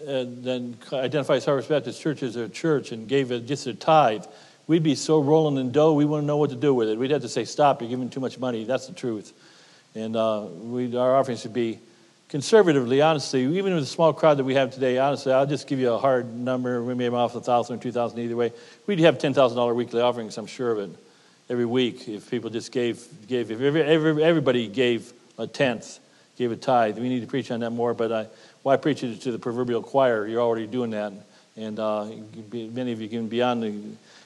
and 0.05 0.43
then 0.43 0.77
identifies 0.91 1.45
Harvest 1.45 1.69
Baptist 1.69 2.01
Church 2.01 2.23
as 2.23 2.35
a 2.35 2.49
church 2.49 2.91
and 2.91 3.07
gave 3.07 3.29
just 3.45 3.67
a 3.67 3.73
tithe, 3.73 4.25
we'd 4.67 4.83
be 4.83 4.95
so 4.95 5.21
rolling 5.21 5.57
in 5.57 5.71
dough, 5.71 5.93
we 5.93 6.05
wouldn't 6.05 6.27
know 6.27 6.37
what 6.37 6.49
to 6.51 6.55
do 6.55 6.73
with 6.73 6.89
it. 6.89 6.97
We'd 6.97 7.11
have 7.11 7.21
to 7.21 7.29
say, 7.29 7.45
stop, 7.45 7.81
you're 7.81 7.89
giving 7.89 8.09
too 8.09 8.19
much 8.19 8.39
money. 8.39 8.63
That's 8.63 8.87
the 8.87 8.93
truth. 8.93 9.33
And 9.95 10.15
uh, 10.15 10.47
our 10.97 11.15
offerings 11.15 11.41
should 11.41 11.53
be 11.53 11.79
conservatively, 12.29 13.01
honestly, 13.01 13.43
even 13.57 13.75
with 13.75 13.83
the 13.83 13.89
small 13.89 14.11
crowd 14.13 14.37
that 14.37 14.43
we 14.43 14.55
have 14.55 14.73
today, 14.73 14.97
honestly, 14.97 15.31
I'll 15.31 15.45
just 15.45 15.67
give 15.67 15.79
you 15.79 15.91
a 15.91 15.97
hard 15.99 16.33
number. 16.33 16.81
We 16.81 16.95
may 16.95 17.03
have 17.03 17.13
off 17.13 17.35
a 17.35 17.41
thousand 17.41 17.77
or 17.77 17.81
two 17.81 17.91
thousand 17.91 18.19
either 18.19 18.35
way. 18.35 18.51
We'd 18.87 18.99
have 18.99 19.19
ten 19.19 19.33
thousand 19.33 19.57
dollar 19.57 19.75
weekly 19.75 20.01
offerings, 20.01 20.37
I'm 20.37 20.47
sure 20.47 20.71
of 20.71 20.79
it 20.79 20.89
every 21.49 21.65
week 21.65 22.07
if 22.07 22.31
people 22.31 22.49
just 22.49 22.71
gave, 22.71 23.05
gave 23.27 23.51
if 23.51 23.61
every, 23.61 23.83
every, 23.83 24.23
everybody 24.23 24.67
gave 24.67 25.13
a 25.37 25.45
tenth, 25.45 25.99
gave 26.37 26.51
a 26.51 26.55
tithe. 26.55 26.97
We 26.97 27.09
need 27.09 27.19
to 27.21 27.27
preach 27.27 27.51
on 27.51 27.59
that 27.59 27.71
more, 27.71 27.93
but 27.93 28.11
I, 28.11 28.27
why 28.63 28.77
preach 28.77 29.03
it 29.03 29.21
to 29.21 29.31
the 29.31 29.39
proverbial 29.39 29.83
choir? 29.83 30.25
You're 30.25 30.41
already 30.41 30.67
doing 30.67 30.91
that. 30.91 31.13
And 31.55 31.77
uh, 31.77 32.07
many 32.51 32.93
of 32.93 33.01
you 33.01 33.09
can 33.09 33.27
beyond 33.27 33.61
the. 33.61 33.73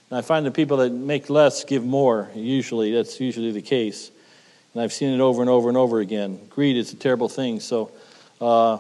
And 0.10 0.18
I 0.18 0.22
find 0.22 0.46
the 0.46 0.52
people 0.52 0.78
that 0.78 0.92
make 0.92 1.30
less 1.30 1.64
give 1.64 1.84
more, 1.84 2.30
usually. 2.34 2.94
That's 2.94 3.20
usually 3.20 3.52
the 3.52 3.62
case. 3.62 4.12
And 4.74 4.82
I've 4.82 4.94
seen 4.94 5.14
it 5.14 5.20
over 5.20 5.42
and 5.42 5.50
over 5.50 5.70
and 5.70 5.78
over 5.78 6.00
again. 6.00 6.40
Greed 6.50 6.78
is 6.78 6.94
a 6.94 6.96
terrible 6.96 7.30
thing. 7.30 7.60
So, 7.60 7.92
uh, 8.40 8.80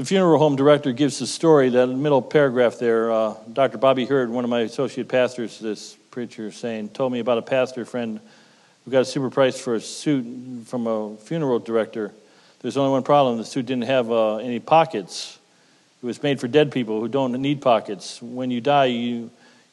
the 0.00 0.06
funeral 0.06 0.38
home 0.38 0.56
director 0.56 0.92
gives 0.92 1.18
the 1.18 1.26
story, 1.26 1.68
that 1.68 1.86
middle 1.88 2.22
paragraph 2.22 2.78
there. 2.78 3.12
Uh, 3.12 3.34
Dr. 3.52 3.76
Bobby 3.76 4.06
Hurd, 4.06 4.30
one 4.30 4.44
of 4.44 4.50
my 4.50 4.60
associate 4.60 5.08
pastors, 5.08 5.58
this 5.58 5.94
preacher 6.10 6.50
saying, 6.50 6.88
told 6.88 7.12
me 7.12 7.18
about 7.18 7.36
a 7.36 7.42
pastor 7.42 7.84
friend 7.84 8.18
who 8.84 8.90
got 8.90 9.00
a 9.00 9.04
super 9.04 9.28
price 9.28 9.60
for 9.60 9.74
a 9.74 9.80
suit 9.80 10.24
from 10.66 10.86
a 10.86 11.16
funeral 11.18 11.58
director. 11.58 12.14
There's 12.60 12.78
only 12.78 12.92
one 12.92 13.02
problem 13.02 13.36
the 13.36 13.44
suit 13.44 13.66
didn't 13.66 13.84
have 13.84 14.10
uh, 14.10 14.36
any 14.36 14.58
pockets. 14.58 15.38
It 16.02 16.06
was 16.06 16.22
made 16.22 16.40
for 16.40 16.48
dead 16.48 16.72
people 16.72 16.98
who 17.00 17.08
don't 17.08 17.32
need 17.32 17.60
pockets. 17.60 18.22
When 18.22 18.50
you 18.50 18.62
die, 18.62 18.86
you, 18.86 19.30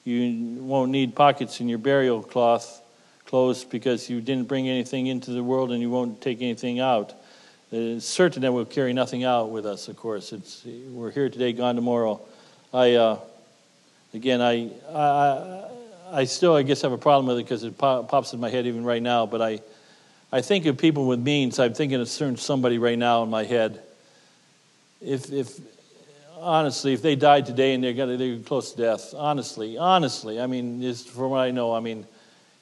you 0.07 0.63
won't 0.63 0.89
need 0.89 1.15
pockets 1.15 1.59
in 1.59 1.67
your 1.67 1.79
burial 1.79 2.23
cloth 2.23 2.81
clothes 3.25 3.65
because 3.65 4.09
you 4.09 4.21
didn't 4.21 4.47
bring 4.47 4.69
anything 4.69 5.07
into 5.07 5.31
the 5.31 5.43
world 5.43 5.71
and 5.71 5.81
you 5.81 5.89
won't 5.89 6.21
take 6.21 6.41
anything 6.41 6.79
out. 6.79 7.13
It's 7.73 8.05
certain 8.05 8.43
that 8.43 8.53
we'll 8.53 8.63
carry 8.63 8.93
nothing 8.93 9.25
out 9.25 9.51
with 9.51 9.65
us, 9.65 9.89
of 9.89 9.97
course. 9.97 10.31
It's, 10.31 10.65
we're 10.65 11.11
here 11.11 11.27
today, 11.27 11.51
gone 11.51 11.75
tomorrow. 11.75 12.21
I, 12.73 12.93
uh, 12.93 13.19
again, 14.13 14.41
I, 14.41 14.69
I, 14.89 15.69
I 16.09 16.23
still, 16.23 16.55
I 16.55 16.63
guess, 16.63 16.83
have 16.83 16.93
a 16.93 16.97
problem 16.97 17.27
with 17.27 17.39
it 17.39 17.43
because 17.43 17.65
it 17.65 17.77
pops 17.77 18.31
in 18.31 18.39
my 18.39 18.49
head 18.49 18.65
even 18.65 18.85
right 18.85 19.01
now. 19.03 19.25
But 19.25 19.41
I, 19.41 19.59
I 20.31 20.39
think 20.39 20.65
of 20.67 20.77
people 20.77 21.05
with 21.05 21.19
means. 21.19 21.59
I'm 21.59 21.73
thinking 21.73 21.99
of 21.99 22.07
certain 22.07 22.37
somebody 22.37 22.77
right 22.77 22.97
now 22.97 23.23
in 23.23 23.29
my 23.29 23.43
head. 23.43 23.81
If, 25.01 25.33
if 25.33 25.59
honestly, 26.41 26.93
if 26.93 27.01
they 27.01 27.15
died 27.15 27.45
today 27.45 27.73
and 27.73 27.83
they're 27.83 27.93
gonna, 27.93 28.17
they're 28.17 28.39
close 28.39 28.71
to 28.71 28.77
death, 28.77 29.13
honestly, 29.15 29.77
honestly, 29.77 30.39
I 30.39 30.47
mean, 30.47 30.81
just 30.81 31.09
from 31.09 31.31
what 31.31 31.39
I 31.39 31.51
know, 31.51 31.73
I 31.73 31.79
mean, 31.79 32.05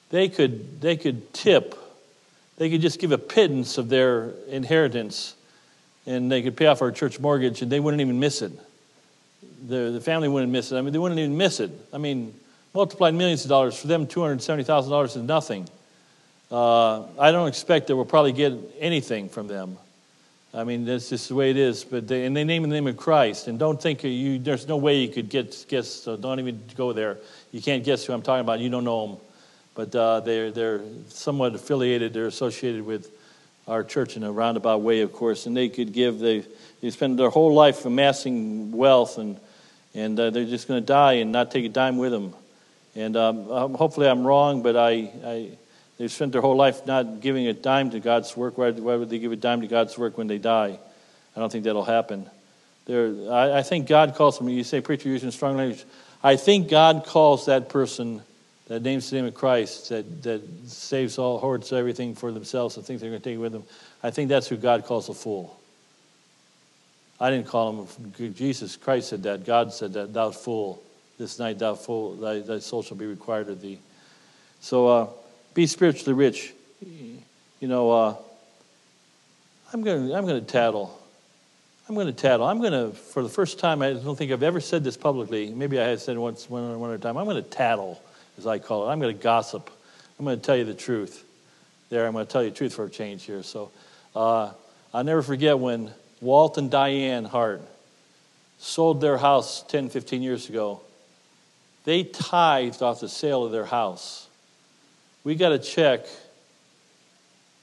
they 0.10 0.30
could, 0.30 0.82
they 0.82 0.96
could 0.96 1.34
tip, 1.34 1.76
they 2.58 2.70
could 2.70 2.82
just 2.82 3.00
give 3.00 3.12
a 3.12 3.18
pittance 3.18 3.78
of 3.78 3.90
their 3.90 4.32
inheritance, 4.48 5.36
and 6.06 6.32
they 6.32 6.42
could 6.42 6.56
pay 6.56 6.68
off 6.68 6.82
our 6.82 6.92
church 6.92 7.20
mortgage, 7.20 7.62
and 7.62 7.72
they 7.72 7.80
wouldn't 7.80 8.02
even 8.02 8.20
miss 8.20 8.42
it. 8.42 8.52
The, 9.68 9.92
the 9.92 10.02
family 10.02 10.28
wouldn't 10.28 10.52
miss 10.52 10.72
it. 10.72 10.78
I 10.78 10.82
mean, 10.82 10.94
they 10.94 11.00
wouldn't 11.00 11.20
even 11.20 11.38
miss 11.38 11.60
it. 11.60 11.72
I 11.94 11.98
mean, 11.98 12.34
multiplied 12.74 13.14
millions 13.16 13.44
of 13.44 13.50
dollars. 13.50 13.80
For 13.80 13.88
them, 13.88 14.06
$270,000 14.06 15.06
is 15.06 15.16
nothing. 15.18 15.68
Uh, 16.52 17.04
I 17.18 17.32
don't 17.32 17.48
expect 17.48 17.88
that 17.88 17.96
we'll 17.96 18.06
probably 18.06 18.34
get 18.34 18.54
anything 18.80 19.30
from 19.30 19.48
them. 19.48 19.78
I 20.56 20.64
mean, 20.64 20.86
that's 20.86 21.10
just 21.10 21.28
the 21.28 21.36
way 21.36 21.52
it 21.52 21.58
is. 21.58 21.84
But 21.84 22.08
they, 22.08 22.26
and 22.26 22.36
they 22.36 22.46
name 22.46 22.62
the 22.64 22.70
name 22.70 22.88
of 22.88 22.96
Christ. 22.96 23.48
And 23.48 23.60
don't 23.60 23.82
think 23.82 24.04
you, 24.04 24.40
there's 24.40 24.68
no 24.68 24.78
way 24.78 25.00
you 25.00 25.10
could 25.10 25.30
get, 25.30 25.66
guess, 25.68 25.90
so 25.90 26.16
don't 26.16 26.40
even 26.40 26.62
go 26.76 26.94
there. 26.94 27.18
You 27.52 27.62
can't 27.62 27.84
guess 27.84 28.06
who 28.06 28.14
I'm 28.14 28.22
talking 28.22 28.42
about. 28.42 28.60
You 28.60 28.70
don't 28.70 28.86
know 28.86 29.08
them. 29.08 29.18
But 29.76 29.94
uh, 29.94 30.22
they're, 30.22 30.52
they're 30.52 30.82
somewhat 31.10 31.54
affiliated, 31.54 32.14
they're 32.14 32.28
associated 32.28 32.86
with 32.86 33.12
our 33.68 33.84
church 33.84 34.16
in 34.16 34.24
a 34.24 34.32
roundabout 34.32 34.82
way, 34.82 35.02
of 35.02 35.12
course. 35.12 35.48
And 35.48 35.58
they 35.58 35.68
could 35.68 35.92
give, 35.92 36.20
they, 36.20 36.46
they 36.82 36.90
spend 36.92 37.20
their 37.20 37.30
whole 37.30 37.54
life 37.54 37.86
amassing 37.86 38.72
wealth, 38.72 39.18
and, 39.18 39.38
and 39.94 40.18
uh, 40.18 40.30
they're 40.30 40.46
just 40.46 40.70
going 40.70 40.82
to 40.82 40.86
die 40.86 41.14
and 41.14 41.34
not 41.34 41.52
take 41.52 41.66
a 41.66 41.70
dime 41.70 41.98
with 41.98 42.14
them. 42.14 42.34
And 42.96 43.18
um, 43.18 43.52
um, 43.52 43.74
hopefully 43.74 44.08
I'm 44.08 44.26
wrong, 44.26 44.64
but 44.64 44.78
I, 44.78 45.12
I, 45.26 45.50
they've 45.98 46.12
spent 46.12 46.32
their 46.32 46.42
whole 46.42 46.56
life 46.56 46.86
not 46.86 47.22
giving 47.22 47.48
a 47.48 47.54
dime 47.54 47.92
to 47.92 48.00
God's 48.00 48.36
work. 48.36 48.58
Why, 48.58 48.72
why 48.72 48.96
would 48.96 49.10
they 49.10 49.20
give 49.20 49.32
a 49.32 49.36
dime 49.36 49.62
to 49.62 49.68
God's 49.68 49.98
work 49.98 50.18
when 50.18 50.28
they 50.28 50.38
die? 50.38 50.80
I 51.36 51.40
don't 51.40 51.52
think 51.52 51.64
that'll 51.66 51.84
happen. 51.84 52.30
There, 52.86 53.32
I, 53.32 53.60
I 53.60 53.62
think 53.64 53.88
God 53.88 54.16
calls 54.16 54.38
them. 54.38 54.48
You 54.50 54.64
say, 54.64 54.82
preacher, 54.82 55.10
using 55.10 55.32
strong 55.32 55.58
language. 55.58 55.84
I 56.24 56.36
think 56.38 56.70
God 56.70 57.06
calls 57.06 57.48
that 57.48 57.70
person 57.70 58.22
that 58.68 58.82
names 58.82 59.10
the 59.10 59.18
name 59.18 59.26
of 59.26 59.36
Christ, 59.36 59.90
that, 59.90 60.24
that 60.24 60.42
saves 60.68 61.18
all, 61.20 61.38
hoards 61.38 61.72
everything 61.72 62.16
for 62.16 62.32
themselves 62.32 62.78
and 62.78 62.86
thinks 62.86 63.02
they're 63.02 63.12
going 63.12 63.22
to 63.22 63.30
take 63.30 63.36
it 63.36 63.40
with 63.40 63.52
them. 63.52 63.64
I 64.02 64.10
think 64.12 64.30
that's 64.30 64.48
who 64.48 64.58
God 64.58 64.86
calls 64.86 65.08
a 65.10 65.14
fool. 65.14 65.60
I 67.20 67.30
didn't 67.30 67.48
call 67.48 67.88
him, 67.88 68.34
Jesus 68.34 68.76
Christ 68.76 69.10
said 69.10 69.24
that. 69.24 69.46
God 69.46 69.72
said 69.72 69.94
that, 69.94 70.14
thou 70.14 70.32
fool. 70.32 70.82
This 71.18 71.40
night 71.40 71.60
thou 71.60 71.76
full, 71.76 72.16
thy, 72.16 72.40
thy 72.40 72.60
soul 72.60 72.84
shall 72.84 72.98
be 72.98 73.06
required 73.06 73.50
of 73.50 73.62
thee. 73.62 73.80
So 74.60 74.88
uh, 74.88 75.08
be 75.56 75.66
spiritually 75.66 76.14
rich. 76.14 76.54
You 77.60 77.68
know, 77.68 77.92
uh, 77.92 78.16
I'm 79.74 79.82
going 79.82 80.08
to 80.08 80.16
I'm 80.16 80.28
going 80.28 80.40
to 80.40 80.46
tattle. 80.46 81.02
I'm 81.90 81.96
going 81.96 82.08
to 82.08 82.14
tattle. 82.14 82.46
I'm 82.46 82.60
going 82.60 82.72
to, 82.72 82.96
for 82.96 83.24
the 83.24 83.30
first 83.30 83.60
time, 83.60 83.82
I 83.82 83.94
don't 83.94 84.16
think 84.16 84.32
I've 84.32 84.44
ever 84.44 84.60
said 84.60 84.84
this 84.84 84.98
publicly. 84.98 85.52
Maybe 85.52 85.80
I 85.80 85.88
have 85.90 86.02
said 86.02 86.16
it 86.16 86.20
once, 86.20 86.50
one, 86.50 86.80
one 86.80 86.90
other 86.90 86.98
time. 86.98 87.16
I'm 87.16 87.26
going 87.26 87.44
to 87.44 87.48
tattle, 87.48 88.02
as 88.40 88.48
I 88.48 88.58
call 88.58 88.88
it. 88.88 88.92
I'm 88.92 89.00
going 89.00 89.16
to 89.16 89.22
gossip. 89.22 89.70
I'm 90.18 90.26
going 90.26 90.40
to 90.40 90.44
tell 90.44 90.58
you 90.58 90.64
the 90.64 90.74
truth. 90.74 91.24
There, 91.90 92.08
I'm 92.08 92.14
going 92.14 92.26
to 92.26 92.32
tell 92.32 92.44
you 92.44 92.50
the 92.50 92.56
truth 92.56 92.74
for 92.74 92.86
a 92.86 92.90
change 92.90 93.24
here. 93.24 93.44
So 93.44 93.72
uh, 94.16 94.52
I'll 94.96 95.04
never 95.04 95.22
forget 95.22 95.60
when 95.60 95.92
Walt 96.22 96.58
and 96.58 96.72
Diane 96.72 97.26
Hart 97.26 97.62
sold 98.58 99.00
their 99.00 99.18
house 99.18 99.64
10, 99.68 99.90
15 99.90 100.22
years 100.22 100.50
ago 100.50 100.82
they 101.86 102.04
tithed 102.04 102.82
off 102.82 103.00
the 103.00 103.08
sale 103.08 103.46
of 103.46 103.52
their 103.52 103.66
house. 103.66 104.25
We 105.26 105.34
got 105.34 105.52
a 105.52 105.60
check 105.60 106.06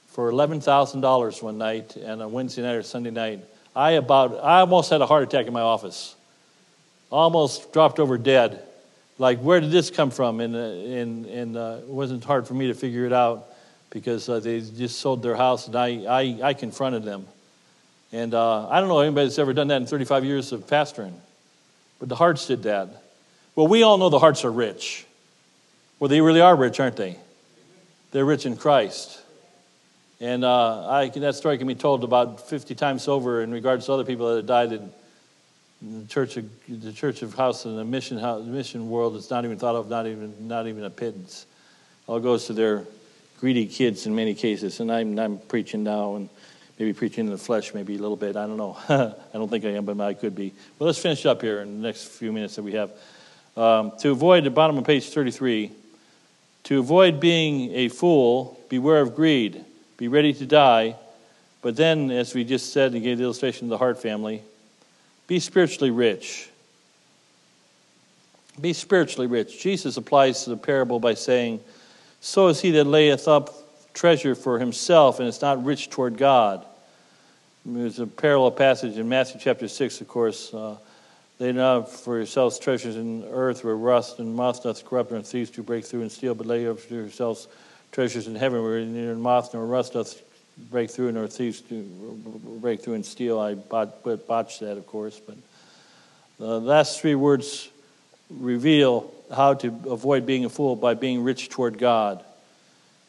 for 0.07 0.29
$11,000 0.29 1.41
one 1.41 1.57
night 1.57 1.95
and 1.95 2.21
a 2.21 2.27
Wednesday 2.27 2.61
night 2.61 2.75
or 2.75 2.83
Sunday 2.83 3.09
night. 3.09 3.39
I 3.75 3.91
about 3.91 4.43
I 4.43 4.59
almost 4.59 4.91
had 4.91 5.01
a 5.01 5.07
heart 5.07 5.23
attack 5.23 5.47
in 5.47 5.53
my 5.53 5.61
office. 5.61 6.15
Almost 7.09 7.73
dropped 7.73 7.99
over 7.99 8.19
dead. 8.19 8.61
Like 9.17 9.39
where 9.39 9.61
did 9.61 9.71
this 9.71 9.89
come 9.89 10.11
from? 10.11 10.41
And 10.41 10.55
uh, 10.55 10.59
and 10.59 11.25
and 11.25 11.57
uh, 11.57 11.77
it 11.79 11.87
wasn't 11.87 12.23
hard 12.23 12.47
for 12.47 12.53
me 12.53 12.67
to 12.67 12.75
figure 12.75 13.05
it 13.05 13.13
out 13.13 13.45
because 13.89 14.27
uh, 14.27 14.39
they 14.39 14.59
just 14.59 14.99
sold 14.99 15.23
their 15.23 15.35
house 15.35 15.65
and 15.65 15.75
I 15.75 16.03
I, 16.03 16.39
I 16.49 16.53
confronted 16.53 17.03
them. 17.03 17.25
And 18.11 18.35
uh, 18.35 18.67
I 18.67 18.79
don't 18.79 18.89
know 18.89 18.99
anybody 18.99 19.25
that's 19.25 19.39
ever 19.39 19.53
done 19.53 19.69
that 19.69 19.77
in 19.77 19.87
35 19.87 20.25
years 20.25 20.51
of 20.51 20.67
pastoring, 20.67 21.13
but 21.99 22.09
the 22.09 22.15
Harts 22.15 22.45
did 22.45 22.63
that. 22.63 22.89
Well, 23.55 23.67
we 23.67 23.81
all 23.81 23.97
know 23.97 24.09
the 24.09 24.19
Harts 24.19 24.43
are 24.45 24.51
rich. 24.51 25.05
Well, 25.97 26.09
they 26.09 26.21
really 26.21 26.41
are 26.41 26.55
rich, 26.55 26.79
aren't 26.79 26.97
they? 26.97 27.17
They're 28.13 28.25
rich 28.25 28.45
in 28.45 28.55
Christ. 28.55 29.19
And 30.21 30.45
uh, 30.45 30.87
I, 30.87 31.09
that 31.09 31.33
story 31.33 31.57
can 31.57 31.67
be 31.67 31.73
told 31.73 32.03
about 32.03 32.47
50 32.47 32.75
times 32.75 33.07
over 33.07 33.41
in 33.41 33.51
regards 33.51 33.87
to 33.87 33.93
other 33.93 34.05
people 34.05 34.29
that 34.29 34.35
have 34.35 34.45
died 34.45 34.71
in, 34.71 34.91
the 35.81 36.07
church 36.07 36.37
of 36.37 36.49
the 36.69 36.93
church 36.93 37.23
of 37.23 37.33
house 37.33 37.65
and 37.65 37.77
the 37.77 37.83
mission 37.83 38.17
house, 38.17 38.45
mission 38.45 38.89
world. 38.89 39.15
It's 39.17 39.29
not 39.29 39.43
even 39.43 39.57
thought 39.57 39.75
of, 39.75 39.89
not 39.89 40.07
even 40.07 40.47
not 40.47 40.67
even 40.67 40.85
a 40.85 40.89
pittance. 40.89 41.45
All 42.07 42.21
goes 42.21 42.45
to 42.45 42.53
their 42.53 42.85
greedy 43.41 43.65
kids 43.65 44.05
in 44.05 44.15
many 44.15 44.33
cases. 44.33 44.79
And 44.79 44.89
I'm 44.89 45.19
I'm 45.19 45.39
preaching 45.39 45.83
now 45.83 46.15
and 46.15 46.29
maybe 46.79 46.93
preaching 46.93 47.25
in 47.25 47.31
the 47.31 47.37
flesh, 47.37 47.73
maybe 47.73 47.95
a 47.95 47.99
little 47.99 48.15
bit. 48.15 48.37
I 48.37 48.47
don't 48.47 48.55
know. 48.55 48.77
I 48.87 49.37
don't 49.37 49.49
think 49.49 49.65
I 49.65 49.69
am, 49.69 49.83
but 49.83 49.99
I 49.99 50.13
could 50.13 50.35
be. 50.35 50.53
Well, 50.79 50.87
let's 50.87 50.99
finish 50.99 51.25
up 51.25 51.41
here 51.41 51.61
in 51.61 51.81
the 51.81 51.87
next 51.87 52.05
few 52.05 52.31
minutes 52.31 52.55
that 52.55 52.63
we 52.63 52.73
have. 52.73 52.91
Um, 53.57 53.91
to 53.99 54.11
avoid 54.11 54.45
the 54.45 54.51
bottom 54.51 54.77
of 54.77 54.85
page 54.85 55.09
33, 55.09 55.71
to 56.63 56.79
avoid 56.79 57.19
being 57.19 57.73
a 57.73 57.89
fool, 57.89 58.59
beware 58.69 59.01
of 59.01 59.15
greed 59.15 59.65
be 59.97 60.09
ready 60.09 60.33
to 60.33 60.45
die. 60.45 60.95
But 61.61 61.77
then, 61.77 62.11
as 62.11 62.33
we 62.33 62.43
just 62.43 62.73
said, 62.73 62.93
he 62.93 62.99
gave 62.99 63.19
the 63.19 63.23
illustration 63.23 63.67
of 63.67 63.69
the 63.69 63.77
Hart 63.77 64.01
family 64.01 64.41
be 65.27 65.39
spiritually 65.39 65.91
rich. 65.91 66.49
Be 68.59 68.73
spiritually 68.73 69.27
rich. 69.27 69.61
Jesus 69.61 69.95
applies 69.95 70.43
to 70.43 70.49
the 70.49 70.57
parable 70.57 70.99
by 70.99 71.13
saying, 71.13 71.61
So 72.19 72.49
is 72.49 72.59
he 72.59 72.71
that 72.71 72.83
layeth 72.83 73.29
up 73.29 73.53
treasure 73.93 74.35
for 74.35 74.59
himself 74.59 75.19
and 75.19 75.27
is 75.29 75.41
not 75.41 75.63
rich 75.63 75.89
toward 75.89 76.17
God. 76.17 76.65
There's 77.65 77.99
a 77.99 78.07
parallel 78.07 78.51
passage 78.51 78.97
in 78.97 79.07
Matthew 79.07 79.39
chapter 79.39 79.69
6, 79.69 80.01
of 80.01 80.07
course. 80.09 80.53
Uh, 80.53 80.75
lay 81.43 81.51
not 81.51 81.91
for 81.91 82.15
yourselves 82.15 82.57
treasures 82.57 82.95
in 82.95 83.25
earth 83.29 83.65
where 83.65 83.75
rust 83.75 84.19
and 84.19 84.33
moth 84.33 84.63
doth 84.63 84.85
corrupt 84.85 85.11
and 85.11 85.27
thieves 85.27 85.49
do 85.49 85.61
break 85.61 85.83
through 85.83 86.01
and 86.01 86.11
steal, 86.11 86.33
but 86.33 86.47
lay 86.47 86.65
up 86.67 86.79
for 86.79 86.93
yourselves 86.93 87.49
treasures 87.91 88.27
in 88.27 88.35
heaven 88.35 88.63
where 88.63 88.79
neither 88.79 89.13
moth 89.15 89.53
nor 89.53 89.65
rust 89.65 89.91
doth 89.91 90.21
break 90.71 90.89
through 90.89 91.11
nor 91.11 91.27
thieves 91.27 91.59
do 91.59 91.83
break 92.61 92.81
through 92.81 92.93
and 92.93 93.05
steal. 93.05 93.41
I 93.41 93.55
bot, 93.55 94.03
botched 94.25 94.61
that, 94.61 94.77
of 94.77 94.87
course, 94.87 95.19
but 95.19 95.35
the 96.39 96.61
last 96.61 97.01
three 97.01 97.15
words 97.15 97.69
reveal 98.29 99.13
how 99.33 99.53
to 99.55 99.67
avoid 99.89 100.25
being 100.25 100.45
a 100.45 100.49
fool 100.49 100.77
by 100.77 100.93
being 100.93 101.23
rich 101.23 101.49
toward 101.49 101.77
God. 101.77 102.23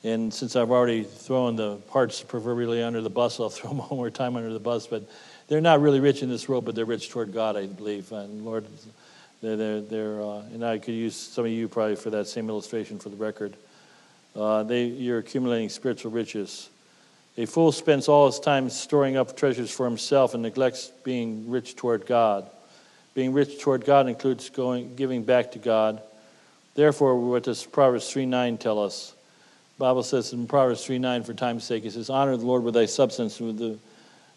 And 0.03 0.35
since 0.35 0.57
I've 0.57 0.72
already 0.72 1.05
thrown 1.05 1.55
the 1.55 1.78
Harts 1.89 2.20
proverbially 2.20 2.82
under 2.82 3.01
the 3.01 3.11
bus, 3.11 3.39
I'll 3.39 3.49
throw 3.51 3.70
them 3.70 3.78
one 3.78 3.91
more 3.91 4.11
time 4.11 4.35
under 4.35 4.53
the 4.53 4.59
bus. 4.59 4.89
But 4.89 5.05
they're 5.49 5.61
not 5.61 5.80
really 5.80 6.01
rich 6.01 6.22
in 6.22 6.28
this 6.28 6.49
world, 6.49 6.64
but 6.64 6.74
they're 6.74 6.84
rich 6.84 7.11
toward 7.11 7.32
God, 7.32 7.57
I 7.57 7.66
believe. 7.66 8.11
And 8.12 8.45
Lord, 8.45 8.66
they're, 9.42 9.57
they're, 9.57 9.80
they're 9.80 10.22
uh, 10.22 10.42
and 10.53 10.64
I 10.64 10.78
could 10.78 10.95
use 10.95 11.14
some 11.14 11.45
of 11.45 11.51
you 11.51 11.68
probably 11.68 11.97
for 11.97 12.11
that 12.11 12.26
same 12.26 12.49
illustration 12.49 12.99
for 12.99 13.09
the 13.11 13.16
record. 13.16 13.55
Uh, 14.34 14.62
they, 14.62 14.84
you're 14.84 15.18
accumulating 15.18 15.68
spiritual 15.68 16.11
riches. 16.11 16.68
A 17.36 17.47
fool 17.47 17.72
spends 17.72 18.09
all 18.09 18.26
his 18.26 18.38
time 18.38 18.70
storing 18.70 19.16
up 19.16 19.36
treasures 19.36 19.70
for 19.70 19.86
himself 19.86 20.34
and 20.34 20.42
neglects 20.42 20.88
being 21.03 21.51
rich 21.51 21.76
toward 21.76 22.07
God. 22.07 22.49
Being 23.14 23.32
rich 23.32 23.61
toward 23.61 23.84
God 23.84 24.09
includes 24.09 24.51
going, 24.51 24.95
giving 24.97 25.24
back 25.24 25.53
to 25.53 25.59
God. 25.59 26.01
Therefore, 26.74 27.18
what 27.18 27.45
does 27.45 27.64
Proverbs 27.64 28.11
3 28.11 28.26
9 28.26 28.59
tell 28.59 28.82
us? 28.82 29.14
The 29.76 29.84
Bible 29.84 30.03
says 30.03 30.32
in 30.32 30.47
Proverbs 30.47 30.84
3 30.84 30.99
9, 30.99 31.22
for 31.24 31.34
time's 31.34 31.64
sake, 31.64 31.84
it 31.84 31.92
says, 31.92 32.11
Honor 32.11 32.36
the 32.36 32.47
Lord 32.47 32.62
with 32.62 32.74
thy 32.74 32.86
substance, 32.86 33.40
with 33.40 33.59
the, 33.59 33.78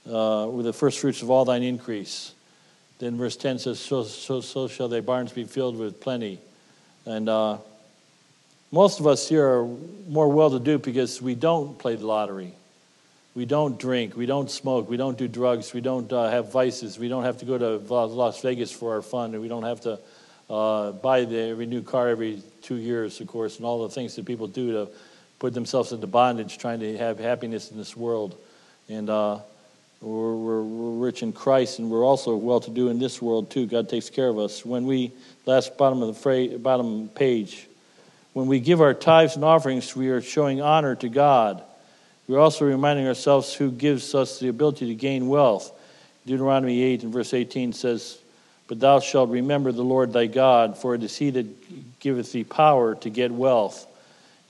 uh, 0.09 0.47
with 0.47 0.65
the 0.65 0.73
first 0.73 0.99
fruits 0.99 1.21
of 1.21 1.29
all 1.29 1.45
thine 1.45 1.63
increase. 1.63 2.33
Then 2.99 3.17
verse 3.17 3.35
10 3.35 3.59
says, 3.59 3.79
So, 3.79 4.03
so, 4.03 4.41
so 4.41 4.67
shall 4.67 4.87
thy 4.87 5.01
barns 5.01 5.31
be 5.31 5.43
filled 5.43 5.77
with 5.77 5.99
plenty. 6.01 6.39
And 7.05 7.29
uh, 7.29 7.57
most 8.71 8.99
of 8.99 9.07
us 9.07 9.29
here 9.29 9.47
are 9.47 9.67
more 10.07 10.27
well 10.29 10.49
to 10.51 10.59
do 10.59 10.77
because 10.77 11.21
we 11.21 11.35
don't 11.35 11.77
play 11.77 11.95
the 11.95 12.05
lottery. 12.05 12.53
We 13.35 13.45
don't 13.45 13.79
drink. 13.79 14.17
We 14.17 14.25
don't 14.25 14.49
smoke. 14.49 14.89
We 14.89 14.97
don't 14.97 15.17
do 15.17 15.27
drugs. 15.27 15.73
We 15.73 15.81
don't 15.81 16.11
uh, 16.11 16.29
have 16.31 16.51
vices. 16.51 16.97
We 16.97 17.07
don't 17.07 17.23
have 17.23 17.37
to 17.37 17.45
go 17.45 17.57
to 17.57 17.77
Las 17.93 18.41
Vegas 18.41 18.71
for 18.71 18.95
our 18.95 19.03
fun. 19.03 19.33
And 19.33 19.41
we 19.41 19.47
don't 19.47 19.63
have 19.63 19.81
to 19.81 19.99
uh, 20.49 20.91
buy 20.93 21.25
the, 21.25 21.39
every 21.39 21.67
new 21.67 21.83
car 21.83 22.07
every 22.07 22.41
two 22.63 22.75
years, 22.77 23.21
of 23.21 23.27
course, 23.27 23.57
and 23.57 23.65
all 23.65 23.83
the 23.87 23.93
things 23.93 24.15
that 24.15 24.25
people 24.25 24.47
do 24.47 24.71
to 24.71 24.87
put 25.39 25.53
themselves 25.53 25.91
into 25.91 26.07
bondage 26.07 26.57
trying 26.57 26.79
to 26.79 26.97
have 26.97 27.19
happiness 27.19 27.69
in 27.69 27.77
this 27.77 27.95
world. 27.95 28.35
And 28.89 29.09
uh, 29.09 29.39
we're, 30.01 30.35
we're, 30.35 30.61
we're, 30.61 31.05
rich 31.05 31.23
in 31.23 31.33
Christ, 31.33 31.79
and 31.79 31.89
we're 31.89 32.05
also 32.05 32.35
well 32.35 32.59
to 32.59 32.69
do 32.69 32.89
in 32.89 32.99
this 32.99 33.21
world, 33.21 33.49
too. 33.49 33.65
God 33.65 33.89
takes 33.89 34.09
care 34.09 34.27
of 34.27 34.37
us. 34.37 34.65
When 34.65 34.85
we, 34.85 35.11
last 35.45 35.77
bottom 35.77 36.03
of 36.03 36.21
the 36.21 36.57
bottom 36.57 37.09
page, 37.09 37.67
when 38.33 38.47
we 38.47 38.59
give 38.59 38.81
our 38.81 38.93
tithes 38.93 39.35
and 39.35 39.43
offerings, 39.43 39.95
we 39.95 40.09
are 40.09 40.21
showing 40.21 40.61
honor 40.61 40.95
to 40.95 41.09
God. 41.09 41.63
We're 42.27 42.39
also 42.39 42.65
reminding 42.65 43.07
ourselves 43.07 43.53
who 43.53 43.71
gives 43.71 44.13
us 44.13 44.39
the 44.39 44.49
ability 44.49 44.87
to 44.87 44.95
gain 44.95 45.27
wealth. 45.27 45.71
Deuteronomy 46.27 46.83
8 46.83 47.03
and 47.03 47.13
verse 47.13 47.33
18 47.33 47.73
says, 47.73 48.19
But 48.67 48.79
thou 48.79 48.99
shalt 48.99 49.29
remember 49.29 49.71
the 49.71 49.83
Lord 49.83 50.13
thy 50.13 50.27
God, 50.27 50.77
for 50.77 50.93
it 50.93 51.01
is 51.01 51.15
he 51.17 51.29
that 51.31 51.99
giveth 51.99 52.31
thee 52.33 52.43
power 52.43 52.95
to 52.95 53.09
get 53.09 53.31
wealth. 53.31 53.87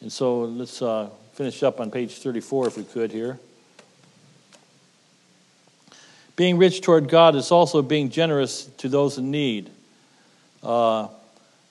And 0.01 0.11
so 0.11 0.41
let's 0.41 0.81
uh, 0.81 1.09
finish 1.33 1.63
up 1.63 1.79
on 1.79 1.91
page 1.91 2.17
34 2.17 2.67
if 2.67 2.77
we 2.77 2.83
could 2.83 3.11
here. 3.11 3.39
Being 6.37 6.57
rich 6.57 6.79
toward 6.79 7.09
God 7.09 7.35
is 7.35 7.51
also 7.51 7.81
being 7.81 8.09
generous 8.09 8.67
to 8.77 8.87
those 8.87 9.17
in 9.17 9.29
need. 9.29 9.69
Uh, 10.63 11.09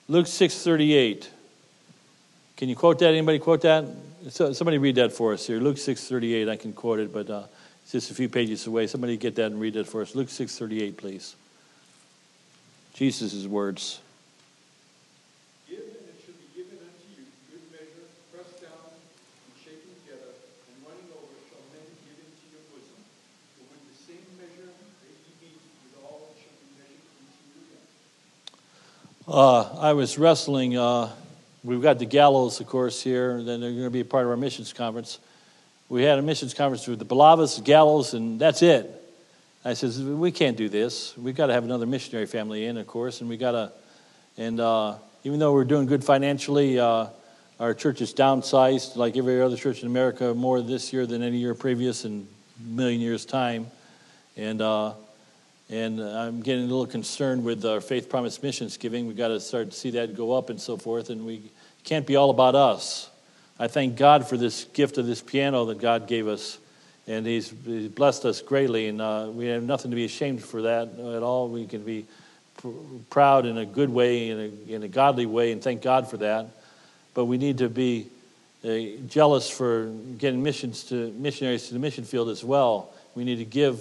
Luke 0.09 0.27
6:38 0.27 1.29
can 2.57 2.71
you 2.71 2.77
quote 2.77 2.99
that? 3.01 3.09
Anybody 3.09 3.39
quote 3.39 3.61
that? 3.63 3.85
So, 4.31 4.55
somebody 4.55 4.79
read 4.79 4.95
that 4.95 5.13
for 5.13 5.35
us 5.35 5.47
here. 5.47 5.61
Luke 5.61 5.77
6.38, 5.77 6.49
I 6.49 6.57
can 6.57 6.73
quote 6.73 6.99
it, 7.01 7.13
but 7.13 7.29
uh, 7.29 7.45
it's 7.83 7.93
just 7.93 8.11
a 8.11 8.15
few 8.15 8.31
pages 8.31 8.67
away. 8.67 8.87
Somebody 8.87 9.19
get 9.19 9.35
that 9.37 9.53
and 9.53 9.61
read 9.61 9.77
it 9.77 9.87
for 9.87 10.01
us. 10.01 10.15
Luke 10.15 10.29
6.38, 10.29 10.97
please. 10.97 11.37
Jesus' 12.95 13.45
words. 13.45 14.01
Give, 15.69 15.85
and 15.85 16.09
it 16.09 16.17
shall 16.25 16.33
be 16.41 16.49
given 16.57 16.81
unto 16.81 17.05
you, 17.13 17.29
good 17.53 17.61
measure, 17.69 18.09
pressed 18.33 18.57
down 18.65 18.89
and 18.89 19.53
shaken 19.61 19.93
together, 20.01 20.33
and 20.33 20.81
running 20.81 21.13
over 21.13 21.37
shall 21.53 21.61
men 21.77 21.85
give 22.09 22.17
into 22.25 22.57
your 22.57 22.65
bosom. 22.73 23.05
For 23.61 23.69
with 23.69 23.85
the 23.85 23.99
same 24.01 24.25
measure 24.41 24.73
that 24.73 25.13
ye 25.13 25.33
meet 25.45 25.61
withal 25.85 26.33
shall 26.41 26.57
be 26.57 26.73
measured 26.81 27.05
unto 27.21 27.37
you 27.53 27.69
again. 27.69 27.85
Uh, 29.29 29.63
I 29.79 29.93
was 29.93 30.19
wrestling... 30.19 30.77
Uh, 30.77 31.11
We've 31.65 31.83
got 31.83 31.99
the 31.99 32.07
Gallos, 32.07 32.61
of 32.61 32.69
course, 32.69 33.03
here, 33.03 33.39
and 33.39 33.49
then 33.49 33.61
they're 33.61 33.73
going 33.73 33.83
to 33.83 33.91
be 33.91 33.99
a 33.99 34.05
part 34.05 34.23
of 34.23 34.31
our 34.31 34.37
missions 34.37 34.73
conference. 34.73 35.19
We 35.89 36.05
had 36.05 36.17
a 36.17 36.23
missions 36.23 36.55
conference 36.55 36.87
with 36.87 37.01
the 37.01 37.05
Belavas, 37.05 37.61
Gallos, 37.65 38.15
and 38.15 38.39
that's 38.39 38.63
it. 38.63 38.89
I 39.65 39.75
says, 39.75 40.01
we 40.01 40.31
can't 40.31 40.57
do 40.57 40.69
this. 40.69 41.19
We've 41.19 41.35
got 41.35 41.49
to 41.49 41.55
have 41.55 41.65
another 41.65 41.85
missionary 41.85 42.27
family 42.27 42.67
in, 42.67 42.77
of 42.77 42.87
course, 42.87 43.21
and 43.21 43.29
we 43.29 43.37
got 43.37 43.51
to, 43.51 43.73
and 44.39 44.61
uh, 44.61 44.95
even 45.25 45.41
though 45.41 45.53
we're 45.53 45.65
doing 45.65 45.87
good 45.87 46.05
financially, 46.05 46.79
uh, 46.79 47.09
our 47.59 47.75
church 47.75 48.01
is 48.01 48.15
downsized, 48.15 48.95
like 48.95 49.17
every 49.17 49.43
other 49.43 49.57
church 49.57 49.83
in 49.83 49.89
America, 49.89 50.35
more 50.35 50.63
this 50.63 50.93
year 50.93 51.05
than 51.05 51.25
any 51.25 51.39
year 51.39 51.57
previous 51.57 52.05
in 52.05 52.29
million 52.61 53.01
years' 53.01 53.25
time. 53.25 53.67
And, 54.37 54.63
uh, 54.63 54.93
and 55.69 56.01
I'm 56.01 56.43
getting 56.43 56.65
a 56.65 56.69
little 56.69 56.87
concerned 56.87 57.45
with 57.45 57.65
our 57.65 57.81
Faith 57.81 58.09
Promise 58.09 58.43
Missions 58.43 58.77
giving. 58.77 59.07
We've 59.07 59.17
got 59.17 59.29
to 59.29 59.41
start 59.41 59.71
to 59.71 59.77
see 59.77 59.91
that 59.91 60.15
go 60.17 60.33
up 60.33 60.49
and 60.49 60.61
so 60.61 60.77
forth, 60.77 61.11
and 61.11 61.27
we 61.27 61.51
can't 61.83 62.07
be 62.07 62.15
all 62.15 62.31
about 62.31 62.55
us. 62.55 63.11
I 63.59 63.67
thank 63.67 63.97
God 63.97 64.29
for 64.29 64.37
this 64.37 64.65
gift 64.65 64.99
of 64.99 65.07
this 65.07 65.21
piano 65.21 65.65
that 65.67 65.79
God 65.81 66.07
gave 66.07 66.29
us, 66.29 66.59
and 67.09 67.27
He's, 67.27 67.53
he's 67.65 67.89
blessed 67.89 68.25
us 68.27 68.43
greatly, 68.43 68.87
and 68.87 69.01
uh, 69.01 69.29
we 69.33 69.47
have 69.47 69.65
nothing 69.65 69.91
to 69.91 69.97
be 69.97 70.05
ashamed 70.05 70.45
for 70.45 70.63
that 70.63 70.89
at 70.99 71.23
all. 71.23 71.49
We 71.49 71.67
can 71.67 71.83
be 71.83 72.07
pr- 72.59 72.69
proud 73.11 73.45
in 73.45 73.59
a 73.59 73.67
good 73.67 73.91
way, 73.91 74.31
in 74.31 74.39
a, 74.39 74.73
in 74.75 74.83
a 74.85 74.89
godly 74.89 75.27
way, 75.27 75.51
and 75.51 75.63
thank 75.63 75.83
God 75.83 76.09
for 76.09 76.19
that. 76.19 76.47
But 77.15 77.25
we 77.25 77.39
need 77.39 77.59
to 77.59 77.69
be 77.69 78.07
uh, 78.65 79.03
jealous 79.09 79.51
for 79.51 79.87
getting 80.19 80.43
missions 80.43 80.85
to 80.85 81.11
missionaries 81.13 81.67
to 81.69 81.75
the 81.75 81.81
mission 81.81 82.05
field 82.05 82.29
as 82.29 82.45
well. 82.45 82.93
We 83.15 83.25
need 83.25 83.37
to 83.37 83.45
give 83.45 83.81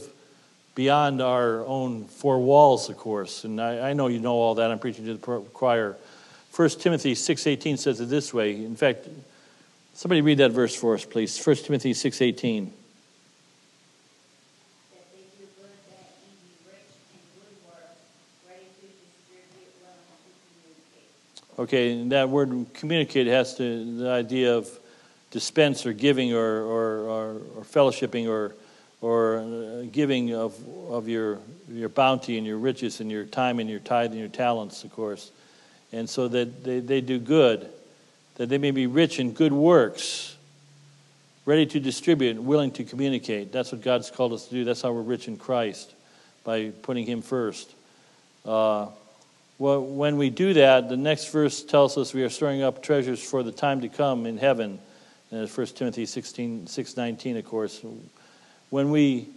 beyond 0.76 1.22
our 1.22 1.66
own 1.66 2.06
four 2.06 2.40
walls, 2.40 2.90
of 2.90 2.98
course. 2.98 3.44
And 3.46 3.60
I, 3.60 3.90
I 3.90 3.94
know 3.94 4.08
you 4.08 4.20
know 4.20 4.34
all 4.36 4.56
that. 4.56 4.70
I'm 4.70 4.80
preaching 4.80 5.06
to 5.06 5.16
the 5.16 5.20
choir 5.54 5.96
1 6.56 6.70
Timothy 6.70 7.16
6.18 7.16 7.78
says 7.78 8.00
it 8.00 8.10
this 8.10 8.34
way. 8.34 8.56
In 8.64 8.76
fact, 8.76 9.08
Somebody 9.96 10.20
read 10.20 10.40
that 10.40 10.52
verse 10.52 10.76
for 10.76 10.94
us, 10.94 11.06
please. 11.06 11.42
1 11.42 11.56
Timothy 11.56 11.94
6.18. 11.94 12.68
Okay, 21.58 22.04
that 22.10 22.28
word 22.28 22.66
communicate 22.74 23.28
has 23.28 23.56
to 23.56 24.00
the 24.00 24.10
idea 24.10 24.58
of 24.58 24.68
dispense 25.32 25.86
or 25.86 25.94
giving 25.94 26.34
or, 26.34 26.44
or, 26.44 26.98
or, 27.08 27.42
or 27.56 27.64
fellowshipping 27.64 28.28
or, 28.28 28.54
or 29.06 29.38
uh, 29.38 29.86
giving 29.92 30.34
of, 30.34 30.58
of 30.90 31.08
your, 31.08 31.38
your 31.70 31.90
bounty 31.90 32.40
and 32.40 32.48
your 32.48 32.58
riches 32.58 33.02
and 33.02 33.12
your 33.12 33.24
time 33.24 33.60
and 33.60 33.70
your 33.70 33.78
tithe 33.78 34.10
and 34.10 34.20
your 34.20 34.28
talents, 34.28 34.84
of 34.84 34.92
course. 34.92 35.30
And 35.94 36.10
so 36.10 36.28
that 36.28 36.64
they, 36.64 36.80
they 36.80 37.02
do 37.02 37.20
good, 37.20 37.70
that 38.38 38.50
they 38.50 38.58
may 38.58 38.72
be 38.72 38.88
rich 38.88 39.20
in 39.20 39.34
good 39.34 39.54
works, 39.54 40.36
ready 41.46 41.68
to 41.68 41.80
distribute, 41.80 42.42
willing 42.42 42.72
to 42.72 42.84
communicate. 42.84 43.52
That's 43.52 43.72
what 43.72 43.82
God's 43.82 44.10
called 44.10 44.34
us 44.34 44.48
to 44.48 44.52
do. 44.56 44.64
That's 44.64 44.82
how 44.82 44.92
we're 44.92 45.04
rich 45.04 45.28
in 45.28 45.38
Christ, 45.38 45.94
by 46.44 46.72
putting 46.82 47.06
Him 47.06 47.22
first. 47.22 47.72
Uh, 48.44 48.88
well, 49.60 49.82
when 49.82 50.18
we 50.18 50.32
do 50.32 50.56
that, 50.56 50.90
the 50.90 50.98
next 50.98 51.32
verse 51.32 51.62
tells 51.62 51.96
us 52.00 52.12
we 52.16 52.24
are 52.24 52.30
storing 52.30 52.64
up 52.64 52.82
treasures 52.82 53.22
for 53.22 53.44
the 53.44 53.52
time 53.52 53.82
to 53.82 53.88
come 53.88 54.26
in 54.26 54.40
heaven. 54.40 54.80
And 55.30 55.48
1 55.48 55.68
Timothy 55.68 56.08
16, 56.08 56.66
6, 56.66 56.98
19, 56.98 57.38
of 57.38 57.46
course. 57.46 57.86
When 58.76 58.92
we, 58.92 59.30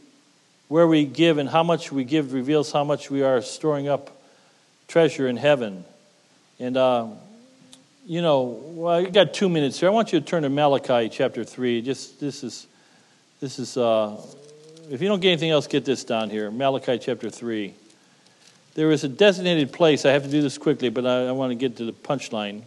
where 0.67 0.89
we 0.89 1.05
give 1.05 1.39
and 1.39 1.49
how 1.49 1.63
much 1.63 1.93
we 1.93 2.03
give 2.03 2.33
reveals 2.33 2.73
how 2.73 2.83
much 2.83 3.09
we 3.09 3.23
are 3.23 3.41
storing 3.41 3.87
up 3.87 4.21
treasure 4.89 5.29
in 5.29 5.37
heaven. 5.37 5.85
And, 6.59 6.77
uh, 6.77 7.07
you 8.05 8.21
know, 8.21 8.61
well, 8.75 9.01
you 9.01 9.13
got 9.13 9.33
two 9.33 9.49
minutes 9.49 9.79
here. 9.79 9.89
I 9.89 9.93
want 9.93 10.13
you 10.13 10.19
to 10.19 10.27
turn 10.27 10.43
to 10.43 10.49
Malachi 10.49 11.09
chapter 11.09 11.45
3. 11.45 11.83
Just, 11.83 12.19
this 12.19 12.43
is, 12.43 12.67
this 13.39 13.61
is, 13.61 13.77
uh, 13.77 14.21
if 14.91 15.01
you 15.01 15.07
don't 15.07 15.21
get 15.21 15.29
anything 15.29 15.51
else, 15.51 15.69
get 15.69 15.85
this 15.85 16.03
down 16.03 16.31
here. 16.31 16.51
Malachi 16.51 16.99
chapter 16.99 17.31
3 17.31 17.73
there 18.75 18.89
was 18.89 19.05
a 19.05 19.09
designated 19.09 19.73
place. 19.73 20.05
I 20.05 20.11
have 20.11 20.25
to 20.25 20.29
do 20.29 20.43
this 20.43 20.59
quickly, 20.59 20.89
but 20.89 21.07
I, 21.07 21.27
I 21.27 21.33
want 21.33 21.53
to 21.53 21.55
get 21.55 21.77
to 21.77 21.85
the 21.85 21.93
punchline. 21.93 22.63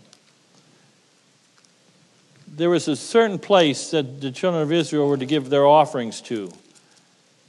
There 2.47 2.69
was 2.69 2.87
a 2.87 2.95
certain 2.95 3.39
place 3.39 3.91
that 3.91 4.21
the 4.21 4.31
children 4.31 4.63
of 4.63 4.71
Israel 4.71 5.09
were 5.09 5.17
to 5.17 5.25
give 5.25 5.49
their 5.49 5.65
offerings 5.65 6.21
to. 6.21 6.51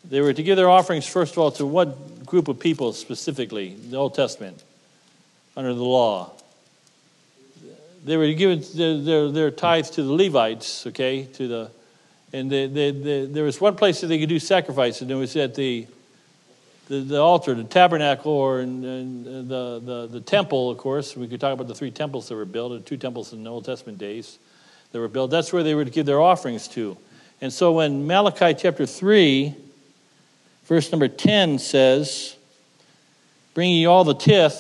They 0.05 0.21
were 0.21 0.33
to 0.33 0.43
give 0.43 0.57
their 0.57 0.69
offerings, 0.69 1.07
first 1.07 1.33
of 1.33 1.39
all, 1.39 1.51
to 1.53 1.67
what 1.67 2.27
group 2.27 2.49
of 2.49 2.59
people 2.59 2.93
specifically? 2.93 3.75
The 3.75 3.97
Old 3.97 4.15
Testament, 4.15 4.63
under 5.57 5.75
the 5.75 5.85
law. 5.85 6.33
They 8.05 8.17
were 8.17 8.27
to 8.27 8.35
give 8.35 8.73
their, 8.73 8.99
their, 8.99 9.31
their 9.31 9.51
tithes 9.51 9.91
to 9.91 10.03
the 10.03 10.13
Levites, 10.13 10.87
okay, 10.89 11.25
to 11.35 11.49
the, 11.49 11.71
and 12.33 12.51
they, 12.51 12.67
they, 12.67 12.91
they, 12.91 13.27
there 13.27 13.45
was 13.45 13.61
one 13.61 13.77
place 13.77 14.01
that 14.01 14.09
they 14.09 14.19
could 14.19 14.29
do 14.29 14.41
sacrifice, 14.41 15.03
and 15.03 15.11
it 15.11 15.15
was 15.15 15.37
at 15.37 15.55
the 15.55 15.87
the, 16.89 17.01
the 17.01 17.21
altar, 17.21 17.55
the 17.55 17.65
tabernacle, 17.65 18.33
or 18.33 18.61
in, 18.61 18.85
in 18.85 19.27
uh, 19.27 19.43
the, 19.43 19.81
the, 19.81 20.07
the 20.09 20.21
temple, 20.21 20.71
of 20.71 20.79
course. 20.79 21.17
We 21.17 21.27
could 21.27 21.41
talk 21.41 21.55
about 21.55 21.69
the 21.69 21.75
three 21.75 21.91
temples 21.91 22.29
that 22.29 22.35
were 22.35 22.45
built, 22.45 22.73
and 22.73 22.85
two 22.85 22.97
temples 22.97 23.33
in 23.33 23.45
the 23.45 23.51
Old 23.51 23.65
Testament 23.65 23.99
days 23.99 24.39
that 24.91 24.99
were 24.99 25.09
built. 25.09 25.31
That's 25.31 25.53
where 25.53 25.63
they 25.63 25.75
were 25.75 25.87
to 25.87 25.91
give 25.91 26.07
their 26.07 26.21
offerings 26.21 26.69
to. 26.69 26.97
And 27.41 27.53
so 27.53 27.73
when 27.73 28.07
Malachi 28.07 28.55
chapter 28.55 28.85
3, 28.85 29.55
verse 30.73 30.91
number 30.91 31.07
10 31.07 31.59
says, 31.59 32.35
Bring 33.53 33.73
ye 33.73 33.85
all 33.85 34.05
the 34.05 34.15
tithe, 34.15 34.53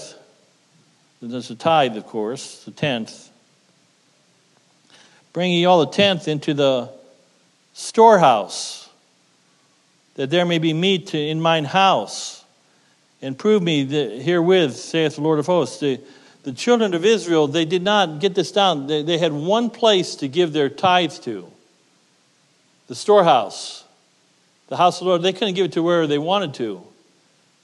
that's 1.22 1.48
the 1.48 1.54
tithe, 1.54 1.96
of 1.96 2.06
course, 2.06 2.64
the 2.64 2.70
tenth. 2.70 3.30
Bring 5.32 5.52
ye 5.52 5.64
all 5.64 5.80
the 5.80 5.90
tenth 5.90 6.28
into 6.28 6.52
the 6.52 6.90
storehouse 7.72 8.90
that 10.16 10.28
there 10.28 10.44
may 10.44 10.58
be 10.58 10.74
meat 10.74 11.14
in 11.14 11.40
mine 11.40 11.64
house. 11.64 12.44
And 13.22 13.38
prove 13.38 13.62
me 13.62 13.86
herewith, 14.20 14.76
saith 14.76 15.14
the 15.14 15.22
Lord 15.22 15.38
of 15.38 15.46
hosts. 15.46 15.80
The, 15.80 15.98
the 16.42 16.52
children 16.52 16.92
of 16.92 17.06
Israel, 17.06 17.48
they 17.48 17.64
did 17.64 17.82
not 17.82 18.20
get 18.20 18.34
this 18.34 18.52
down. 18.52 18.86
They, 18.86 19.02
they 19.02 19.16
had 19.16 19.32
one 19.32 19.70
place 19.70 20.16
to 20.16 20.28
give 20.28 20.52
their 20.52 20.68
tithe 20.68 21.14
to 21.22 21.50
the 22.88 22.94
storehouse, 22.94 23.81
the 24.72 24.78
house 24.78 25.02
of 25.02 25.04
the 25.04 25.10
Lord. 25.10 25.20
They 25.20 25.34
couldn't 25.34 25.52
give 25.52 25.66
it 25.66 25.72
to 25.72 25.82
where 25.82 26.06
they 26.06 26.16
wanted 26.16 26.54
to. 26.54 26.82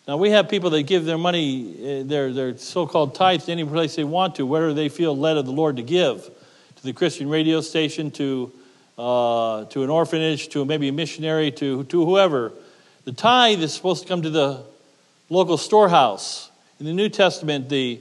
Now, 0.07 0.19
we 0.19 0.29
have 0.33 0.51
people 0.51 0.69
that 0.69 0.83
give 0.83 1.07
their 1.07 1.17
money, 1.17 1.75
eh, 1.83 2.03
their, 2.05 2.35
their 2.35 2.59
so 2.59 2.87
called 2.87 3.15
tithes, 3.15 3.47
to 3.47 3.53
any 3.53 3.65
place 3.65 3.97
they 3.97 4.05
want 4.05 4.35
to, 4.35 4.45
wherever 4.45 4.75
they 4.75 4.91
feel 4.91 5.17
led 5.17 5.39
of 5.39 5.47
the 5.47 5.53
Lord 5.53 5.77
to 5.77 5.83
give 5.83 6.23
to 6.77 6.83
the 6.83 6.93
Christian 6.93 7.31
radio 7.31 7.63
station, 7.63 8.11
to 8.11 8.53
uh, 8.99 9.65
to 9.67 9.85
an 9.85 9.89
orphanage, 9.89 10.51
to 10.51 10.67
maybe 10.67 10.89
a 10.89 10.93
missionary, 10.93 11.51
to, 11.53 11.85
to 11.85 12.05
whoever. 12.05 12.53
The 13.05 13.13
tithe 13.13 13.63
is 13.63 13.73
supposed 13.73 14.03
to 14.03 14.09
come 14.09 14.21
to 14.21 14.31
the 14.31 14.65
local 15.31 15.57
storehouse. 15.57 16.51
In 16.79 16.85
the 16.85 16.93
New 16.93 17.09
Testament, 17.09 17.71
the, 17.71 18.01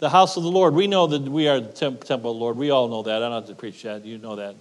the 0.00 0.10
house 0.10 0.36
of 0.36 0.42
the 0.42 0.50
Lord, 0.50 0.74
we 0.74 0.88
know 0.88 1.06
that 1.06 1.22
we 1.22 1.46
are 1.46 1.60
the 1.60 1.68
temp- 1.68 2.02
temple 2.02 2.32
of 2.32 2.36
the 2.36 2.40
Lord. 2.40 2.56
We 2.56 2.70
all 2.70 2.88
know 2.88 3.04
that. 3.04 3.16
I 3.16 3.28
don't 3.28 3.32
have 3.32 3.46
to 3.46 3.54
preach 3.54 3.84
that. 3.84 4.04
You 4.04 4.18
know 4.18 4.34
that. 4.36 4.56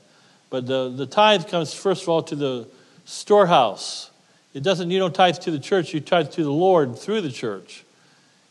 But 0.52 0.68
the, 0.68 0.90
the 0.90 1.08
tithe 1.08 1.48
comes, 1.48 1.74
first 1.74 2.04
of 2.04 2.10
all, 2.10 2.22
to 2.22 2.36
the 2.36 2.68
storehouse. 3.10 4.12
It 4.54 4.64
doesn't, 4.64 4.90
you 4.92 5.00
don't 5.00 5.14
tithe 5.14 5.36
to 5.40 5.52
the 5.52 5.60
church, 5.60 5.94
you 5.94 6.00
tithe 6.00 6.32
to 6.32 6.44
the 6.44 6.52
Lord 6.52 6.98
through 6.98 7.22
the 7.22 7.32
church. 7.32 7.84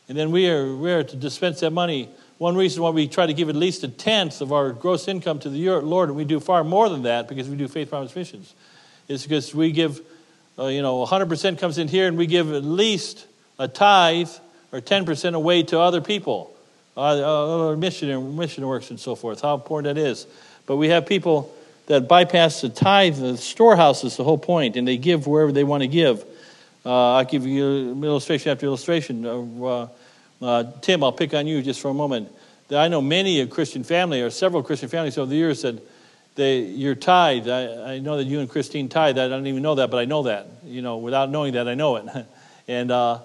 And 0.07 0.17
then 0.17 0.31
we 0.31 0.49
are, 0.49 0.75
we 0.75 0.91
are 0.91 1.03
to 1.03 1.15
dispense 1.15 1.59
that 1.59 1.71
money 1.71 2.09
one 2.39 2.55
reason 2.55 2.81
why 2.81 2.89
we 2.91 3.07
try 3.09 3.25
to 3.25 3.33
give 3.33 3.49
at 3.49 3.55
least 3.55 3.83
a 3.83 3.89
tenth 3.89 4.39
of 4.39 4.53
our 4.53 4.71
gross 4.71 5.09
income 5.09 5.39
to 5.39 5.49
the 5.49 5.69
Lord, 5.81 6.07
and 6.07 6.17
we 6.17 6.23
do 6.23 6.39
far 6.39 6.63
more 6.63 6.87
than 6.87 7.03
that 7.03 7.27
because 7.27 7.49
we 7.49 7.57
do 7.57 7.67
faith 7.67 7.89
promise 7.89 8.15
missions, 8.15 8.55
is 9.09 9.23
because 9.23 9.53
we 9.53 9.73
give, 9.73 9.99
uh, 10.57 10.67
you 10.67 10.81
know, 10.81 11.05
100% 11.05 11.59
comes 11.59 11.77
in 11.77 11.89
here, 11.89 12.07
and 12.07 12.17
we 12.17 12.27
give 12.27 12.53
at 12.53 12.63
least 12.63 13.27
a 13.59 13.67
tithe 13.67 14.29
or 14.71 14.79
10% 14.79 15.33
away 15.33 15.63
to 15.63 15.79
other 15.79 15.99
people, 15.99 16.55
uh, 16.95 17.01
other 17.01 17.75
mission, 17.75 18.37
mission 18.37 18.65
works 18.65 18.89
and 18.89 19.01
so 19.01 19.15
forth. 19.15 19.41
How 19.41 19.55
important 19.55 19.93
that 19.93 20.01
is. 20.01 20.25
But 20.65 20.77
we 20.77 20.87
have 20.89 21.05
people 21.05 21.53
that 21.89 22.07
bypass 22.07 22.61
the 22.61 22.69
tithe, 22.69 23.17
the 23.17 23.35
storehouse 23.35 24.03
is 24.03 24.15
the 24.15 24.23
whole 24.23 24.37
point, 24.37 24.77
and 24.77 24.87
they 24.87 24.95
give 24.95 25.25
wherever 25.25 25.51
they 25.51 25.63
want 25.63 25.81
to 25.81 25.87
give. 25.87 26.23
Uh, 26.85 27.15
I'll 27.15 27.25
give 27.25 27.47
you 27.47 27.99
illustration 28.03 28.51
after 28.51 28.67
illustration. 28.67 29.25
Uh, 29.25 29.87
uh, 30.39 30.63
Tim, 30.81 31.03
I'll 31.03 31.11
pick 31.11 31.33
on 31.33 31.47
you 31.47 31.63
just 31.63 31.81
for 31.81 31.89
a 31.89 31.93
moment. 31.93 32.31
I 32.69 32.89
know 32.89 33.01
many 33.01 33.41
a 33.41 33.47
Christian 33.47 33.83
family, 33.83 34.21
or 34.21 34.29
several 34.29 34.61
Christian 34.61 34.87
families 34.87 35.17
over 35.17 35.31
the 35.31 35.35
years, 35.35 35.61
said, 35.61 35.81
they, 36.35 36.59
you're 36.59 36.93
tithe. 36.93 37.49
I, 37.49 37.95
I 37.95 37.99
know 37.99 38.17
that 38.17 38.25
you 38.25 38.39
and 38.39 38.47
Christine 38.47 38.87
tithe. 38.87 39.17
I 39.17 39.27
don't 39.27 39.47
even 39.47 39.63
know 39.63 39.73
that, 39.75 39.89
but 39.89 39.97
I 39.97 40.05
know 40.05 40.23
that. 40.23 40.45
You 40.63 40.83
know, 40.83 40.97
without 40.97 41.31
knowing 41.31 41.53
that, 41.53 41.67
I 41.67 41.73
know 41.73 41.95
it. 41.95 42.05
and, 42.67 42.91
uh, 42.91 43.19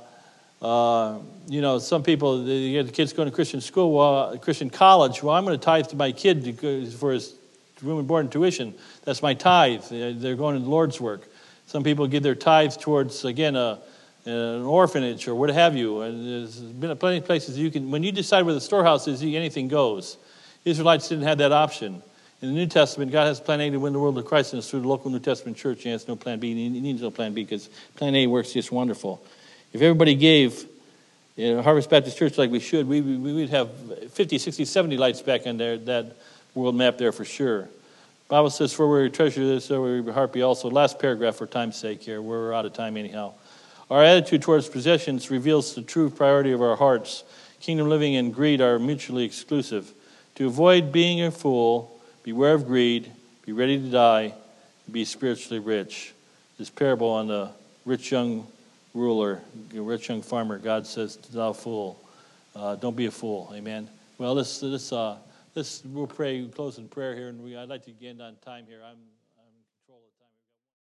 uh, 0.62 1.18
you 1.48 1.60
know, 1.60 1.78
some 1.78 2.02
people, 2.02 2.42
the 2.42 2.82
kids 2.84 3.12
going 3.12 3.28
to 3.28 3.34
Christian 3.34 3.60
school, 3.60 3.92
well, 3.92 4.38
Christian 4.38 4.70
college. 4.70 5.22
Well, 5.22 5.34
I'm 5.34 5.44
going 5.44 5.56
to 5.56 5.62
tithe 5.62 5.88
to 5.88 5.96
my 5.96 6.12
kid 6.12 6.58
for 6.98 7.12
his 7.12 7.34
room 7.82 7.98
and 7.98 8.08
board 8.08 8.24
and 8.24 8.32
tuition. 8.32 8.74
That's 9.04 9.22
my 9.22 9.34
tithe. 9.34 9.84
They're 9.90 10.36
going 10.36 10.56
to 10.56 10.62
the 10.62 10.70
Lord's 10.70 11.00
work. 11.00 11.28
Some 11.66 11.82
people 11.82 12.06
give 12.06 12.22
their 12.22 12.34
tithe 12.34 12.74
towards, 12.74 13.24
again, 13.24 13.56
a 13.56 13.80
an 14.26 14.62
orphanage 14.62 15.28
or 15.28 15.34
what 15.34 15.50
have 15.50 15.76
you. 15.76 16.00
And 16.00 16.26
there's 16.26 16.58
been 16.58 16.96
plenty 16.96 17.18
of 17.18 17.24
places 17.24 17.58
you 17.58 17.70
can, 17.70 17.90
when 17.90 18.02
you 18.02 18.12
decide 18.12 18.42
where 18.42 18.54
the 18.54 18.60
storehouse 18.60 19.06
is, 19.06 19.22
anything 19.22 19.68
goes. 19.68 20.16
Israelites 20.64 21.08
didn't 21.08 21.24
have 21.24 21.38
that 21.38 21.52
option. 21.52 22.02
In 22.40 22.48
the 22.48 22.54
New 22.54 22.66
Testament, 22.66 23.12
God 23.12 23.26
has 23.26 23.40
plan 23.40 23.60
A 23.60 23.70
to 23.70 23.78
win 23.78 23.92
the 23.92 23.98
world 23.98 24.16
to 24.16 24.22
Christ, 24.22 24.52
and 24.52 24.58
it's 24.58 24.68
through 24.68 24.80
the 24.80 24.88
local 24.88 25.10
New 25.10 25.18
Testament 25.18 25.56
church. 25.56 25.82
He 25.82 25.90
has 25.90 26.08
no 26.08 26.16
plan 26.16 26.40
B. 26.40 26.54
He 26.54 26.80
needs 26.80 27.00
no 27.00 27.10
plan 27.10 27.32
B 27.32 27.42
because 27.42 27.68
plan 27.96 28.14
A 28.14 28.26
works 28.26 28.52
just 28.52 28.72
wonderful. 28.72 29.22
If 29.72 29.82
everybody 29.82 30.14
gave 30.14 30.66
you 31.36 31.54
know, 31.54 31.62
Harvest 31.62 31.90
Baptist 31.90 32.16
Church 32.16 32.38
like 32.38 32.50
we 32.50 32.60
should, 32.60 32.86
we, 32.86 33.00
we 33.00 33.32
would 33.32 33.50
have 33.50 33.70
50, 34.12 34.38
60, 34.38 34.64
70 34.64 34.96
lights 34.96 35.22
back 35.22 35.46
in 35.46 35.56
there, 35.56 35.78
that 35.78 36.16
world 36.54 36.74
map 36.74 36.98
there 36.98 37.12
for 37.12 37.24
sure. 37.24 37.68
Bible 38.28 38.50
says, 38.50 38.72
For 38.72 38.88
where 38.88 39.00
your 39.00 39.10
treasure 39.10 39.42
is, 39.42 39.66
so 39.66 39.82
where 39.82 39.96
your 39.96 40.12
heart 40.12 40.32
be 40.32 40.42
also. 40.42 40.70
Last 40.70 40.98
paragraph 40.98 41.36
for 41.36 41.46
time's 41.46 41.76
sake 41.76 42.02
here. 42.02 42.22
We're 42.22 42.52
out 42.52 42.64
of 42.64 42.72
time 42.72 42.96
anyhow. 42.96 43.34
Our 43.90 44.02
attitude 44.02 44.42
towards 44.42 44.68
possessions 44.68 45.30
reveals 45.30 45.74
the 45.74 45.82
true 45.82 46.08
priority 46.08 46.52
of 46.52 46.62
our 46.62 46.76
hearts. 46.76 47.22
Kingdom 47.60 47.88
living 47.88 48.16
and 48.16 48.34
greed 48.34 48.60
are 48.60 48.78
mutually 48.78 49.24
exclusive. 49.24 49.92
To 50.36 50.46
avoid 50.46 50.90
being 50.90 51.22
a 51.22 51.30
fool, 51.30 52.00
beware 52.22 52.54
of 52.54 52.66
greed, 52.66 53.10
be 53.44 53.52
ready 53.52 53.78
to 53.78 53.90
die, 53.90 54.34
be 54.90 55.04
spiritually 55.04 55.60
rich. 55.60 56.14
This 56.58 56.70
parable 56.70 57.10
on 57.10 57.28
the 57.28 57.50
rich 57.84 58.10
young 58.10 58.46
ruler, 58.94 59.40
rich 59.72 60.08
young 60.08 60.22
farmer, 60.22 60.58
God 60.58 60.86
says, 60.86 61.16
Thou 61.16 61.52
fool, 61.52 62.00
uh, 62.56 62.76
don't 62.76 62.96
be 62.96 63.06
a 63.06 63.10
fool. 63.10 63.52
Amen. 63.54 63.88
Well, 64.16 64.34
let's, 64.34 64.62
let's, 64.62 64.92
uh, 64.92 65.16
let's 65.54 65.84
we'll 65.84 66.06
pray, 66.06 66.46
close 66.48 66.78
in 66.78 66.88
prayer 66.88 67.14
here, 67.14 67.28
and 67.28 67.42
we, 67.42 67.56
I'd 67.56 67.68
like 67.68 67.84
to 67.84 68.06
end 68.06 68.20
on 68.20 68.36
time 68.44 68.64
here. 68.66 68.80
I'm 68.84 68.98